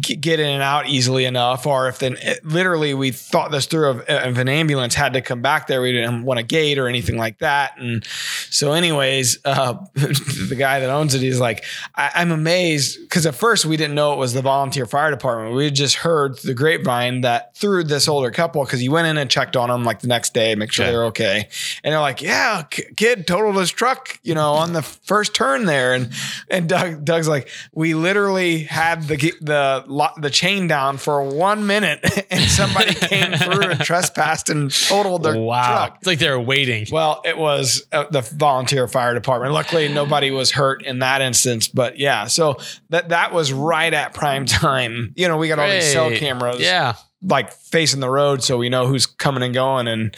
get 0.00 0.40
in 0.40 0.48
and 0.48 0.62
out 0.62 0.88
easily 0.88 1.26
enough 1.26 1.66
or 1.66 1.86
if 1.88 1.98
then 1.98 2.16
it- 2.22 2.42
literally 2.46 2.94
we 2.94 3.10
thought 3.10 3.50
this 3.50 3.66
through 3.66 3.88
of 3.90 4.04
if 4.08 4.38
an 4.38 4.48
ambulance 4.48 4.94
had 4.94 5.12
to 5.12 5.20
come 5.20 5.42
back 5.42 5.66
there. 5.66 5.82
We 5.82 5.92
didn't 5.92 6.24
want 6.24 6.40
a 6.40 6.42
gate 6.42 6.78
or 6.78 6.88
anything 6.88 7.18
like 7.18 7.38
that. 7.40 7.76
And 7.78 8.02
so 8.48 8.72
anyways 8.72 9.38
uh, 9.44 9.74
the 9.94 10.54
guy 10.56 10.80
that 10.80 10.88
owns 10.88 11.14
it 11.14 11.20
he's 11.20 11.40
like 11.40 11.64
I, 11.94 12.10
i'm 12.14 12.30
amazed. 12.32 13.00
Because 13.02 13.26
at 13.26 13.34
first 13.34 13.66
we 13.66 13.76
didn't 13.76 13.94
know 13.94 14.14
it 14.14 14.18
was 14.18 14.32
the 14.32 14.40
volunteer 14.42 14.86
fire 14.86 15.10
department. 15.10 15.54
We 15.54 15.64
had 15.64 15.74
just 15.74 15.96
heard 15.96 16.38
through 16.38 16.48
the 16.48 16.54
grapevine 16.54 17.20
that 17.20 17.54
through 17.56 17.84
this 17.84 18.08
older 18.08 18.30
couple 18.30 18.64
because 18.64 18.80
he 18.80 18.88
went 18.88 19.06
in 19.08 19.18
and 19.18 19.28
checked 19.30 19.56
on 19.56 19.68
them 19.68 19.84
like 19.84 20.00
the 20.00 20.08
next 20.08 20.32
day 20.32 20.54
make 20.54 20.72
sure 20.72 20.86
Okay. 20.86 20.92
they're 20.92 21.04
okay. 21.06 21.48
And 21.84 21.92
they're 21.92 22.00
like 22.00 22.22
yeah 22.22 22.62
k- 22.70 22.92
kid 22.96 23.26
totaled 23.26 23.56
his 23.56 23.70
truck 23.70 24.18
you 24.22 24.34
know 24.34 24.52
on 24.54 24.72
the 24.72 24.82
first 24.82 25.34
turn 25.34 25.66
there. 25.66 25.92
And 25.92 26.10
and 26.48 26.66
Doug 26.68 27.04
Doug's 27.04 27.28
like 27.28 27.48
we 27.74 27.94
literally 27.94 28.60
had 28.64 29.02
the 29.08 29.16
the 29.42 29.71
lo- 29.86 30.10
the 30.16 30.30
chain 30.30 30.66
down 30.66 30.96
for 30.96 31.22
one 31.22 31.66
minute 31.66 32.00
and 32.30 32.42
somebody 32.50 32.94
came 32.94 33.32
through 33.32 33.70
and 33.70 33.80
trespassed 33.80 34.50
and 34.50 34.72
totaled 34.72 35.22
their 35.22 35.36
wow. 35.36 35.76
truck. 35.76 35.96
It's 35.98 36.06
like 36.06 36.18
they 36.18 36.30
were 36.30 36.40
waiting. 36.40 36.86
Well, 36.90 37.22
it 37.24 37.36
was 37.38 37.86
uh, 37.92 38.04
the 38.10 38.20
volunteer 38.20 38.86
fire 38.88 39.14
department. 39.14 39.52
Luckily, 39.52 39.88
nobody 39.88 40.30
was 40.30 40.50
hurt 40.52 40.84
in 40.84 40.98
that 41.00 41.20
instance. 41.20 41.68
But 41.68 41.98
yeah, 41.98 42.26
so 42.26 42.58
that 42.90 43.10
that 43.10 43.32
was 43.32 43.52
right 43.52 43.92
at 43.92 44.14
prime 44.14 44.46
time. 44.46 45.12
You 45.16 45.28
know, 45.28 45.36
we 45.36 45.48
got 45.48 45.58
all 45.58 45.68
these 45.68 45.92
cell 45.92 46.10
cameras, 46.10 46.60
Yeah. 46.60 46.94
like 47.22 47.52
facing 47.52 48.00
the 48.00 48.10
road, 48.10 48.42
so 48.42 48.58
we 48.58 48.68
know 48.68 48.86
who's 48.86 49.06
coming 49.06 49.42
and 49.42 49.54
going. 49.54 49.88
And 49.88 50.14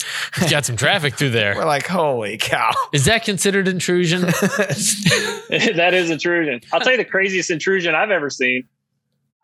Got 0.49 0.65
some 0.65 0.75
traffic 0.75 1.15
through 1.15 1.31
there. 1.31 1.55
we're 1.57 1.65
like, 1.65 1.87
holy 1.87 2.37
cow! 2.37 2.71
Is 2.91 3.05
that 3.05 3.23
considered 3.23 3.67
intrusion? 3.67 4.21
that 4.21 5.91
is 5.93 6.09
intrusion. 6.09 6.61
I'll 6.73 6.79
tell 6.79 6.91
you 6.91 6.97
the 6.97 7.05
craziest 7.05 7.49
intrusion 7.49 7.95
I've 7.95 8.11
ever 8.11 8.29
seen. 8.29 8.67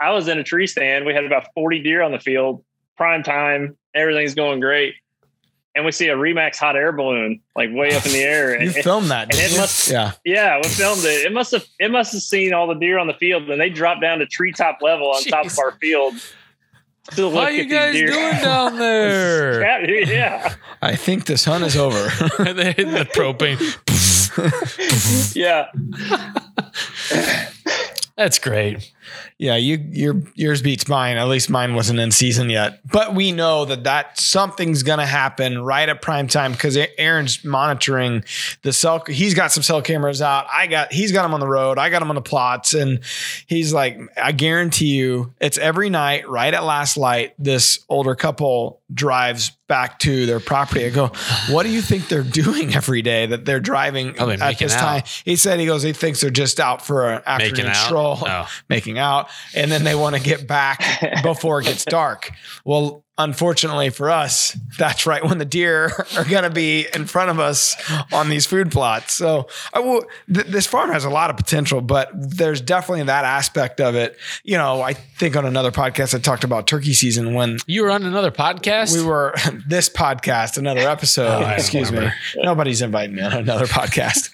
I 0.02 0.12
was 0.12 0.28
in 0.28 0.40
a 0.40 0.44
tree 0.44 0.68
stand. 0.68 1.06
We 1.06 1.14
had 1.14 1.26
about 1.26 1.48
40 1.54 1.84
deer 1.84 2.02
on 2.02 2.12
the 2.12 2.20
field, 2.20 2.64
prime 2.98 3.24
time. 3.24 3.78
Everything's 3.94 4.34
going 4.36 4.60
great. 4.60 4.96
And 5.74 5.86
we 5.86 5.92
see 5.94 6.10
a 6.10 6.16
Remax 6.16 6.58
hot 6.58 6.76
air 6.76 6.92
balloon 6.92 7.40
like 7.56 7.70
way 7.72 7.94
up 7.96 8.06
in 8.06 8.12
the 8.12 8.20
air. 8.24 8.62
You 8.62 8.72
And, 8.74 8.84
filmed 8.84 9.10
that, 9.12 9.34
and 9.34 9.40
it 9.54 9.58
must- 9.58 9.90
yeah. 9.90 10.12
yeah, 10.26 10.58
we 10.62 10.68
filmed 10.68 11.04
it. 11.06 11.26
It 11.26 11.32
must 11.32 11.52
have 11.52 11.66
it 11.80 11.92
must 11.92 12.12
have 12.14 12.22
seen 12.24 12.54
all 12.54 12.68
the 12.68 12.74
deer 12.76 12.98
on 13.00 13.08
the 13.08 13.14
field 13.14 13.50
and 13.50 13.62
they 13.62 13.70
dropped 13.70 14.02
down 14.02 14.20
to 14.20 14.26
treetop 14.26 14.80
level 14.82 15.08
on 15.12 15.24
top 15.24 15.46
of 15.46 15.58
our 15.60 15.72
field. 15.80 16.16
To 17.16 17.26
look 17.26 17.34
How 17.36 17.48
at 17.48 17.54
you 17.56 17.66
guys 17.66 17.94
deer. 17.96 18.08
doing 18.08 18.32
down 18.42 18.78
there? 18.78 19.62
yeah, 19.88 20.06
yeah. 20.08 20.56
I 20.84 20.96
think 20.96 21.26
the 21.26 21.38
sun 21.38 21.64
is 21.64 21.76
over. 21.76 22.10
They're 22.54 22.74
hitting 22.74 22.92
the 22.92 23.06
propane. 23.06 23.58
Yeah. 25.36 25.68
That's 28.22 28.38
great. 28.38 28.92
Yeah, 29.40 29.56
you 29.56 29.84
your 29.90 30.22
yours 30.36 30.62
beats 30.62 30.88
mine. 30.88 31.18
At 31.18 31.28
least 31.28 31.50
mine 31.50 31.74
wasn't 31.74 32.00
in 32.00 32.12
season 32.12 32.52
yet. 32.52 32.80
But 32.92 33.16
we 33.16 33.32
know 33.32 33.66
that 33.66 33.84
that 33.86 34.20
something's 34.20 34.84
gonna 34.84 35.08
happen 35.08 35.64
right 35.64 35.90
at 35.90 36.04
prime 36.04 36.28
time 36.28 36.52
because 36.52 36.78
Aaron's 37.00 37.44
monitoring 37.44 38.24
the 38.62 38.74
cell. 38.74 39.04
He's 39.08 39.34
got 39.34 39.52
some 39.52 39.64
cell 39.64 39.82
cameras 39.82 40.22
out. 40.22 40.46
I 40.54 40.68
got 40.68 40.94
he's 40.94 41.12
got 41.12 41.24
them 41.24 41.34
on 41.34 41.40
the 41.40 41.48
road. 41.48 41.80
I 41.80 41.90
got 41.90 41.98
them 41.98 42.10
on 42.10 42.16
the 42.16 42.22
plots, 42.22 42.76
and 42.76 43.00
he's 43.48 43.74
like, 43.74 44.00
I 44.22 44.34
guarantee 44.34 44.94
you, 44.96 45.34
it's 45.42 45.58
every 45.58 45.90
night 45.90 46.30
right 46.30 46.54
at 46.54 46.64
last 46.64 46.96
light. 46.96 47.34
This 47.40 47.84
older 47.90 48.14
couple 48.14 48.81
drives 48.94 49.52
back 49.68 50.00
to 50.00 50.26
their 50.26 50.40
property. 50.40 50.86
I 50.86 50.90
go, 50.90 51.08
what 51.50 51.64
do 51.64 51.70
you 51.70 51.82
think 51.82 52.08
they're 52.10 52.24
doing 52.24 52.76
every 52.76 53.02
day 53.02 53.26
that 53.26 53.46
they're 53.46 53.60
driving 53.60 54.10
oh, 54.12 54.14
Probably 54.26 54.42
at 54.42 54.58
this 54.60 54.74
out. 54.76 54.80
time? 54.80 55.04
He 55.24 55.36
said 55.36 55.60
he 55.60 55.66
goes, 55.66 55.82
he 55.84 55.94
thinks 55.94 56.22
they're 56.22 56.30
just 56.30 56.60
out 56.60 56.86
for 56.86 57.10
an 57.10 57.22
Making 57.38 57.50
afternoon 57.50 57.72
out. 57.72 57.76
stroll 57.86 58.18
Oh. 58.22 58.50
making 58.70 58.98
out 59.00 59.30
and 59.56 59.72
then 59.72 59.84
they 59.84 59.96
want 59.96 60.16
to 60.16 60.22
get 60.22 60.48
back 60.48 60.84
before 61.24 61.62
it 61.62 61.66
gets 61.66 61.86
dark. 61.86 62.32
Well, 62.66 63.04
unfortunately 63.24 63.90
for 63.90 64.10
us, 64.10 64.58
that's 64.78 65.06
right 65.06 65.24
when 65.24 65.38
the 65.38 65.46
deer 65.46 65.92
are 66.18 66.24
going 66.26 66.44
to 66.44 66.50
be 66.50 66.88
in 66.94 67.06
front 67.06 67.30
of 67.30 67.40
us 67.40 67.76
on 68.12 68.30
these 68.30 68.46
food 68.46 68.72
plots. 68.72 69.14
So 69.14 69.48
I 69.74 69.80
will, 69.80 70.04
th- 70.34 70.48
this 70.48 70.68
farm 70.68 70.92
has 70.92 71.06
a 71.06 71.10
lot 71.10 71.30
of 71.30 71.38
potential, 71.38 71.82
but 71.82 72.10
there's 72.14 72.62
definitely 72.62 73.04
that 73.06 73.26
aspect 73.26 73.80
of 73.82 73.96
it. 73.96 74.18
You 74.44 74.58
know, 74.58 74.82
I 74.82 74.94
think 74.94 75.36
on 75.36 75.46
another 75.46 75.72
podcast 75.72 76.16
I 76.16 76.20
talked 76.20 76.44
about 76.44 76.68
turkey 76.68 76.94
season 76.94 77.34
when 77.34 77.58
You 77.66 77.84
were 77.84 77.92
on 77.92 78.04
another 78.04 78.32
podcast? 78.32 78.96
we 78.96 79.04
were 79.04 79.36
this 79.68 79.90
podcast, 79.90 80.58
another 80.58 80.82
episode. 80.82 81.44
Oh, 81.44 81.50
excuse 81.50 81.92
me. 81.92 82.10
Nobody's 82.38 82.82
inviting 82.82 83.16
me 83.16 83.22
on 83.22 83.34
another 83.34 83.66
podcast. 83.66 84.30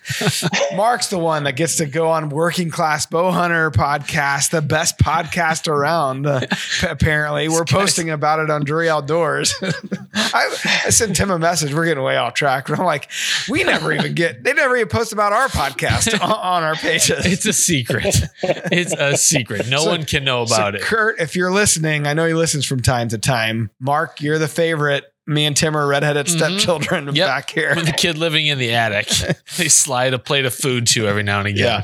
Mark's 0.75 1.07
the 1.07 1.19
one 1.19 1.43
that 1.43 1.53
gets 1.55 1.77
to 1.77 1.85
go 1.85 2.09
on 2.09 2.29
Working 2.29 2.69
Class 2.69 3.05
Bow 3.05 3.31
Hunter 3.31 3.71
podcast, 3.71 4.51
the 4.51 4.61
best 4.61 4.97
podcast 4.97 5.67
around. 5.67 6.25
Uh, 6.25 6.41
apparently, 6.89 7.49
we're 7.49 7.65
posting 7.65 8.09
about 8.09 8.39
it 8.39 8.49
on 8.49 8.63
Drury 8.78 8.89
Outdoors. 8.91 9.55
I, 9.63 9.71
I 10.86 10.89
sent 10.91 11.15
Tim 11.15 11.32
a 11.32 11.39
message. 11.39 11.73
We're 11.73 11.86
getting 11.86 12.03
way 12.03 12.15
off 12.15 12.36
track, 12.36 12.67
but 12.67 12.78
I'm 12.78 12.86
like, 12.86 13.09
we 13.49 13.63
never 13.63 13.91
even 13.91 14.13
get. 14.13 14.43
They 14.43 14.53
never 14.53 14.75
even 14.75 14.88
post 14.88 15.13
about 15.13 15.34
our 15.34 15.47
podcast 15.47 16.13
on, 16.21 16.32
on 16.32 16.63
our 16.63 16.75
pages. 16.75 17.25
It's 17.25 17.45
a 17.47 17.53
secret. 17.53 18.15
it's 18.43 18.93
a 18.93 19.17
secret. 19.17 19.67
No 19.67 19.80
So- 19.80 19.89
one 19.89 20.03
can 20.05 20.23
know 20.23 20.43
about 20.43 20.73
so 20.73 20.78
it. 20.78 20.82
Kurt, 20.84 21.19
if 21.19 21.36
you're 21.36 21.51
listening, 21.51 22.05
I 22.05 22.13
know 22.13 22.28
he 22.28 22.36
listens 22.36 22.65
from 22.67 22.82
time 22.82 23.07
to 23.09 23.17
time. 23.17 23.71
Mark, 23.80 24.21
you're 24.21 24.38
the 24.38 24.47
favorite. 24.47 25.05
Me 25.25 25.45
and 25.45 25.57
Tim 25.57 25.75
are 25.75 25.86
redheaded 25.88 26.30
stepchildren 26.30 27.07
Mm-hmm. 27.07 27.15
Yep. 27.15 27.28
back 27.28 27.49
here. 27.49 27.73
With 27.75 27.86
the 27.88 27.91
kid 27.91 28.17
living 28.17 28.45
in 28.47 28.59
the 28.59 28.75
attic, 28.75 29.07
they 29.57 29.67
slide 29.69 30.13
a 30.13 30.19
plate 30.19 30.45
of 30.45 30.53
food 30.53 30.86
to 30.88 31.07
every 31.07 31.23
now 31.23 31.39
and 31.39 31.47
again. 31.49 31.65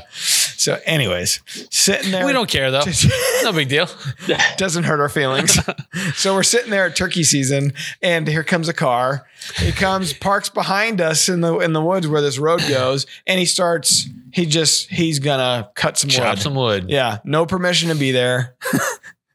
So, 0.64 0.80
anyways, 0.86 1.40
sitting 1.70 2.10
there. 2.10 2.24
We 2.24 2.32
don't 2.32 2.48
care 2.48 2.70
though. 2.70 2.84
no 3.42 3.52
big 3.52 3.68
deal. 3.68 3.86
doesn't 4.56 4.84
hurt 4.84 4.98
our 4.98 5.10
feelings. 5.10 5.58
so 6.14 6.32
we're 6.34 6.42
sitting 6.42 6.70
there 6.70 6.86
at 6.86 6.96
turkey 6.96 7.22
season, 7.22 7.74
and 8.00 8.26
here 8.26 8.42
comes 8.42 8.66
a 8.70 8.72
car. 8.72 9.26
He 9.56 9.72
comes, 9.72 10.14
parks 10.14 10.48
behind 10.48 11.02
us 11.02 11.28
in 11.28 11.42
the 11.42 11.58
in 11.58 11.74
the 11.74 11.82
woods 11.82 12.08
where 12.08 12.22
this 12.22 12.38
road 12.38 12.60
goes, 12.66 13.04
and 13.26 13.38
he 13.38 13.44
starts. 13.44 14.08
He 14.32 14.46
just 14.46 14.88
he's 14.88 15.18
gonna 15.18 15.68
cut 15.74 15.98
some 15.98 16.08
Chop 16.08 16.36
wood. 16.36 16.42
some 16.42 16.54
wood. 16.54 16.86
Yeah, 16.88 17.18
no 17.24 17.44
permission 17.44 17.90
to 17.90 17.94
be 17.94 18.10
there. 18.12 18.56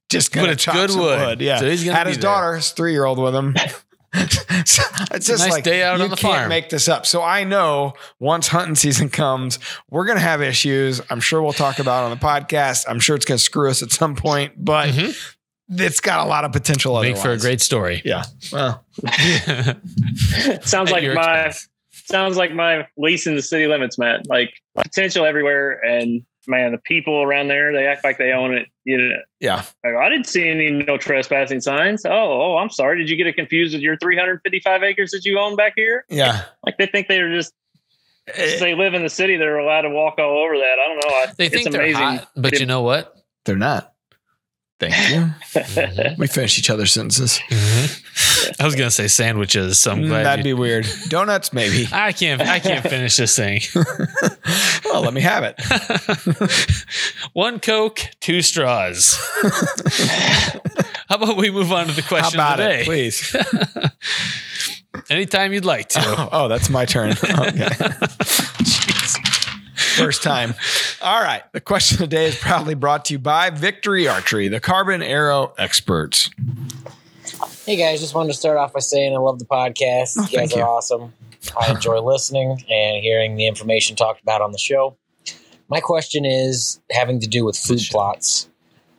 just 0.10 0.32
gonna 0.32 0.48
But 0.48 0.54
it's 0.54 0.64
chop 0.64 0.74
good 0.74 0.90
some 0.90 1.00
wood. 1.02 1.20
wood. 1.20 1.42
Yeah, 1.42 1.60
So 1.60 1.70
he's 1.70 1.84
gonna 1.84 1.96
had 1.96 2.06
be 2.06 2.10
his 2.10 2.18
there. 2.18 2.24
daughter, 2.24 2.56
his 2.56 2.72
three 2.72 2.92
year 2.94 3.06
old, 3.06 3.20
with 3.20 3.36
him. 3.36 3.56
So 4.66 4.84
it's 5.12 5.26
just 5.28 5.44
nice 5.44 5.52
like 5.52 5.64
day 5.64 5.82
out 5.84 5.98
you 5.98 6.04
on 6.04 6.10
the 6.10 6.16
can't 6.18 6.36
farm. 6.36 6.50
make 6.50 6.70
this 6.70 6.88
up. 6.88 7.06
So 7.06 7.22
I 7.24 7.44
know 7.44 7.94
once 8.20 8.48
hunting 8.48 8.76
season 8.76 9.10
comes, 9.10 9.58
we're 9.90 10.06
gonna 10.06 10.20
have 10.20 10.42
issues. 10.42 11.02
I'm 11.10 11.20
sure 11.22 11.42
we'll 11.42 11.54
talk 11.54 11.80
about 11.80 12.04
it 12.04 12.12
on 12.12 12.18
the 12.18 12.24
podcast. 12.24 12.86
I'm 12.88 13.00
sure 13.00 13.16
it's 13.16 13.26
gonna 13.26 13.38
screw 13.40 13.70
us 13.70 13.82
at 13.82 13.92
some 13.92 14.16
point, 14.16 14.54
but 14.58 14.90
Mhm. 14.90 15.34
it's 15.70 16.02
got 16.02 16.26
a 16.26 16.30
lot 16.30 16.44
of 16.44 16.52
potential. 16.52 17.00
Make 17.02 17.18
for 17.18 17.32
a 17.32 17.38
great 17.38 17.62
story. 17.62 18.02
yeah. 18.04 18.24
Well, 18.52 18.84
sounds 20.62 20.92
like 20.92 21.04
my 21.14 21.46
expense. 21.46 21.70
sounds 21.92 22.38
like 22.38 22.54
my 22.54 22.88
lease 22.98 23.28
in 23.28 23.36
the 23.36 23.42
city 23.42 23.68
limits, 23.68 23.98
Matt. 23.98 24.28
Like 24.28 24.54
potential 24.76 25.26
everywhere, 25.26 25.80
and 25.86 26.24
man, 26.48 26.72
the 26.72 26.78
people 26.78 27.22
around 27.22 27.48
there 27.48 27.74
they 27.74 27.86
act 27.86 28.04
like 28.04 28.18
they 28.18 28.32
own 28.32 28.54
it. 28.54 28.68
You 28.86 28.98
know, 28.98 29.16
yeah. 29.40 29.64
like, 29.84 29.96
I 29.96 30.10
didn't 30.10 30.28
see 30.28 30.48
any 30.48 30.72
no 30.72 30.98
trespassing 30.98 31.62
signs. 31.62 32.06
Oh, 32.06 32.12
oh, 32.12 32.58
I'm 32.58 32.70
sorry. 32.70 32.98
Did 32.98 33.10
you 33.10 33.16
get 33.16 33.28
it 33.28 33.36
confused 33.36 33.74
with 33.74 33.82
your 33.82 33.98
355 33.98 34.84
acres 34.84 35.12
that 35.12 35.26
you 35.26 35.38
own 35.40 35.56
back 35.56 35.74
here? 35.76 36.06
Yeah. 36.10 36.46
Like 36.66 36.78
they 36.78 36.88
think 36.88 37.08
they're 37.08 37.34
just 37.34 37.54
Eh, 38.36 38.60
they 38.60 38.76
live 38.76 38.94
in 38.94 39.04
the 39.04 39.10
city. 39.10 39.38
They're 39.38 39.58
allowed 39.58 39.82
to 39.82 39.90
walk 39.90 40.16
all 40.20 40.38
over 40.44 40.56
that. 40.58 40.78
I 40.80 40.88
don't 40.88 40.98
know. 40.98 41.16
I, 41.16 41.34
They 41.38 41.46
it's 41.46 41.56
think 41.56 41.72
they're 41.72 41.82
amazing. 41.82 42.02
hot, 42.02 42.30
but 42.36 42.60
you 42.60 42.66
know 42.66 42.82
what? 42.82 43.16
They're 43.46 43.56
not. 43.56 43.94
Thank 44.80 44.94
you. 45.12 45.30
Mhm. 45.62 46.18
We 46.18 46.28
finish 46.28 46.58
each 46.58 46.70
other's 46.70 46.94
sentences. 46.94 47.40
Mhm. 47.50 48.56
I 48.62 48.66
was 48.66 48.76
gonna 48.76 48.90
say 48.92 49.08
sandwiches, 49.08 49.80
so 49.80 49.92
I'm 49.92 50.04
Mm, 50.04 50.08
glad 50.08 50.26
That'd 50.26 50.46
you- 50.46 50.56
be 50.56 50.60
weird. 50.60 50.88
Donuts, 51.10 51.52
maybe. 51.52 51.88
I 51.92 52.12
can't. 52.14 52.42
I 52.42 52.60
can't 52.60 52.88
finish 52.88 53.18
this 53.18 53.36
thing. 53.36 53.62
well, 54.86 55.02
let 55.02 55.14
me 55.14 55.22
have 55.22 55.44
it. 55.44 55.60
One 57.34 57.60
Coke, 57.60 58.00
two 58.22 58.42
straws. 58.42 59.18
How 61.10 61.16
about 61.16 61.36
we 61.38 61.52
move 61.52 61.72
on 61.74 61.88
to 61.88 61.94
the 61.94 62.02
How 62.02 62.08
question 62.08 62.40
about 62.40 62.60
of 62.60 62.66
the 62.66 62.80
it, 62.80 62.86
please? 62.86 63.36
Anytime 65.10 65.54
you'd 65.54 65.66
like 65.66 65.90
to. 65.90 66.00
Oh, 66.04 66.30
oh, 66.32 66.48
that's 66.48 66.70
my 66.70 66.86
turn. 66.86 67.12
Okay. 67.12 67.70
First 69.98 70.24
time. 70.24 70.54
All 71.02 71.22
right. 71.22 71.44
The 71.52 71.62
question 71.62 71.96
of 71.96 72.10
the 72.10 72.16
day 72.16 72.26
is 72.26 72.36
proudly 72.36 72.76
brought 72.76 73.06
to 73.06 73.14
you 73.14 73.20
by 73.20 73.50
Victory 73.50 74.08
Archery, 74.08 74.48
the 74.48 74.60
carbon 74.60 75.02
arrow 75.02 75.54
experts. 75.58 76.30
Hey 77.66 77.76
guys, 77.76 78.00
just 78.00 78.16
wanted 78.16 78.30
to 78.30 78.38
start 78.38 78.58
off 78.58 78.74
by 78.74 78.80
saying 78.80 79.14
I 79.14 79.18
love 79.20 79.40
the 79.40 79.46
podcast. 79.46 80.16
Oh, 80.18 80.28
you 80.30 80.38
guys 80.38 80.54
are 80.54 80.60
you. 80.60 80.66
awesome. 80.66 81.14
I 81.60 81.72
enjoy 81.72 82.00
listening 82.04 82.52
and 82.70 83.04
hearing 83.04 83.36
the 83.36 83.48
information 83.48 83.96
talked 83.96 84.22
about 84.22 84.42
on 84.42 84.52
the 84.52 84.58
show. 84.58 84.98
My 85.70 85.80
question 85.80 86.26
is 86.26 86.80
having 86.92 87.20
to 87.20 87.28
do 87.28 87.46
with 87.46 87.56
food 87.56 87.82
plots. 87.92 88.50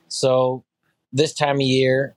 So, 0.07 0.63
this 1.11 1.33
time 1.33 1.57
of 1.57 1.61
year, 1.61 2.15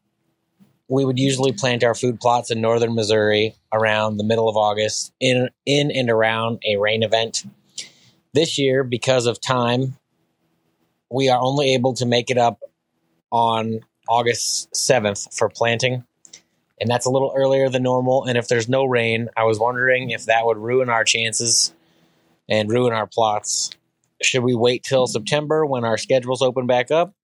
we 0.88 1.04
would 1.04 1.18
usually 1.18 1.52
plant 1.52 1.82
our 1.82 1.94
food 1.94 2.20
plots 2.20 2.50
in 2.50 2.60
northern 2.60 2.94
Missouri 2.94 3.54
around 3.72 4.16
the 4.16 4.24
middle 4.24 4.48
of 4.48 4.56
August 4.56 5.12
in 5.20 5.48
in 5.66 5.90
and 5.90 6.08
around 6.08 6.62
a 6.66 6.76
rain 6.76 7.02
event. 7.02 7.44
This 8.34 8.58
year, 8.58 8.84
because 8.84 9.24
of 9.24 9.40
time, 9.40 9.96
we 11.10 11.30
are 11.30 11.40
only 11.40 11.72
able 11.72 11.94
to 11.94 12.04
make 12.04 12.30
it 12.30 12.36
up 12.36 12.60
on 13.32 13.80
August 14.08 14.70
7th 14.72 15.34
for 15.34 15.48
planting 15.48 16.04
and 16.80 16.90
that's 16.90 17.06
a 17.06 17.10
little 17.10 17.32
earlier 17.34 17.68
than 17.68 17.82
normal. 17.82 18.24
And 18.24 18.36
if 18.36 18.48
there's 18.48 18.68
no 18.68 18.84
rain, 18.84 19.28
I 19.36 19.44
was 19.44 19.58
wondering 19.58 20.10
if 20.10 20.26
that 20.26 20.44
would 20.44 20.58
ruin 20.58 20.88
our 20.88 21.04
chances 21.04 21.72
and 22.48 22.68
ruin 22.70 22.92
our 22.92 23.06
plots. 23.06 23.70
Should 24.22 24.42
we 24.42 24.54
wait 24.54 24.82
till 24.82 25.06
September 25.06 25.64
when 25.64 25.84
our 25.84 25.96
schedules 25.96 26.42
open 26.42 26.66
back 26.66 26.90
up, 26.90 27.14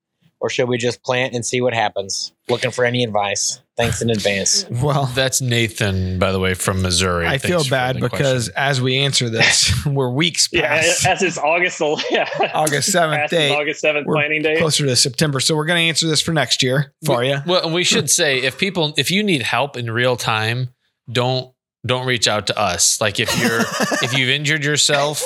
or 0.41 0.49
should 0.51 0.69
we 0.69 0.79
just 0.79 1.03
plant 1.03 1.35
and 1.35 1.45
see 1.45 1.61
what 1.61 1.75
happens? 1.75 2.33
Looking 2.49 2.71
for 2.71 2.85
any 2.85 3.05
advice. 3.05 3.61
Thanks 3.77 4.03
in 4.03 4.11
advance. 4.11 4.67
Well, 4.71 5.07
That's 5.07 5.41
Nathan, 5.41 6.19
by 6.19 6.33
the 6.33 6.39
way, 6.41 6.55
from 6.55 6.83
Missouri. 6.83 7.27
I 7.27 7.39
Thanks 7.39 7.47
feel 7.47 7.71
bad 7.71 8.01
because 8.01 8.49
question. 8.49 8.53
as 8.57 8.81
we 8.81 8.97
answer 8.99 9.29
this, 9.29 9.73
we're 9.87 10.11
weeks 10.11 10.49
past. 10.49 11.05
Yeah, 11.05 11.11
past 11.11 11.23
as 11.23 11.23
it's 11.23 11.39
August, 11.39 11.81
yeah, 12.11 12.29
August 12.55 12.95
7th 12.95 13.17
past 13.17 13.31
his 13.31 13.39
date. 13.39 13.53
August 13.53 13.81
seventh 13.81 14.07
We're 14.07 14.15
planning 14.15 14.43
day. 14.43 14.57
closer 14.59 14.87
to 14.87 14.97
September. 14.97 15.41
So 15.41 15.55
we're 15.55 15.67
going 15.67 15.79
to 15.85 15.89
answer 15.89 16.07
this 16.07 16.21
for 16.21 16.33
next 16.33 16.63
year 16.63 16.95
for 17.05 17.23
you. 17.23 17.39
Well, 17.47 17.71
we 17.71 17.85
should 17.85 18.11
say 18.11 18.39
if 18.43 18.59
people, 18.59 18.95
if 18.97 19.11
you 19.11 19.23
need 19.23 19.43
help 19.43 19.77
in 19.77 19.91
real 19.91 20.17
time, 20.17 20.71
don't 21.11 21.53
don't 21.87 22.07
reach 22.07 22.29
out 22.29 22.47
to 22.49 22.59
us. 22.59 23.01
Like 23.01 23.21
if 23.21 23.39
you're 23.41 23.61
if 24.03 24.17
you've 24.17 24.29
injured 24.29 24.65
yourself 24.65 25.23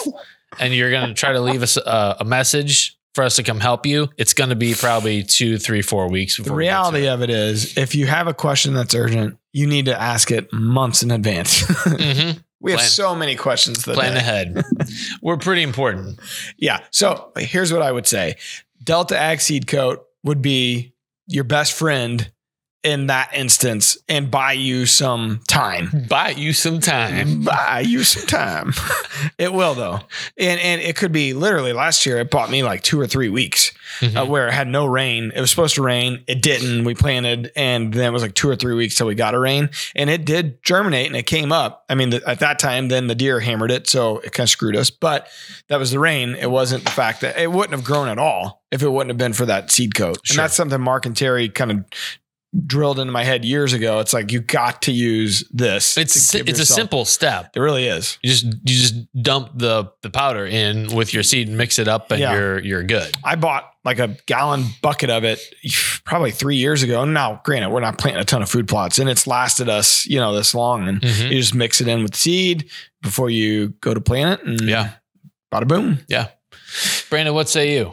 and 0.59 0.73
you're 0.73 0.91
going 0.91 1.09
to 1.09 1.15
try 1.15 1.33
to 1.33 1.41
leave 1.41 1.63
us 1.63 1.77
a, 1.77 2.17
a 2.21 2.25
message 2.25 2.97
for 3.15 3.23
us 3.25 3.37
to 3.37 3.43
come 3.43 3.61
help 3.61 3.87
you, 3.87 4.09
it's 4.17 4.35
going 4.35 4.51
to 4.51 4.57
be 4.57 4.75
probably 4.75 5.23
two, 5.23 5.57
three, 5.59 5.83
four 5.83 6.09
weeks. 6.11 6.37
The 6.37 6.53
reality 6.53 7.07
it. 7.07 7.11
of 7.11 7.23
it 7.23 7.31
is, 7.31 7.77
if 7.79 7.95
you 7.95 8.07
have 8.07 8.27
a 8.27 8.35
question 8.35 8.75
that's 8.75 8.95
urgent, 8.95 9.39
you 9.53 9.67
need 9.67 9.85
to 9.87 9.99
ask 10.01 10.31
it 10.31 10.53
months 10.53 11.03
in 11.03 11.11
advance. 11.11 11.63
Mhm. 11.85 12.43
we 12.61 12.73
have 12.73 12.81
so 12.81 13.15
many 13.15 13.37
questions. 13.37 13.85
That 13.85 13.95
plan 13.95 14.13
day. 14.15 14.19
ahead. 14.19 14.63
We're 15.23 15.37
pretty 15.37 15.63
important. 15.63 16.19
Yeah. 16.57 16.81
So 16.91 17.31
here's 17.39 17.73
what 17.73 17.83
I 17.83 17.93
would 17.93 18.07
say 18.07 18.37
Delta 18.83 19.19
Ag 19.19 19.41
Seed 19.41 19.67
Coat 19.67 20.05
would 20.25 20.41
be 20.43 20.95
your 21.27 21.45
best 21.45 21.73
friend 21.73 22.31
in 22.85 23.07
that 23.07 23.31
instance 23.35 23.97
and 24.09 24.31
buy 24.31 24.53
you 24.53 24.87
some 24.87 25.41
time. 25.49 25.91
Buy 26.09 26.31
you 26.31 26.53
some 26.53 26.81
time. 26.81 27.43
Buy 27.43 27.83
you 27.87 28.05
some 28.05 28.27
time. 28.27 28.73
it 29.39 29.53
will 29.53 29.75
though. 29.75 30.01
And 30.39 30.61
and 30.61 30.81
it 30.81 30.97
could 30.97 31.11
be 31.13 31.33
literally 31.35 31.73
last 31.73 32.05
year 32.07 32.19
it 32.19 32.31
bought 32.31 32.51
me 32.51 32.63
like 32.63 32.83
two 32.83 33.01
or 33.01 33.07
three 33.07 33.29
weeks 33.29 33.73
Mhm. 34.01 34.17
uh, 34.23 34.27
where 34.27 34.49
it 34.49 34.53
had 34.55 34.67
no 34.67 34.87
rain. 34.87 35.31
It 35.37 35.41
was 35.41 35.51
supposed 35.51 35.77
to 35.77 35.83
rain. 35.83 36.25
It 36.27 36.43
didn't. 36.43 36.85
We 36.85 36.95
planted 36.95 37.53
and 37.55 37.93
then 37.95 38.07
it 38.09 38.13
was 38.13 38.23
like 38.23 38.35
two 38.35 38.49
or 38.49 38.57
three 38.57 38.75
weeks 38.75 38.97
till 38.97 39.07
we 39.07 39.15
got 39.15 39.35
a 39.35 39.39
rain 39.39 39.71
and 39.95 40.11
it 40.11 40.25
did 40.25 40.63
germinate 40.65 41.07
and 41.07 41.17
it 41.17 41.27
came 41.27 41.53
up. 41.53 41.85
I 41.89 41.95
mean, 41.95 42.11
the, 42.11 42.23
at 42.29 42.41
that 42.41 42.59
time, 42.59 42.89
then 42.89 43.07
the 43.07 43.15
deer 43.15 43.39
hammered 43.41 43.71
it. 43.71 43.89
So 43.89 44.19
it 44.19 44.33
kind 44.33 44.47
of 44.47 44.51
screwed 44.51 44.75
us, 44.77 44.91
but 44.91 45.29
that 45.69 45.79
was 45.79 45.91
the 45.93 45.99
rain. 46.01 46.35
It 46.35 46.51
wasn't 46.51 46.85
the 46.85 46.91
fact 46.91 47.21
that 47.21 47.39
it 47.39 47.51
wouldn't 47.53 47.73
have 47.73 47.85
grown 47.85 48.09
at 48.09 48.19
all 48.19 48.63
if 48.73 48.83
it 48.83 48.89
wouldn't 48.89 49.11
have 49.11 49.19
been 49.19 49.33
for 49.33 49.47
that 49.47 49.71
seed 49.71 49.95
coat. 49.95 50.19
Sure. 50.25 50.35
And 50.35 50.39
that's 50.45 50.55
something 50.55 50.81
Mark 50.81 51.07
and 51.07 51.17
Terry 51.17 51.49
kind 51.49 51.71
of 51.71 51.85
drilled 52.67 52.99
into 52.99 53.13
my 53.13 53.25
head 53.25 53.45
years 53.45 53.73
ago. 53.73 53.99
It's 54.01 54.13
like, 54.13 54.31
you 54.31 54.41
got 54.41 54.83
to 54.83 54.93
use 54.93 55.43
this. 55.53 55.97
It's 55.99 56.13
to 56.15 56.19
si- 56.21 56.39
give 56.39 56.49
it's 56.49 56.61
a 56.61 56.67
simple 56.67 57.05
step. 57.05 57.51
It 57.57 57.61
really 57.61 57.87
is. 57.87 58.19
You 58.23 58.31
just 58.31 58.45
you 58.45 58.55
just 58.65 58.95
dump 59.23 59.51
the 59.57 59.91
the 60.03 60.11
powder 60.11 60.47
in 60.47 60.95
with 60.95 61.13
your 61.13 61.23
seed 61.23 61.49
and 61.49 61.57
mix 61.59 61.79
it 61.79 61.89
up, 61.89 62.11
and 62.11 62.21
Yeah. 62.21 62.33
you're 62.35 62.59
you're 62.61 62.83
good. 62.85 63.17
I 63.25 63.35
bought 63.37 63.71
like 63.85 63.99
a 63.99 64.17
gallon 64.27 64.65
bucket 64.83 65.11
of 65.11 65.25
it 65.25 65.41
probably 66.05 66.31
three 66.31 66.57
years 66.57 66.83
ago. 66.83 67.05
Now, 67.05 67.41
granted, 67.45 67.71
we're 67.71 67.81
not 67.81 67.99
planting 67.99 68.23
a 68.23 68.25
ton 68.25 68.41
of 68.41 68.49
food 68.49 68.67
plots 68.67 68.99
and 68.99 69.11
it's 69.11 69.27
lasted 69.27 69.69
us, 69.69 70.07
you 70.07 70.19
know, 70.19 70.35
this 70.35 70.55
long. 70.55 70.89
And 70.89 71.03
Mhm. 71.03 71.31
you 71.31 71.39
just 71.39 71.55
mix 71.55 71.83
it 71.83 71.89
in 71.89 72.03
with 72.03 72.15
seed 72.15 72.71
before 73.03 73.29
you 73.29 73.75
go 73.83 73.93
to 73.93 74.01
plant 74.01 74.41
it. 74.41 74.47
And 74.47 74.61
Yeah. 74.63 74.91
bada 75.53 75.69
boom. 75.69 75.99
Yeah, 76.09 76.29
Brandon, 77.11 77.35
what 77.35 77.49
say 77.51 77.75
you? 77.77 77.93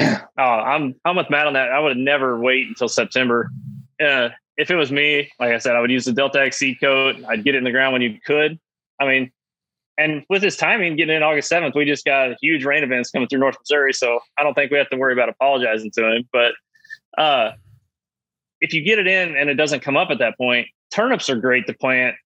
Oh, 0.00 0.42
I'm 0.42 0.94
I'm 1.04 1.16
with 1.16 1.28
Matt 1.30 1.46
on 1.46 1.52
that. 1.54 1.70
I 1.70 1.78
would 1.78 1.96
never 1.96 2.38
wait 2.40 2.68
until 2.68 2.88
September. 2.88 3.50
Uh, 4.02 4.30
if 4.56 4.70
it 4.70 4.76
was 4.76 4.90
me, 4.90 5.30
like 5.38 5.52
I 5.52 5.58
said, 5.58 5.76
I 5.76 5.80
would 5.80 5.90
use 5.90 6.04
the 6.04 6.12
Delta 6.12 6.40
X 6.40 6.58
seed 6.58 6.78
coat. 6.80 7.16
I'd 7.28 7.44
get 7.44 7.54
it 7.54 7.58
in 7.58 7.64
the 7.64 7.70
ground 7.70 7.92
when 7.92 8.02
you 8.02 8.18
could. 8.24 8.58
I 9.00 9.06
mean, 9.06 9.30
and 9.98 10.24
with 10.30 10.42
this 10.42 10.56
timing, 10.56 10.96
getting 10.96 11.16
in 11.16 11.22
August 11.22 11.48
seventh, 11.48 11.74
we 11.74 11.84
just 11.84 12.04
got 12.04 12.36
huge 12.40 12.64
rain 12.64 12.82
events 12.82 13.10
coming 13.10 13.28
through 13.28 13.40
North 13.40 13.56
Missouri, 13.60 13.92
so 13.92 14.20
I 14.38 14.42
don't 14.42 14.54
think 14.54 14.70
we 14.70 14.78
have 14.78 14.88
to 14.90 14.96
worry 14.96 15.12
about 15.12 15.28
apologizing 15.28 15.90
to 15.92 16.16
him. 16.16 16.28
But 16.32 16.52
uh, 17.18 17.52
if 18.60 18.72
you 18.72 18.82
get 18.82 18.98
it 18.98 19.06
in 19.06 19.36
and 19.36 19.50
it 19.50 19.54
doesn't 19.54 19.80
come 19.80 19.96
up 19.96 20.10
at 20.10 20.18
that 20.18 20.38
point, 20.38 20.68
turnips 20.94 21.28
are 21.28 21.36
great 21.36 21.66
to 21.66 21.74
plant 21.74 22.16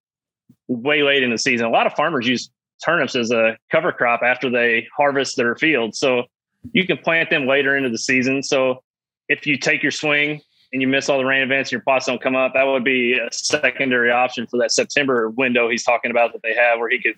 way 0.68 1.02
late 1.02 1.22
in 1.22 1.30
the 1.30 1.38
season. 1.38 1.66
A 1.66 1.70
lot 1.70 1.86
of 1.86 1.94
farmers 1.94 2.26
use 2.26 2.50
turnips 2.84 3.16
as 3.16 3.30
a 3.30 3.56
cover 3.72 3.92
crop 3.92 4.22
after 4.22 4.50
they 4.50 4.86
harvest 4.96 5.36
their 5.36 5.56
fields, 5.56 5.98
so 5.98 6.24
you 6.72 6.86
can 6.86 6.98
plant 6.98 7.30
them 7.30 7.46
later 7.46 7.76
into 7.76 7.90
the 7.90 7.98
season. 7.98 8.42
So 8.42 8.82
if 9.28 9.46
you 9.46 9.56
take 9.56 9.82
your 9.82 9.92
swing 9.92 10.40
and 10.72 10.82
you 10.82 10.88
miss 10.88 11.08
all 11.08 11.18
the 11.18 11.24
rain 11.24 11.42
events 11.42 11.68
and 11.68 11.72
your 11.72 11.80
plots 11.82 12.06
don't 12.06 12.22
come 12.22 12.36
up, 12.36 12.54
that 12.54 12.64
would 12.64 12.84
be 12.84 13.18
a 13.18 13.28
secondary 13.32 14.10
option 14.10 14.46
for 14.46 14.58
that 14.58 14.72
September 14.72 15.30
window 15.30 15.68
he's 15.68 15.84
talking 15.84 16.10
about 16.10 16.32
that 16.32 16.42
they 16.42 16.54
have 16.54 16.78
where 16.78 16.90
he 16.90 17.00
could 17.00 17.14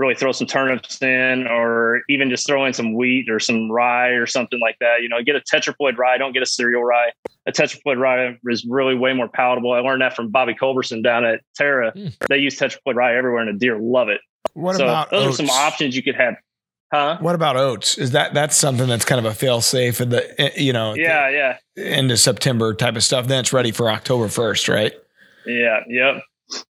really 0.00 0.14
throw 0.14 0.32
some 0.32 0.46
turnips 0.46 1.00
in 1.02 1.46
or 1.46 2.00
even 2.08 2.30
just 2.30 2.46
throw 2.46 2.64
in 2.64 2.72
some 2.72 2.94
wheat 2.94 3.28
or 3.28 3.38
some 3.38 3.70
rye 3.70 4.08
or 4.08 4.26
something 4.26 4.58
like 4.58 4.76
that. 4.80 5.02
You 5.02 5.10
know, 5.10 5.22
get 5.22 5.36
a 5.36 5.40
tetraploid 5.40 5.98
rye, 5.98 6.16
don't 6.16 6.32
get 6.32 6.42
a 6.42 6.46
cereal 6.46 6.82
rye. 6.82 7.10
A 7.46 7.52
tetraploid 7.52 7.98
rye 7.98 8.38
is 8.48 8.64
really 8.64 8.96
way 8.96 9.12
more 9.12 9.28
palatable. 9.28 9.72
I 9.72 9.80
learned 9.80 10.00
that 10.00 10.16
from 10.16 10.30
Bobby 10.30 10.54
Culberson 10.54 11.02
down 11.02 11.26
at 11.26 11.40
Terra. 11.54 11.92
Hmm. 11.92 12.08
They 12.28 12.38
use 12.38 12.58
tetraploid 12.58 12.94
rye 12.94 13.14
everywhere 13.14 13.42
and 13.42 13.54
the 13.54 13.58
deer 13.58 13.78
love 13.78 14.08
it. 14.08 14.22
What 14.54 14.76
so 14.76 14.84
about 14.84 15.10
those 15.10 15.26
oats? 15.26 15.40
are 15.40 15.46
some 15.46 15.50
options 15.50 15.94
you 15.94 16.02
could 16.02 16.16
have. 16.16 16.36
Huh? 16.92 17.18
What 17.20 17.36
about 17.36 17.56
oats? 17.56 17.98
Is 17.98 18.10
that 18.12 18.34
that's 18.34 18.56
something 18.56 18.88
that's 18.88 19.04
kind 19.04 19.24
of 19.24 19.30
a 19.30 19.34
fail 19.34 19.60
safe 19.60 20.00
in 20.00 20.08
the 20.08 20.40
eh, 20.40 20.50
you 20.56 20.72
know 20.72 20.94
Yeah, 20.94 21.28
yeah. 21.30 21.56
the 21.76 21.86
end 21.86 22.10
of 22.10 22.18
September 22.18 22.74
type 22.74 22.96
of 22.96 23.04
stuff. 23.04 23.28
Then 23.28 23.40
it's 23.40 23.52
ready 23.52 23.70
for 23.70 23.88
October 23.88 24.28
first, 24.28 24.68
right? 24.68 24.92
Yeah, 25.46 25.80
yep. 25.88 26.22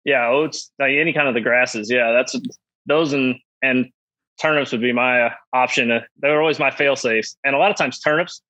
Yeah, 0.05 0.29
oats, 0.29 0.71
like 0.79 0.93
any 0.93 1.14
kind 1.14 1.27
of 1.27 1.35
the 1.35 1.41
grasses. 1.41 1.91
Yeah, 1.91 2.12
that's 2.12 2.37
those 2.87 3.12
and 3.14 3.37
and 3.62 3.91
turnips 4.41 4.73
would 4.73 4.81
be 4.81 4.93
my 4.93 5.23
uh, 5.23 5.31
option. 5.53 5.91
Uh, 5.91 6.01
they 6.21 6.29
were 6.31 6.41
always 6.41 6.59
my 6.59 6.71
fail 6.71 6.97
safes. 6.97 7.37
And 7.45 7.55
a 7.55 7.59
lot 7.59 7.71
of 7.71 7.77
times 7.77 7.99
turnips, 7.99 8.43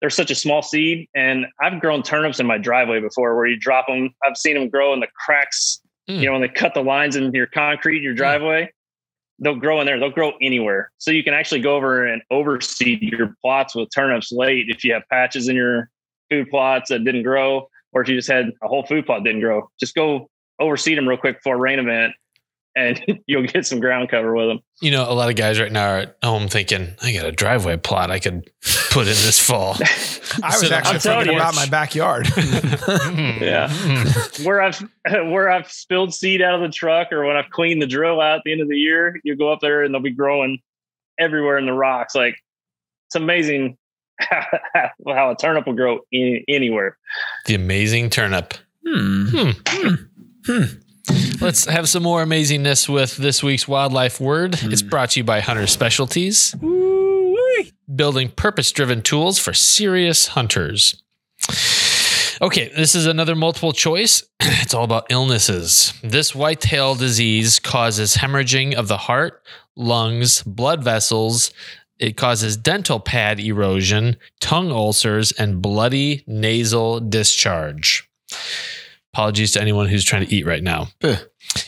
they're 0.00 0.10
such 0.10 0.30
a 0.30 0.34
small 0.34 0.62
seed. 0.62 1.08
And 1.14 1.46
I've 1.60 1.80
grown 1.80 2.02
turnips 2.02 2.40
in 2.40 2.46
my 2.46 2.58
driveway 2.58 3.00
before, 3.00 3.36
where 3.36 3.46
you 3.46 3.56
drop 3.58 3.86
them. 3.86 4.10
I've 4.24 4.36
seen 4.36 4.54
them 4.54 4.68
grow 4.68 4.92
in 4.92 5.00
the 5.00 5.08
cracks. 5.14 5.80
Mm. 6.08 6.20
You 6.20 6.26
know, 6.26 6.32
when 6.32 6.42
they 6.42 6.48
cut 6.48 6.74
the 6.74 6.82
lines 6.82 7.16
in 7.16 7.32
your 7.32 7.46
concrete, 7.46 7.98
in 7.98 8.02
your 8.02 8.14
driveway, 8.14 8.72
they'll 9.40 9.56
grow 9.56 9.80
in 9.80 9.86
there. 9.86 9.98
They'll 9.98 10.10
grow 10.10 10.32
anywhere. 10.40 10.90
So 10.98 11.10
you 11.10 11.24
can 11.24 11.34
actually 11.34 11.60
go 11.60 11.74
over 11.74 12.06
and 12.06 12.22
overseed 12.30 13.02
your 13.02 13.34
plots 13.42 13.74
with 13.74 13.88
turnips 13.94 14.30
late 14.30 14.66
if 14.68 14.84
you 14.84 14.92
have 14.92 15.02
patches 15.10 15.48
in 15.48 15.56
your 15.56 15.90
food 16.30 16.50
plots 16.50 16.90
that 16.90 17.04
didn't 17.04 17.24
grow, 17.24 17.68
or 17.92 18.02
if 18.02 18.08
you 18.08 18.16
just 18.16 18.28
had 18.28 18.52
a 18.62 18.68
whole 18.68 18.84
food 18.84 19.06
plot 19.06 19.24
didn't 19.24 19.40
grow. 19.40 19.68
Just 19.80 19.94
go 19.94 20.28
overseed 20.60 20.98
them 20.98 21.08
real 21.08 21.18
quick 21.18 21.38
before 21.38 21.56
a 21.56 21.58
rain 21.58 21.78
event, 21.78 22.12
and 22.76 23.02
you'll 23.26 23.46
get 23.46 23.66
some 23.66 23.80
ground 23.80 24.08
cover 24.10 24.34
with 24.34 24.48
them. 24.48 24.60
You 24.80 24.90
know, 24.90 25.10
a 25.10 25.14
lot 25.14 25.30
of 25.30 25.36
guys 25.36 25.58
right 25.58 25.72
now 25.72 25.88
are 25.88 25.98
at 25.98 26.16
home 26.22 26.48
thinking, 26.48 26.94
I 27.02 27.12
got 27.12 27.26
a 27.26 27.32
driveway 27.32 27.78
plot 27.78 28.10
I 28.10 28.18
could 28.18 28.50
put 28.90 29.06
in 29.06 29.14
this 29.14 29.38
fall. 29.38 29.76
I 29.80 30.48
was 30.48 30.60
Sit 30.60 30.72
on 30.72 30.78
actually 30.78 30.94
my 30.94 30.98
thinking 30.98 31.32
you. 31.32 31.38
about 31.38 31.54
my 31.54 31.66
backyard. 31.66 32.28
Yeah. 33.40 33.68
Mm. 33.68 34.44
Where 34.44 34.60
I've 34.60 34.78
where 35.30 35.50
I've 35.50 35.70
spilled 35.70 36.12
seed 36.14 36.42
out 36.42 36.54
of 36.54 36.60
the 36.60 36.68
truck, 36.68 37.12
or 37.12 37.24
when 37.24 37.36
I've 37.36 37.50
cleaned 37.50 37.80
the 37.80 37.86
drill 37.86 38.20
out 38.20 38.38
at 38.38 38.42
the 38.44 38.52
end 38.52 38.60
of 38.60 38.68
the 38.68 38.76
year, 38.76 39.18
you 39.24 39.36
go 39.36 39.52
up 39.52 39.60
there 39.60 39.82
and 39.82 39.94
they'll 39.94 40.02
be 40.02 40.10
growing 40.10 40.58
everywhere 41.18 41.58
in 41.58 41.66
the 41.66 41.72
rocks. 41.72 42.14
Like 42.14 42.36
it's 43.08 43.16
amazing 43.16 43.78
how 44.20 45.30
a 45.30 45.36
turnip 45.36 45.66
will 45.66 45.74
grow 45.74 46.00
any, 46.12 46.44
anywhere. 46.48 46.98
The 47.46 47.54
amazing 47.54 48.10
turnip. 48.10 48.54
Hmm. 48.86 49.50
Let's 51.40 51.64
have 51.64 51.88
some 51.88 52.02
more 52.02 52.24
amazingness 52.24 52.88
with 52.88 53.16
this 53.16 53.42
week's 53.42 53.66
wildlife 53.66 54.20
word. 54.20 54.58
It's 54.62 54.82
brought 54.82 55.10
to 55.10 55.20
you 55.20 55.24
by 55.24 55.40
Hunter 55.40 55.66
Specialties, 55.66 56.54
building 57.94 58.30
purpose 58.30 58.72
driven 58.72 59.02
tools 59.02 59.38
for 59.38 59.52
serious 59.52 60.28
hunters. 60.28 61.02
Okay, 62.42 62.70
this 62.74 62.94
is 62.94 63.06
another 63.06 63.34
multiple 63.36 63.72
choice. 63.72 64.22
It's 64.62 64.74
all 64.74 64.84
about 64.84 65.06
illnesses. 65.10 65.92
This 66.02 66.32
whitetail 66.32 66.94
disease 66.94 67.58
causes 67.58 68.16
hemorrhaging 68.16 68.74
of 68.74 68.86
the 68.86 68.96
heart, 68.96 69.42
lungs, 69.76 70.44
blood 70.44 70.84
vessels. 70.84 71.50
It 71.98 72.16
causes 72.16 72.56
dental 72.56 73.00
pad 73.00 73.40
erosion, 73.40 74.16
tongue 74.40 74.70
ulcers, 74.70 75.32
and 75.32 75.60
bloody 75.60 76.22
nasal 76.26 77.00
discharge. 77.00 78.08
Apologies 79.12 79.52
to 79.52 79.60
anyone 79.60 79.88
who's 79.88 80.04
trying 80.04 80.24
to 80.24 80.34
eat 80.34 80.46
right 80.46 80.62
now. 80.62 80.88
Ugh. 81.02 81.18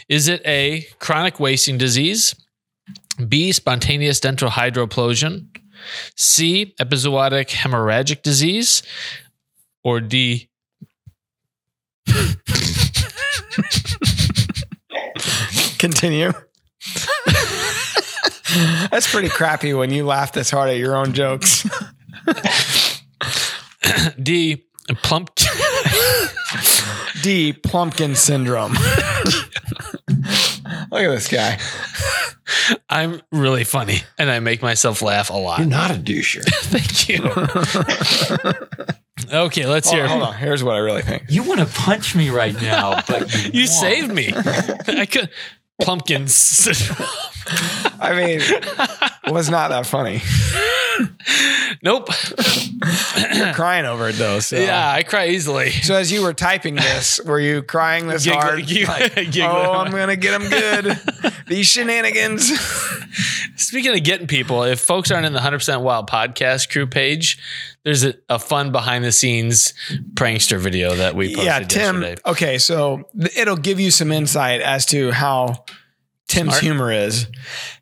Is 0.09 0.29
it 0.29 0.43
A, 0.47 0.87
chronic 1.01 1.41
wasting 1.41 1.79
disease? 1.79 2.37
B, 3.29 3.51
spontaneous 3.53 4.21
dental 4.21 4.51
hydroplosion? 4.51 5.49
C, 6.17 6.75
epizootic 6.81 7.49
hemorrhagic 7.49 8.23
disease? 8.23 8.83
Or 9.85 10.01
D, 10.01 10.49
Continue. 15.79 16.33
That's 18.91 19.11
pretty 19.11 19.29
crappy 19.29 19.75
when 19.75 19.91
you 19.93 20.05
laugh 20.05 20.33
this 20.33 20.51
hard 20.51 20.71
at 20.71 20.77
your 20.77 20.95
own 20.95 21.13
jokes. 21.13 21.67
D, 24.23 24.65
plump? 25.03 25.31
D. 27.23 27.53
Plumpkin 27.53 28.17
syndrome. 28.17 28.73
Look 30.91 31.01
at 31.03 31.11
this 31.11 31.29
guy. 31.29 31.59
I'm 32.91 33.21
really 33.33 33.65
funny 33.65 34.01
and 34.19 34.31
I 34.31 34.39
make 34.41 34.61
myself 34.63 35.01
laugh 35.03 35.31
a 35.31 35.35
lot. 35.35 35.59
You're 35.61 35.69
not 35.69 35.91
a 35.91 35.95
doucher. 35.95 36.43
Thank 36.65 37.09
you. 37.09 37.25
okay, 39.33 39.67
let's 39.67 39.89
Hold 39.89 39.97
hear. 39.97 40.05
on, 40.05 40.11
hold 40.11 40.23
on. 40.23 40.35
Here's 40.35 40.63
what 40.63 40.75
I 40.75 40.79
really 40.79 41.03
think. 41.03 41.25
You 41.29 41.43
want 41.45 41.61
to 41.61 41.67
punch 41.67 42.15
me 42.15 42.31
right 42.31 42.55
now, 42.61 43.01
but 43.09 43.33
you, 43.45 43.51
You 43.53 43.61
won't. 43.61 43.71
saved 43.71 44.13
me. 44.13 44.33
I 44.35 45.07
could. 45.07 45.31
Pumpkin 45.81 46.29
syndrome. 46.29 47.09
I 48.01 48.15
mean, 48.15 48.41
was 49.33 49.49
not 49.51 49.69
that 49.69 49.87
funny. 49.87 50.23
Nope. 51.83 52.09
You're 53.35 53.55
crying 53.55 53.87
over 53.87 54.09
it 54.09 54.17
though. 54.17 54.41
So. 54.41 54.57
Yeah, 54.57 54.91
I 54.91 55.03
cry 55.03 55.29
easily. 55.29 55.71
So 55.71 55.95
as 55.95 56.13
you 56.13 56.23
were 56.23 56.35
typing 56.35 56.77
this, 56.77 57.21
were 57.25 57.41
you 57.41 57.63
crying 57.63 58.07
this 58.07 58.27
hard? 58.27 58.61
Like, 58.61 59.37
oh, 59.41 59.73
I'm 59.73 59.91
gonna 59.91 60.17
get 60.17 60.39
them 60.39 60.49
good. 60.49 61.01
These 61.49 61.67
shenanigans. 61.67 62.51
Speaking 63.63 63.93
of 63.97 64.03
getting 64.03 64.27
people, 64.27 64.65
if 64.65 64.81
folks 64.81 65.11
aren't 65.11 65.27
in 65.27 65.33
the 65.33 65.39
100% 65.39 65.83
Wild 65.83 66.09
podcast 66.09 66.71
crew 66.71 66.87
page, 66.87 67.39
there's 67.85 68.05
a, 68.05 68.15
a 68.29 68.39
fun 68.39 68.73
behind 68.73 69.05
the 69.05 69.13
scenes 69.13 69.75
prankster 70.15 70.59
video 70.59 70.95
that 70.95 71.15
we 71.15 71.29
posted 71.35 71.45
yesterday. 71.45 71.81
yeah, 71.81 71.87
Tim. 71.93 72.03
yesterday. 72.03 72.23
Okay, 72.31 72.59
so 72.59 73.09
it'll 73.37 73.57
give 73.57 73.79
you 73.81 73.91
some 73.91 74.11
insight 74.13 74.61
as 74.61 74.87
to 74.87 75.11
how 75.13 75.65
Tim's 76.29 76.51
Smart. 76.51 76.63
humor 76.63 76.93
is. 76.93 77.27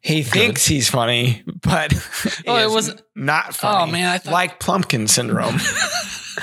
He 0.02 0.22
thinks 0.22 0.66
he's 0.66 0.88
funny, 0.88 1.42
but 1.62 1.92
Oh, 2.46 2.56
it 2.56 2.70
was- 2.72 2.94
not 3.14 3.46
oh, 3.48 3.52
funny. 3.52 3.90
Oh, 3.90 3.92
man, 3.92 4.08
I 4.08 4.18
thought- 4.18 4.32
like 4.32 4.60
plumpkin 4.60 5.08
syndrome. 5.08 5.56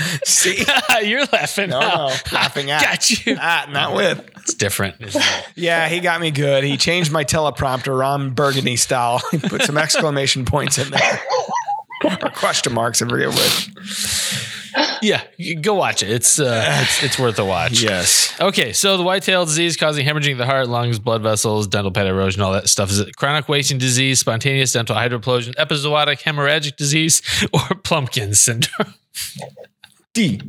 See, 0.23 0.63
You're 1.03 1.25
laughing. 1.31 1.69
no, 1.69 1.79
now. 1.79 2.07
no, 2.07 2.15
laughing 2.31 2.71
at, 2.71 2.81
Got 2.83 3.25
you. 3.25 3.35
at, 3.35 3.71
not 3.71 3.95
with. 3.95 4.29
It's 4.37 4.53
different. 4.53 4.95
it? 4.99 5.15
Yeah, 5.55 5.87
he 5.87 5.99
got 5.99 6.21
me 6.21 6.31
good. 6.31 6.63
He 6.63 6.77
changed 6.77 7.11
my 7.11 7.23
teleprompter 7.23 7.97
Ron 7.97 8.31
Burgundy 8.31 8.75
style. 8.75 9.21
He 9.31 9.39
put 9.39 9.63
some 9.63 9.77
exclamation 9.77 10.45
points 10.45 10.77
in 10.77 10.89
there. 10.89 11.21
or 12.03 12.29
question 12.31 12.73
marks, 12.73 13.01
I 13.01 13.07
forget 13.07 13.29
which. 13.29 13.71
Yeah, 15.01 15.23
go 15.61 15.75
watch 15.75 16.03
it. 16.03 16.09
It's 16.09 16.39
uh, 16.39 16.65
it's, 16.83 17.03
it's 17.03 17.19
worth 17.19 17.39
a 17.39 17.45
watch. 17.45 17.81
Yes. 17.81 18.33
Okay, 18.39 18.73
so 18.73 18.97
the 18.97 19.03
whitetail 19.03 19.45
disease 19.45 19.75
causing 19.77 20.05
hemorrhaging 20.05 20.33
of 20.33 20.37
the 20.37 20.45
heart, 20.45 20.67
lungs, 20.67 20.99
blood 20.99 21.23
vessels, 21.23 21.67
dental 21.67 21.91
pad 21.91 22.07
erosion, 22.07 22.41
all 22.41 22.53
that 22.53 22.69
stuff. 22.69 22.89
Is 22.91 22.99
it 22.99 23.15
chronic 23.15 23.49
wasting 23.49 23.77
disease, 23.77 24.19
spontaneous 24.19 24.71
dental 24.71 24.95
hydroplosion, 24.95 25.55
epizootic 25.55 26.21
hemorrhagic 26.21 26.75
disease, 26.75 27.21
or 27.53 27.59
plumpkin 27.81 28.35
syndrome? 28.35 28.93
D. 30.17 30.41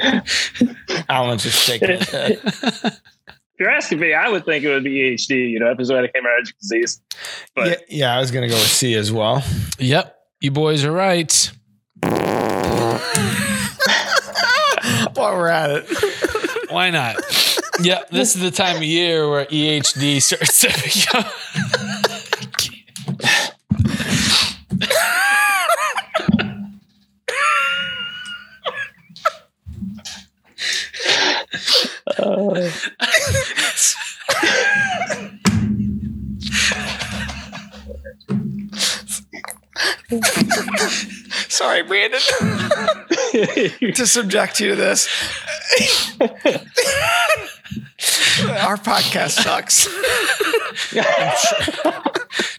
Alan's 1.10 1.42
just 1.42 1.62
shaking 1.62 1.90
his 1.90 2.08
head. 2.08 2.40
If 2.42 3.00
you're 3.58 3.68
asking 3.68 3.98
me, 4.00 4.14
I 4.14 4.30
would 4.30 4.46
think 4.46 4.64
it 4.64 4.70
would 4.70 4.84
be 4.84 5.14
EHD, 5.14 5.50
you 5.50 5.60
know, 5.60 5.66
episodic 5.66 6.14
hemorrhagic 6.14 6.54
disease. 6.58 7.02
But 7.54 7.68
Yeah, 7.68 7.74
yeah, 7.90 8.16
I 8.16 8.20
was 8.20 8.30
going 8.30 8.48
to 8.48 8.54
go 8.54 8.54
with 8.58 8.68
C 8.68 8.94
as 8.94 9.12
well. 9.12 9.44
Yep, 9.78 10.16
you 10.40 10.50
boys 10.50 10.82
are 10.86 10.92
right. 10.92 11.52
While 12.00 12.98
we're 15.36 15.48
at 15.48 15.70
it. 15.70 16.70
Why 16.70 16.88
not? 16.88 17.16
yep, 17.82 18.08
this 18.08 18.34
is 18.34 18.40
the 18.40 18.50
time 18.50 18.76
of 18.78 18.82
year 18.82 19.28
where 19.28 19.44
EHD 19.44 20.22
starts 20.22 20.60
to 20.60 20.68
become. 20.82 21.30
Sorry, 41.48 41.82
Brandon, 41.82 42.20
to 43.94 44.06
subject 44.06 44.60
you 44.60 44.68
to 44.68 44.76
this. 44.76 45.08
Our 48.60 48.76
podcast 48.76 49.42
sucks. 49.42 49.88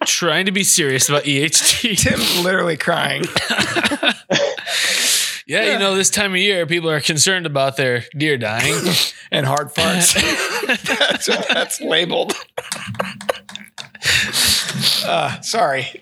trying 0.06 0.48
to 0.48 0.52
be 0.52 0.64
serious 0.64 1.08
about 1.10 1.24
EHT. 1.24 1.98
Tim's 1.98 2.44
literally 2.44 2.78
crying. 2.78 3.24
Yeah, 5.52 5.74
you 5.74 5.80
know, 5.80 5.96
this 5.96 6.10
time 6.10 6.32
of 6.32 6.38
year, 6.38 6.66
people 6.66 6.90
are 6.90 7.02
concerned 7.02 7.46
about 7.46 7.76
their 7.76 8.06
deer 8.16 8.38
dying. 8.38 8.74
and 9.32 9.46
hard 9.46 9.68
farts. 9.68 10.14
that's 10.88 11.28
what 11.28 11.46
that's 11.50 11.82
labeled. 11.82 12.34
Uh, 15.06 15.42
sorry. 15.42 16.02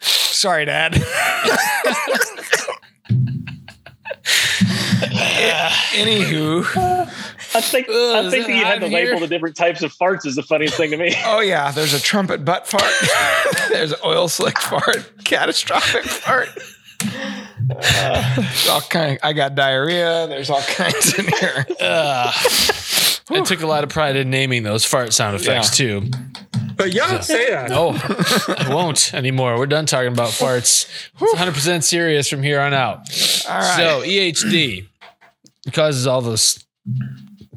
sorry, 0.00 0.64
Dad. 0.64 0.94
Anywho, 5.92 6.64
I 7.54 7.60
think 7.60 7.90
Ugh, 7.90 7.94
I 7.94 8.20
is 8.20 8.32
think 8.32 8.46
that 8.46 8.56
you 8.56 8.64
had 8.64 8.80
to 8.80 8.86
label 8.86 9.20
the 9.20 9.26
different 9.26 9.54
types 9.54 9.82
of 9.82 9.92
farts 9.92 10.24
is 10.24 10.36
the 10.36 10.42
funniest 10.42 10.78
thing 10.78 10.92
to 10.92 10.96
me. 10.96 11.14
oh 11.26 11.40
yeah, 11.40 11.70
there's 11.72 11.92
a 11.92 12.00
trumpet 12.00 12.42
butt 12.42 12.66
fart. 12.66 12.90
there's 13.68 13.92
an 13.92 13.98
oil 14.02 14.28
slick 14.28 14.58
fart, 14.58 15.12
catastrophic 15.24 16.04
fart. 16.04 16.48
Uh, 17.70 18.52
all 18.70 18.80
kind. 18.82 19.12
Of, 19.12 19.18
I 19.22 19.32
got 19.32 19.54
diarrhea. 19.54 20.26
There's 20.26 20.50
all 20.50 20.62
kinds 20.62 21.18
in 21.18 21.26
here. 21.26 21.66
Uh, 21.80 22.32
I 23.30 23.40
took 23.44 23.62
a 23.62 23.66
lot 23.66 23.84
of 23.84 23.90
pride 23.90 24.16
in 24.16 24.30
naming 24.30 24.62
those 24.62 24.84
fart 24.84 25.12
sound 25.12 25.36
effects 25.36 25.76
too. 25.76 26.02
But 26.76 26.92
yeah, 26.92 27.20
say 27.20 27.50
that. 27.50 27.70
No, 27.70 27.90
I 27.92 28.74
won't 28.74 29.14
anymore. 29.14 29.58
We're 29.58 29.66
done 29.66 29.86
talking 29.86 30.12
about 30.12 30.30
farts. 30.30 30.88
It's 31.20 31.34
100% 31.34 31.82
serious 31.82 32.28
from 32.28 32.42
here 32.42 32.60
on 32.60 32.74
out. 32.74 32.98
All 33.48 33.58
right. 33.58 33.76
So 33.76 34.02
EHD 34.02 34.86
causes 35.72 36.06
all 36.06 36.20
those 36.20 36.64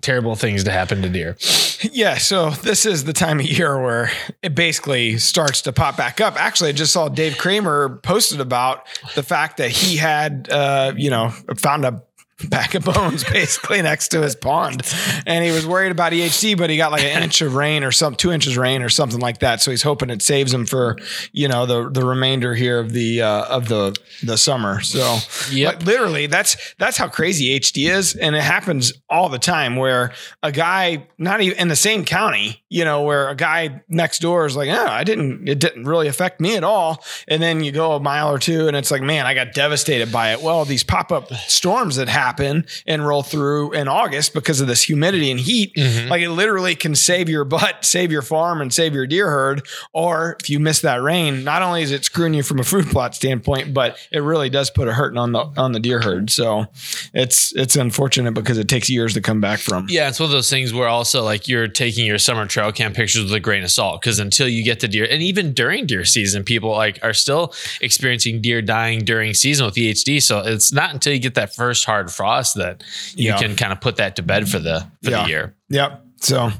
terrible 0.06 0.36
things 0.36 0.64
to 0.64 0.72
happen 0.72 1.02
to 1.02 1.10
deer. 1.10 1.36
Yeah, 1.82 2.18
so 2.18 2.52
this 2.52 2.86
is 2.86 3.06
the 3.06 3.14
time 3.14 3.40
of 3.40 3.46
year 3.46 3.82
where 3.82 4.12
it 4.44 4.54
basically 4.54 5.18
starts 5.18 5.62
to 5.64 5.74
pop 5.74 5.98
back 5.98 6.22
up. 6.22 6.40
Actually, 6.40 6.70
I 6.70 6.74
just 6.74 6.94
saw 6.94 7.10
Dave 7.10 7.38
Kramer 7.40 8.00
posted 8.04 8.40
about 8.40 8.86
the 9.16 9.24
fact 9.24 9.58
that 9.58 9.72
he 9.72 9.98
had, 9.98 10.48
uh, 10.52 10.94
you 10.96 11.10
know, 11.10 11.30
found 11.58 11.86
a 11.86 12.04
bag 12.50 12.76
of 12.76 12.86
bones 12.86 13.24
basically 13.24 13.82
next 13.82 14.10
to 14.10 14.22
his 14.22 14.36
pond, 14.36 14.84
and 15.26 15.44
he 15.46 15.52
was 15.52 15.66
worried 15.66 15.92
about 15.92 16.12
EHD, 16.14 16.58
but 16.58 16.70
he 16.70 16.78
got 16.78 16.92
like 16.92 17.04
an 17.04 17.24
inch 17.24 17.42
of 17.42 17.56
rain 17.56 17.84
or 17.84 17.92
some 17.92 18.16
two 18.16 18.32
inches 18.32 18.58
rain 18.58 18.82
or 18.82 18.90
something 18.90 19.20
like 19.20 19.40
that. 19.40 19.62
So 19.62 19.72
he's 19.72 19.82
hoping 19.84 20.10
it 20.10 20.22
saves 20.22 20.54
him 20.54 20.66
for, 20.66 20.98
you 21.32 21.48
know, 21.48 21.66
the 21.66 21.90
the 21.90 22.06
remainder 22.06 22.54
here 22.56 22.80
of 22.80 22.92
the 22.94 23.22
uh, 23.22 23.46
of 23.46 23.68
the 23.68 23.96
the 24.24 24.38
summer. 24.38 24.82
So 24.82 25.18
Yep. 25.52 25.76
like, 25.76 25.86
literally 25.86 26.28
that's 26.28 26.76
that's 26.78 26.98
how 26.98 27.08
crazy 27.08 27.60
HD 27.60 27.90
is, 27.90 28.16
and 28.16 28.36
it 28.36 28.42
happens 28.44 28.94
all 29.10 29.30
the 29.30 29.40
time 29.40 29.76
where 29.76 30.14
a 30.44 30.52
guy 30.52 31.08
not 31.18 31.42
even 31.42 31.58
in 31.60 31.68
the 31.68 31.76
same 31.76 32.06
county, 32.06 32.64
you 32.76 32.84
know, 32.84 33.04
where 33.04 33.30
a 33.30 33.36
guy 33.36 33.82
next 33.88 34.20
door 34.20 34.46
is 34.46 34.58
like, 34.58 34.68
oh, 34.70 34.86
I 34.86 35.06
didn't, 35.06 35.48
it 35.48 35.60
didn't 35.60 35.86
really 35.86 36.10
affect 36.10 36.42
me 36.42 36.58
at 36.58 36.64
all. 36.66 37.02
And 37.26 37.42
then 37.42 37.64
you 37.64 37.72
go 37.72 37.94
a 37.94 38.02
mile 38.02 38.30
or 38.30 38.38
two 38.38 38.68
and 38.68 38.76
it's 38.76 38.92
like, 38.92 39.02
man, 39.02 39.26
I 39.26 39.34
got 39.34 39.54
devastated 39.54 40.12
by 40.12 40.34
it. 40.34 40.42
Well, 40.42 40.66
these 40.66 40.84
pop 40.84 41.10
up 41.10 41.32
storms 41.48 41.96
that 41.96 42.10
happen 42.10 42.66
and 42.86 43.08
roll 43.08 43.24
through 43.24 43.72
in 43.72 43.88
August 43.88 44.34
because 44.34 44.60
of 44.60 44.68
this 44.68 44.84
humidity 44.84 45.32
and 45.32 45.40
heat, 45.40 45.74
Mhm. 45.78 46.10
like 46.10 46.22
it 46.22 46.30
literally 46.32 46.76
can 46.76 46.96
save 46.96 47.30
your 47.30 47.46
butt, 47.46 47.86
save 47.86 48.12
your 48.12 48.22
farm, 48.22 48.60
and 48.60 48.74
save 48.74 48.94
your 48.94 49.08
deer 49.08 49.30
herd. 49.30 49.66
Or 49.94 50.36
if 50.42 50.50
you 50.50 50.60
miss 50.60 50.82
that 50.82 51.02
rain, 51.02 51.46
not 51.46 51.62
only 51.62 51.82
is 51.82 51.92
it 51.94 52.04
screwing 52.04 52.34
you 52.34 52.44
from 52.44 52.60
a 52.60 52.64
food 52.66 52.88
plot 52.88 53.16
standpoint, 53.16 53.74
but 53.74 53.98
it 54.12 54.20
really 54.20 54.50
does 54.50 54.70
put 54.70 54.90
a 54.90 54.94
hurting 54.94 55.18
on 55.18 55.32
the 55.32 55.46
on 55.56 55.72
the 55.72 55.80
deer 55.80 56.02
herd. 56.02 56.30
So 56.30 56.66
it's 57.14 57.54
it's 57.56 57.78
unfortunate 57.78 58.34
because 58.34 58.58
it 58.58 58.68
takes 58.68 58.90
years 58.90 59.14
to 59.14 59.22
come 59.22 59.40
back 59.40 59.60
from. 59.60 59.88
Yeah, 59.90 60.10
it's 60.10 60.20
one 60.20 60.26
of 60.28 60.32
those 60.34 60.50
things 60.50 60.74
where 60.74 60.90
also 60.90 61.24
like 61.24 61.48
you're 61.48 61.70
taking 61.70 62.06
your 62.06 62.18
summer 62.18 62.46
trail 62.46 62.65
cam 62.72 62.94
pictures 62.94 63.24
with 63.24 63.34
a 63.34 63.40
grain 63.40 63.64
of 63.64 63.72
salt 63.72 64.02
because 64.02 64.20
until 64.20 64.48
you 64.48 64.64
get 64.64 64.80
to 64.82 64.88
deer, 64.88 65.08
and 65.10 65.22
even 65.22 65.54
during 65.54 65.86
deer 65.86 66.06
season, 66.06 66.44
people 66.44 66.72
like 66.72 67.00
are 67.04 67.14
still 67.14 67.54
experiencing 67.82 68.42
deer 68.42 68.62
dying 68.62 69.00
during 69.06 69.34
season 69.34 69.66
with 69.66 69.76
EHD. 69.76 70.22
So 70.22 70.40
it's 70.40 70.72
not 70.72 70.94
until 70.94 71.14
you 71.14 71.20
get 71.20 71.36
that 71.36 71.54
first 71.56 71.86
hard 71.86 72.12
frost 72.12 72.56
that 72.56 72.84
you 73.16 73.30
Yeah. 73.30 73.38
can 73.38 73.56
kind 73.56 73.72
of 73.74 73.82
put 73.82 73.98
that 73.98 74.16
to 74.18 74.22
bed 74.24 74.50
for 74.50 74.60
the 74.60 74.88
for 75.04 75.12
Yeah. 75.12 75.24
the 75.24 75.30
year. 75.30 75.56
Yep. 75.70 76.02
So 76.22 76.52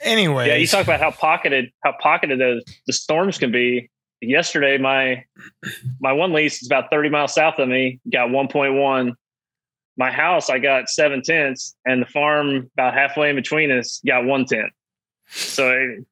anyway, 0.00 0.48
Yeah, 0.48 0.56
you 0.56 0.66
talk 0.66 0.84
about 0.84 1.00
how 1.00 1.10
pocketed 1.10 1.70
how 1.84 1.94
pocketed 2.00 2.38
the, 2.38 2.62
the 2.86 2.92
storms 2.92 3.38
can 3.38 3.50
be. 3.52 3.90
Yesterday, 4.20 4.78
my 4.78 5.24
my 6.00 6.12
one 6.12 6.32
lease 6.32 6.60
is 6.62 6.68
about 6.68 6.90
30 6.90 7.08
miles 7.08 7.34
south 7.34 7.58
of 7.58 7.68
me, 7.68 8.00
got 8.12 8.30
1.1. 8.30 9.12
My 9.96 10.10
house, 10.12 10.48
I 10.50 10.58
got 10.58 10.88
seven 10.88 11.22
tenths, 11.22 11.74
and 11.84 12.02
the 12.02 12.06
farm 12.06 12.70
about 12.74 12.94
halfway 12.94 13.30
in 13.30 13.36
between 13.36 13.70
us 13.70 14.00
got 14.06 14.24
one 14.24 14.44
tenth. 14.44 14.72
So 15.30 15.70
it, 15.70 16.04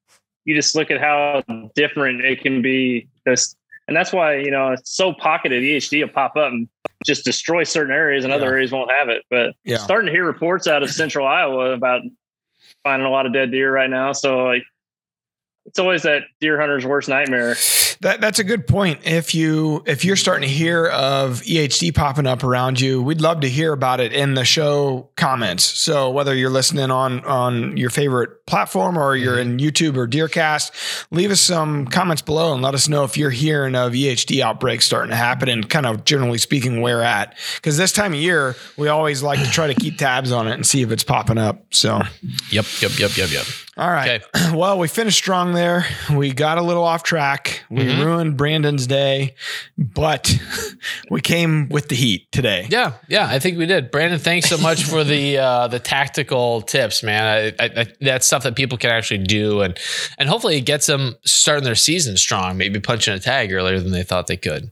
you 0.45 0.55
just 0.55 0.75
look 0.75 0.91
at 0.91 1.01
how 1.01 1.43
different 1.75 2.25
it 2.25 2.41
can 2.41 2.63
be. 2.63 3.09
This, 3.25 3.57
and 3.89 3.97
that's 3.97 4.13
why 4.13 4.37
you 4.37 4.51
know 4.51 4.73
it's 4.73 4.91
so 4.97 5.13
pocketed. 5.13 5.63
EHD 5.63 6.03
will 6.03 6.09
pop 6.09 6.37
up 6.37 6.53
and 6.53 6.69
just 7.05 7.25
destroy 7.25 7.65
certain 7.65 7.93
areas, 7.95 8.25
and 8.25 8.33
other 8.33 8.47
areas 8.47 8.73
won't 8.73 8.91
have 8.91 9.09
it. 9.09 9.25
But 9.31 9.55
Yeah. 9.65 9.79
starting 9.79 10.07
to 10.07 10.13
hear 10.13 10.25
reports 10.25 10.67
out 10.67 10.83
of 10.83 10.91
Central 10.91 11.27
Iowa 11.27 11.73
about 11.73 12.03
finding 12.83 13.07
a 13.07 13.11
lot 13.11 13.27
of 13.27 13.33
dead 13.33 13.51
deer 13.51 13.73
right 13.73 13.91
now. 13.91 14.13
So 14.13 14.45
like 14.45 14.65
it's 15.67 15.79
always 15.79 16.03
that 16.03 16.23
deer 16.41 16.61
hunter's 16.61 16.87
worst 16.87 17.09
nightmare. 17.09 17.57
That 18.01 18.21
that's 18.21 18.39
a 18.39 18.45
good 18.45 18.67
point. 18.67 19.01
If 19.05 19.35
you 19.35 19.83
if 19.87 20.05
you're 20.05 20.17
starting 20.17 20.49
to 20.49 20.55
hear 20.55 20.87
of 20.87 21.43
EHD 21.43 21.95
popping 21.95 22.27
up 22.27 22.45
around 22.45 22.81
you, 22.81 23.03
we'd 23.03 23.21
love 23.21 23.41
to 23.41 23.49
hear 23.49 23.73
about 23.73 24.01
it 24.01 24.13
in 24.13 24.35
the 24.35 24.45
show 24.45 25.09
comments. 25.17 25.65
So 25.65 26.11
whether 26.11 26.35
you're 26.35 26.51
listening 26.51 26.91
on 26.91 27.25
on 27.25 27.77
your 27.77 27.91
favorite 27.91 28.47
platform 28.47 28.99
or 28.99 29.17
you're 29.17 29.37
mm-hmm. 29.37 29.59
in 29.59 29.59
YouTube 29.59 29.97
or 29.97 30.07
Deercast, 30.07 31.07
leave 31.11 31.31
us 31.31 31.41
some 31.41 31.87
comments 31.87 32.23
below 32.23 32.53
and 32.53 32.63
let 32.63 32.75
us 32.75 32.89
know 32.89 33.05
if 33.05 33.17
you're 33.17 33.31
hearing 33.31 33.75
of 33.75 33.93
EHD 33.93 34.41
outbreaks 34.41 34.87
starting 34.87 35.11
to 35.11 35.17
happen 35.17 35.49
and 35.49 35.69
kind 35.69 35.87
of 35.87 36.05
generally 36.05 36.39
speaking 36.39 36.81
where 36.81 37.03
at. 37.03 37.37
Because 37.57 37.77
this 37.77 37.93
time 37.93 38.13
of 38.13 38.21
year, 38.21 38.55
we 38.77 38.89
always 38.89 39.23
like 39.23 39.41
to 39.41 39.51
try 39.51 39.67
to 39.67 39.75
keep 39.75 39.99
tabs 39.99 40.33
on 40.33 40.47
it 40.47 40.53
and 40.53 40.67
see 40.67 40.83
if 40.83 40.91
it's 40.91 41.05
popping 41.05 41.39
up. 41.39 41.65
So 41.71 42.03
Yep, 42.51 42.65
yep, 42.81 42.99
yep, 42.99 43.17
yep, 43.17 43.31
yep. 43.33 43.47
All 43.77 43.91
right. 43.91 44.23
Well, 44.55 44.79
we 44.79 44.87
finished 44.89 45.19
strong 45.19 45.53
there. 45.55 45.85
We 46.15 46.33
got 46.33 46.57
a 46.57 46.63
little 46.63 46.85
off 46.85 47.03
track. 47.03 47.65
We 47.69 47.83
Mhm. 47.83 48.05
ruined 48.05 48.37
Brandon's 48.37 48.87
day, 48.87 49.35
but 49.77 50.35
we 51.11 51.21
came 51.21 51.69
with 51.69 51.89
the 51.89 51.97
heat 51.97 52.31
today. 52.33 52.69
Yeah, 52.71 52.93
yeah, 53.09 53.27
I 53.29 53.39
think 53.39 53.59
we 53.59 53.67
did. 53.67 53.91
Brandon, 53.91 54.19
thanks 54.21 54.49
so 54.49 54.57
much 54.57 54.85
for 54.85 55.03
the 55.05 55.39
uh, 55.49 55.67
the 55.69 55.79
tactical 55.81 56.63
tips, 56.63 57.03
man. 57.03 57.55
I, 57.61 57.65
I, 57.65 57.71
I, 57.83 57.87
that's 58.01 58.27
stuff 58.27 58.45
that 58.45 58.55
people 58.57 58.79
can 58.79 58.91
actually 58.91 59.25
do, 59.25 59.61
and 59.63 59.77
and 60.17 60.29
hopefully 60.29 60.57
it 60.57 60.63
gets 60.65 60.87
them 60.87 61.17
starting 61.25 61.65
their 61.65 61.75
season 61.75 62.17
strong. 62.17 62.57
Maybe 62.57 62.79
punching 62.81 63.13
a 63.15 63.19
tag 63.19 63.53
earlier 63.53 63.81
than 63.81 63.91
they 63.93 64.05
thought 64.05 64.27
they 64.29 64.37
could. 64.39 64.71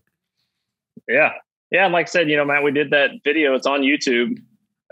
Yeah. 1.08 1.32
Yeah. 1.70 1.84
And 1.84 1.92
like 1.92 2.06
I 2.06 2.10
said, 2.10 2.30
you 2.30 2.36
know, 2.36 2.44
Matt, 2.44 2.62
we 2.62 2.70
did 2.70 2.90
that 2.90 3.10
video. 3.24 3.54
It's 3.54 3.66
on 3.66 3.80
YouTube 3.82 4.38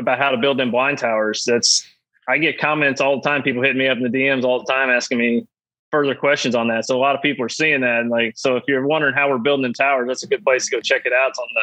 about 0.00 0.18
how 0.18 0.30
to 0.30 0.36
build 0.36 0.58
them 0.58 0.70
blind 0.72 0.98
towers. 0.98 1.44
That's 1.46 1.86
I 2.32 2.38
get 2.38 2.58
comments 2.58 3.00
all 3.00 3.20
the 3.20 3.28
time. 3.28 3.42
People 3.42 3.62
hitting 3.62 3.78
me 3.78 3.88
up 3.88 3.98
in 3.98 4.04
the 4.04 4.08
DMs 4.08 4.44
all 4.44 4.58
the 4.58 4.72
time 4.72 4.88
asking 4.88 5.18
me 5.18 5.46
further 5.90 6.14
questions 6.14 6.54
on 6.54 6.68
that. 6.68 6.86
So 6.86 6.96
a 6.96 7.00
lot 7.00 7.14
of 7.14 7.20
people 7.20 7.44
are 7.44 7.50
seeing 7.50 7.82
that. 7.82 8.00
And 8.00 8.08
like, 8.08 8.32
so 8.36 8.56
if 8.56 8.64
you're 8.66 8.86
wondering 8.86 9.14
how 9.14 9.28
we're 9.28 9.36
building 9.36 9.62
them 9.62 9.74
towers, 9.74 10.08
that's 10.08 10.22
a 10.22 10.26
good 10.26 10.42
place 10.42 10.64
to 10.64 10.70
go 10.76 10.80
check 10.80 11.02
it 11.04 11.12
out. 11.12 11.28
It's 11.28 11.38
on 11.38 11.46
the 11.54 11.60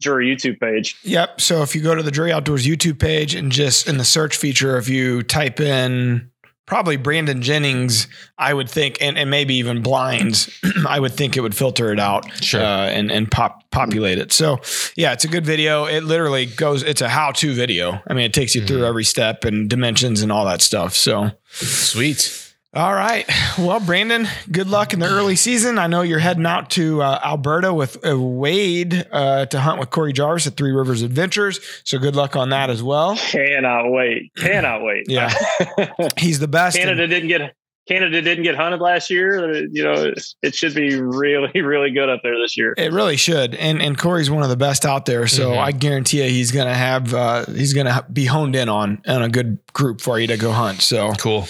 Drury 0.00 0.34
YouTube 0.34 0.60
page. 0.60 0.98
Yep. 1.04 1.40
So 1.40 1.62
if 1.62 1.74
you 1.74 1.82
go 1.82 1.94
to 1.94 2.02
the 2.02 2.10
Drury 2.10 2.32
Outdoors 2.32 2.66
YouTube 2.66 2.98
page 2.98 3.34
and 3.34 3.50
just 3.50 3.88
in 3.88 3.96
the 3.96 4.04
search 4.04 4.36
feature, 4.36 4.76
if 4.76 4.88
you 4.88 5.22
type 5.22 5.60
in 5.60 6.30
probably 6.66 6.96
Brandon 6.96 7.40
Jennings, 7.42 8.08
I 8.36 8.52
would 8.52 8.68
think, 8.68 8.98
and, 9.00 9.16
and 9.16 9.30
maybe 9.30 9.54
even 9.54 9.82
blinds, 9.82 10.50
I 10.88 11.00
would 11.00 11.12
think 11.12 11.36
it 11.36 11.40
would 11.40 11.54
filter 11.54 11.92
it 11.92 11.98
out 12.00 12.24
Sure. 12.42 12.60
uh, 12.60 12.86
and, 12.88 13.10
and 13.10 13.30
pop 13.30 13.70
populate 13.70 14.18
it. 14.18 14.32
So 14.32 14.58
yeah, 14.96 15.12
it's 15.12 15.24
a 15.24 15.28
good 15.28 15.44
video. 15.46 15.84
It 15.84 16.02
literally 16.04 16.46
goes, 16.46 16.82
it's 16.82 17.00
a 17.02 17.08
how 17.08 17.30
to 17.32 17.54
video. 17.54 18.00
I 18.06 18.14
mean, 18.14 18.24
it 18.24 18.32
takes 18.34 18.54
you 18.54 18.64
through 18.66 18.84
every 18.84 19.04
step 19.04 19.44
and 19.44 19.68
dimensions 19.70 20.22
and 20.22 20.32
all 20.32 20.44
that 20.46 20.60
stuff. 20.62 20.94
So 20.94 21.30
Sweet. 21.52 22.45
All 22.76 22.94
right. 22.94 23.24
Well, 23.58 23.80
Brandon, 23.80 24.28
good 24.52 24.68
luck 24.68 24.92
in 24.92 25.00
the 25.00 25.06
early 25.06 25.34
season. 25.34 25.78
I 25.78 25.86
know 25.86 26.02
you're 26.02 26.18
heading 26.18 26.44
out 26.44 26.68
to 26.72 27.00
uh, 27.00 27.20
Alberta 27.24 27.72
with 27.72 28.06
uh, 28.06 28.20
Wade 28.20 29.06
uh, 29.10 29.46
to 29.46 29.60
hunt 29.60 29.80
with 29.80 29.88
Corey 29.88 30.12
Jarvis 30.12 30.46
at 30.46 30.58
Three 30.58 30.72
Rivers 30.72 31.00
Adventures. 31.00 31.58
So 31.84 31.98
good 31.98 32.14
luck 32.14 32.36
on 32.36 32.50
that 32.50 32.68
as 32.68 32.82
well. 32.82 33.16
Cannot 33.16 33.90
wait. 33.90 34.30
Cannot 34.36 34.82
wait. 34.82 35.06
Yeah. 35.08 35.32
He's 36.18 36.38
the 36.38 36.48
best. 36.48 36.76
Canada 36.76 37.06
didn't 37.06 37.28
get 37.28 37.54
Canada 37.88 38.20
didn't 38.20 38.44
get 38.44 38.56
hunted 38.56 38.80
last 38.80 39.08
year. 39.10 39.64
You 39.68 39.84
know, 39.84 40.12
it, 40.42 40.54
should 40.54 40.74
be 40.74 41.00
really, 41.00 41.60
really 41.62 41.92
good 41.92 42.10
up 42.10 42.20
there 42.22 42.36
this 42.36 42.58
year. 42.58 42.74
It 42.76 42.92
really 42.92 43.16
should, 43.16 43.54
and 43.54 43.80
and 43.80 43.96
Corey's 43.96 44.30
one 44.30 44.42
of 44.42 44.48
the 44.48 44.56
best 44.56 44.84
out 44.84 45.06
there. 45.06 45.26
So 45.28 45.52
Mhm. 45.52 45.58
I 45.58 45.72
guarantee 45.72 46.22
you, 46.22 46.28
he's 46.28 46.52
gonna 46.52 46.74
have 46.74 47.14
uh, 47.14 47.46
he's 47.46 47.72
gonna 47.72 48.04
be 48.12 48.26
honed 48.26 48.56
in 48.56 48.68
on 48.68 49.00
on 49.06 49.22
a 49.22 49.28
good 49.28 49.58
group 49.72 50.00
for 50.00 50.18
you 50.18 50.26
to 50.26 50.36
go 50.36 50.52
hunt. 50.52 50.82
So 50.82 51.12
Cool. 51.12 51.46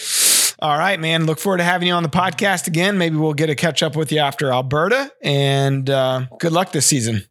All 0.66 0.76
right, 0.76 0.98
man. 0.98 1.26
Look 1.26 1.38
forward 1.38 1.58
to 1.58 1.62
having 1.64 1.86
you 1.86 1.94
on 1.94 2.02
the 2.02 2.08
podcast 2.08 2.66
again. 2.66 2.98
Maybe 2.98 3.14
we'll 3.16 3.34
get 3.34 3.48
a 3.50 3.54
catch 3.54 3.84
up 3.84 3.94
with 3.94 4.10
you 4.10 4.18
after 4.18 4.50
Alberta. 4.50 5.12
And 5.22 5.88
uh, 5.88 6.26
good 6.40 6.50
luck 6.50 6.72
this 6.72 6.86
season. 6.86 7.22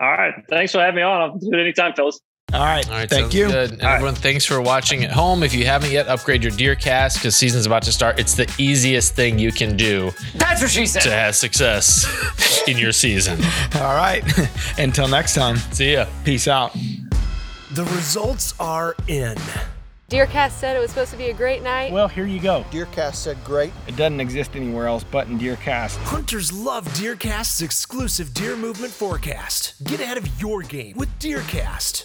All 0.00 0.10
right. 0.10 0.32
Thanks 0.48 0.72
for 0.72 0.78
having 0.78 0.96
me 0.96 1.02
on. 1.02 1.20
I'll 1.20 1.36
do 1.36 1.50
it 1.52 1.60
anytime, 1.60 1.92
fellas. 1.92 2.18
All 2.54 2.60
right. 2.60 2.88
All 2.88 2.94
right, 2.96 3.10
Thank 3.10 3.34
you. 3.34 3.48
Good. 3.48 3.72
And 3.72 3.82
All 3.82 3.88
right. 3.88 3.94
everyone, 3.96 4.14
thanks 4.14 4.46
for 4.46 4.58
watching 4.62 5.04
at 5.04 5.10
home. 5.12 5.42
If 5.42 5.52
you 5.54 5.66
haven't 5.66 5.90
yet, 5.90 6.08
upgrade 6.08 6.42
your 6.42 6.52
deer 6.52 6.74
cast 6.74 7.18
because 7.18 7.36
season's 7.36 7.66
about 7.66 7.82
to 7.82 7.92
start. 7.92 8.18
It's 8.18 8.34
the 8.36 8.50
easiest 8.58 9.14
thing 9.14 9.38
you 9.38 9.52
can 9.52 9.76
do 9.76 10.10
That's 10.36 10.62
what 10.62 10.70
she 10.70 10.86
said. 10.86 11.02
to 11.02 11.10
have 11.10 11.36
success 11.36 12.06
in 12.66 12.78
your 12.78 12.92
season. 12.92 13.38
All 13.74 13.94
right. 13.94 14.22
Until 14.78 15.08
next 15.08 15.34
time, 15.34 15.56
See 15.56 15.92
ya. 15.92 16.06
peace 16.24 16.48
out. 16.48 16.72
The 17.72 17.84
results 17.84 18.54
are 18.58 18.96
in. 19.08 19.36
Deercast 20.14 20.52
said 20.52 20.76
it 20.76 20.78
was 20.78 20.90
supposed 20.90 21.10
to 21.10 21.16
be 21.16 21.30
a 21.30 21.32
great 21.32 21.60
night. 21.64 21.90
Well, 21.90 22.06
here 22.06 22.24
you 22.24 22.38
go. 22.38 22.64
Deercast 22.70 23.16
said 23.16 23.36
great. 23.42 23.72
It 23.88 23.96
doesn't 23.96 24.20
exist 24.20 24.54
anywhere 24.54 24.86
else 24.86 25.02
but 25.02 25.26
in 25.26 25.40
Deercast. 25.40 25.96
Hunters 26.04 26.52
love 26.52 26.86
Deercast's 26.94 27.62
exclusive 27.62 28.32
deer 28.32 28.56
movement 28.56 28.92
forecast. 28.92 29.74
Get 29.82 29.98
ahead 29.98 30.16
of 30.16 30.40
your 30.40 30.62
game 30.62 30.96
with 30.96 31.08
Deercast. 31.18 32.02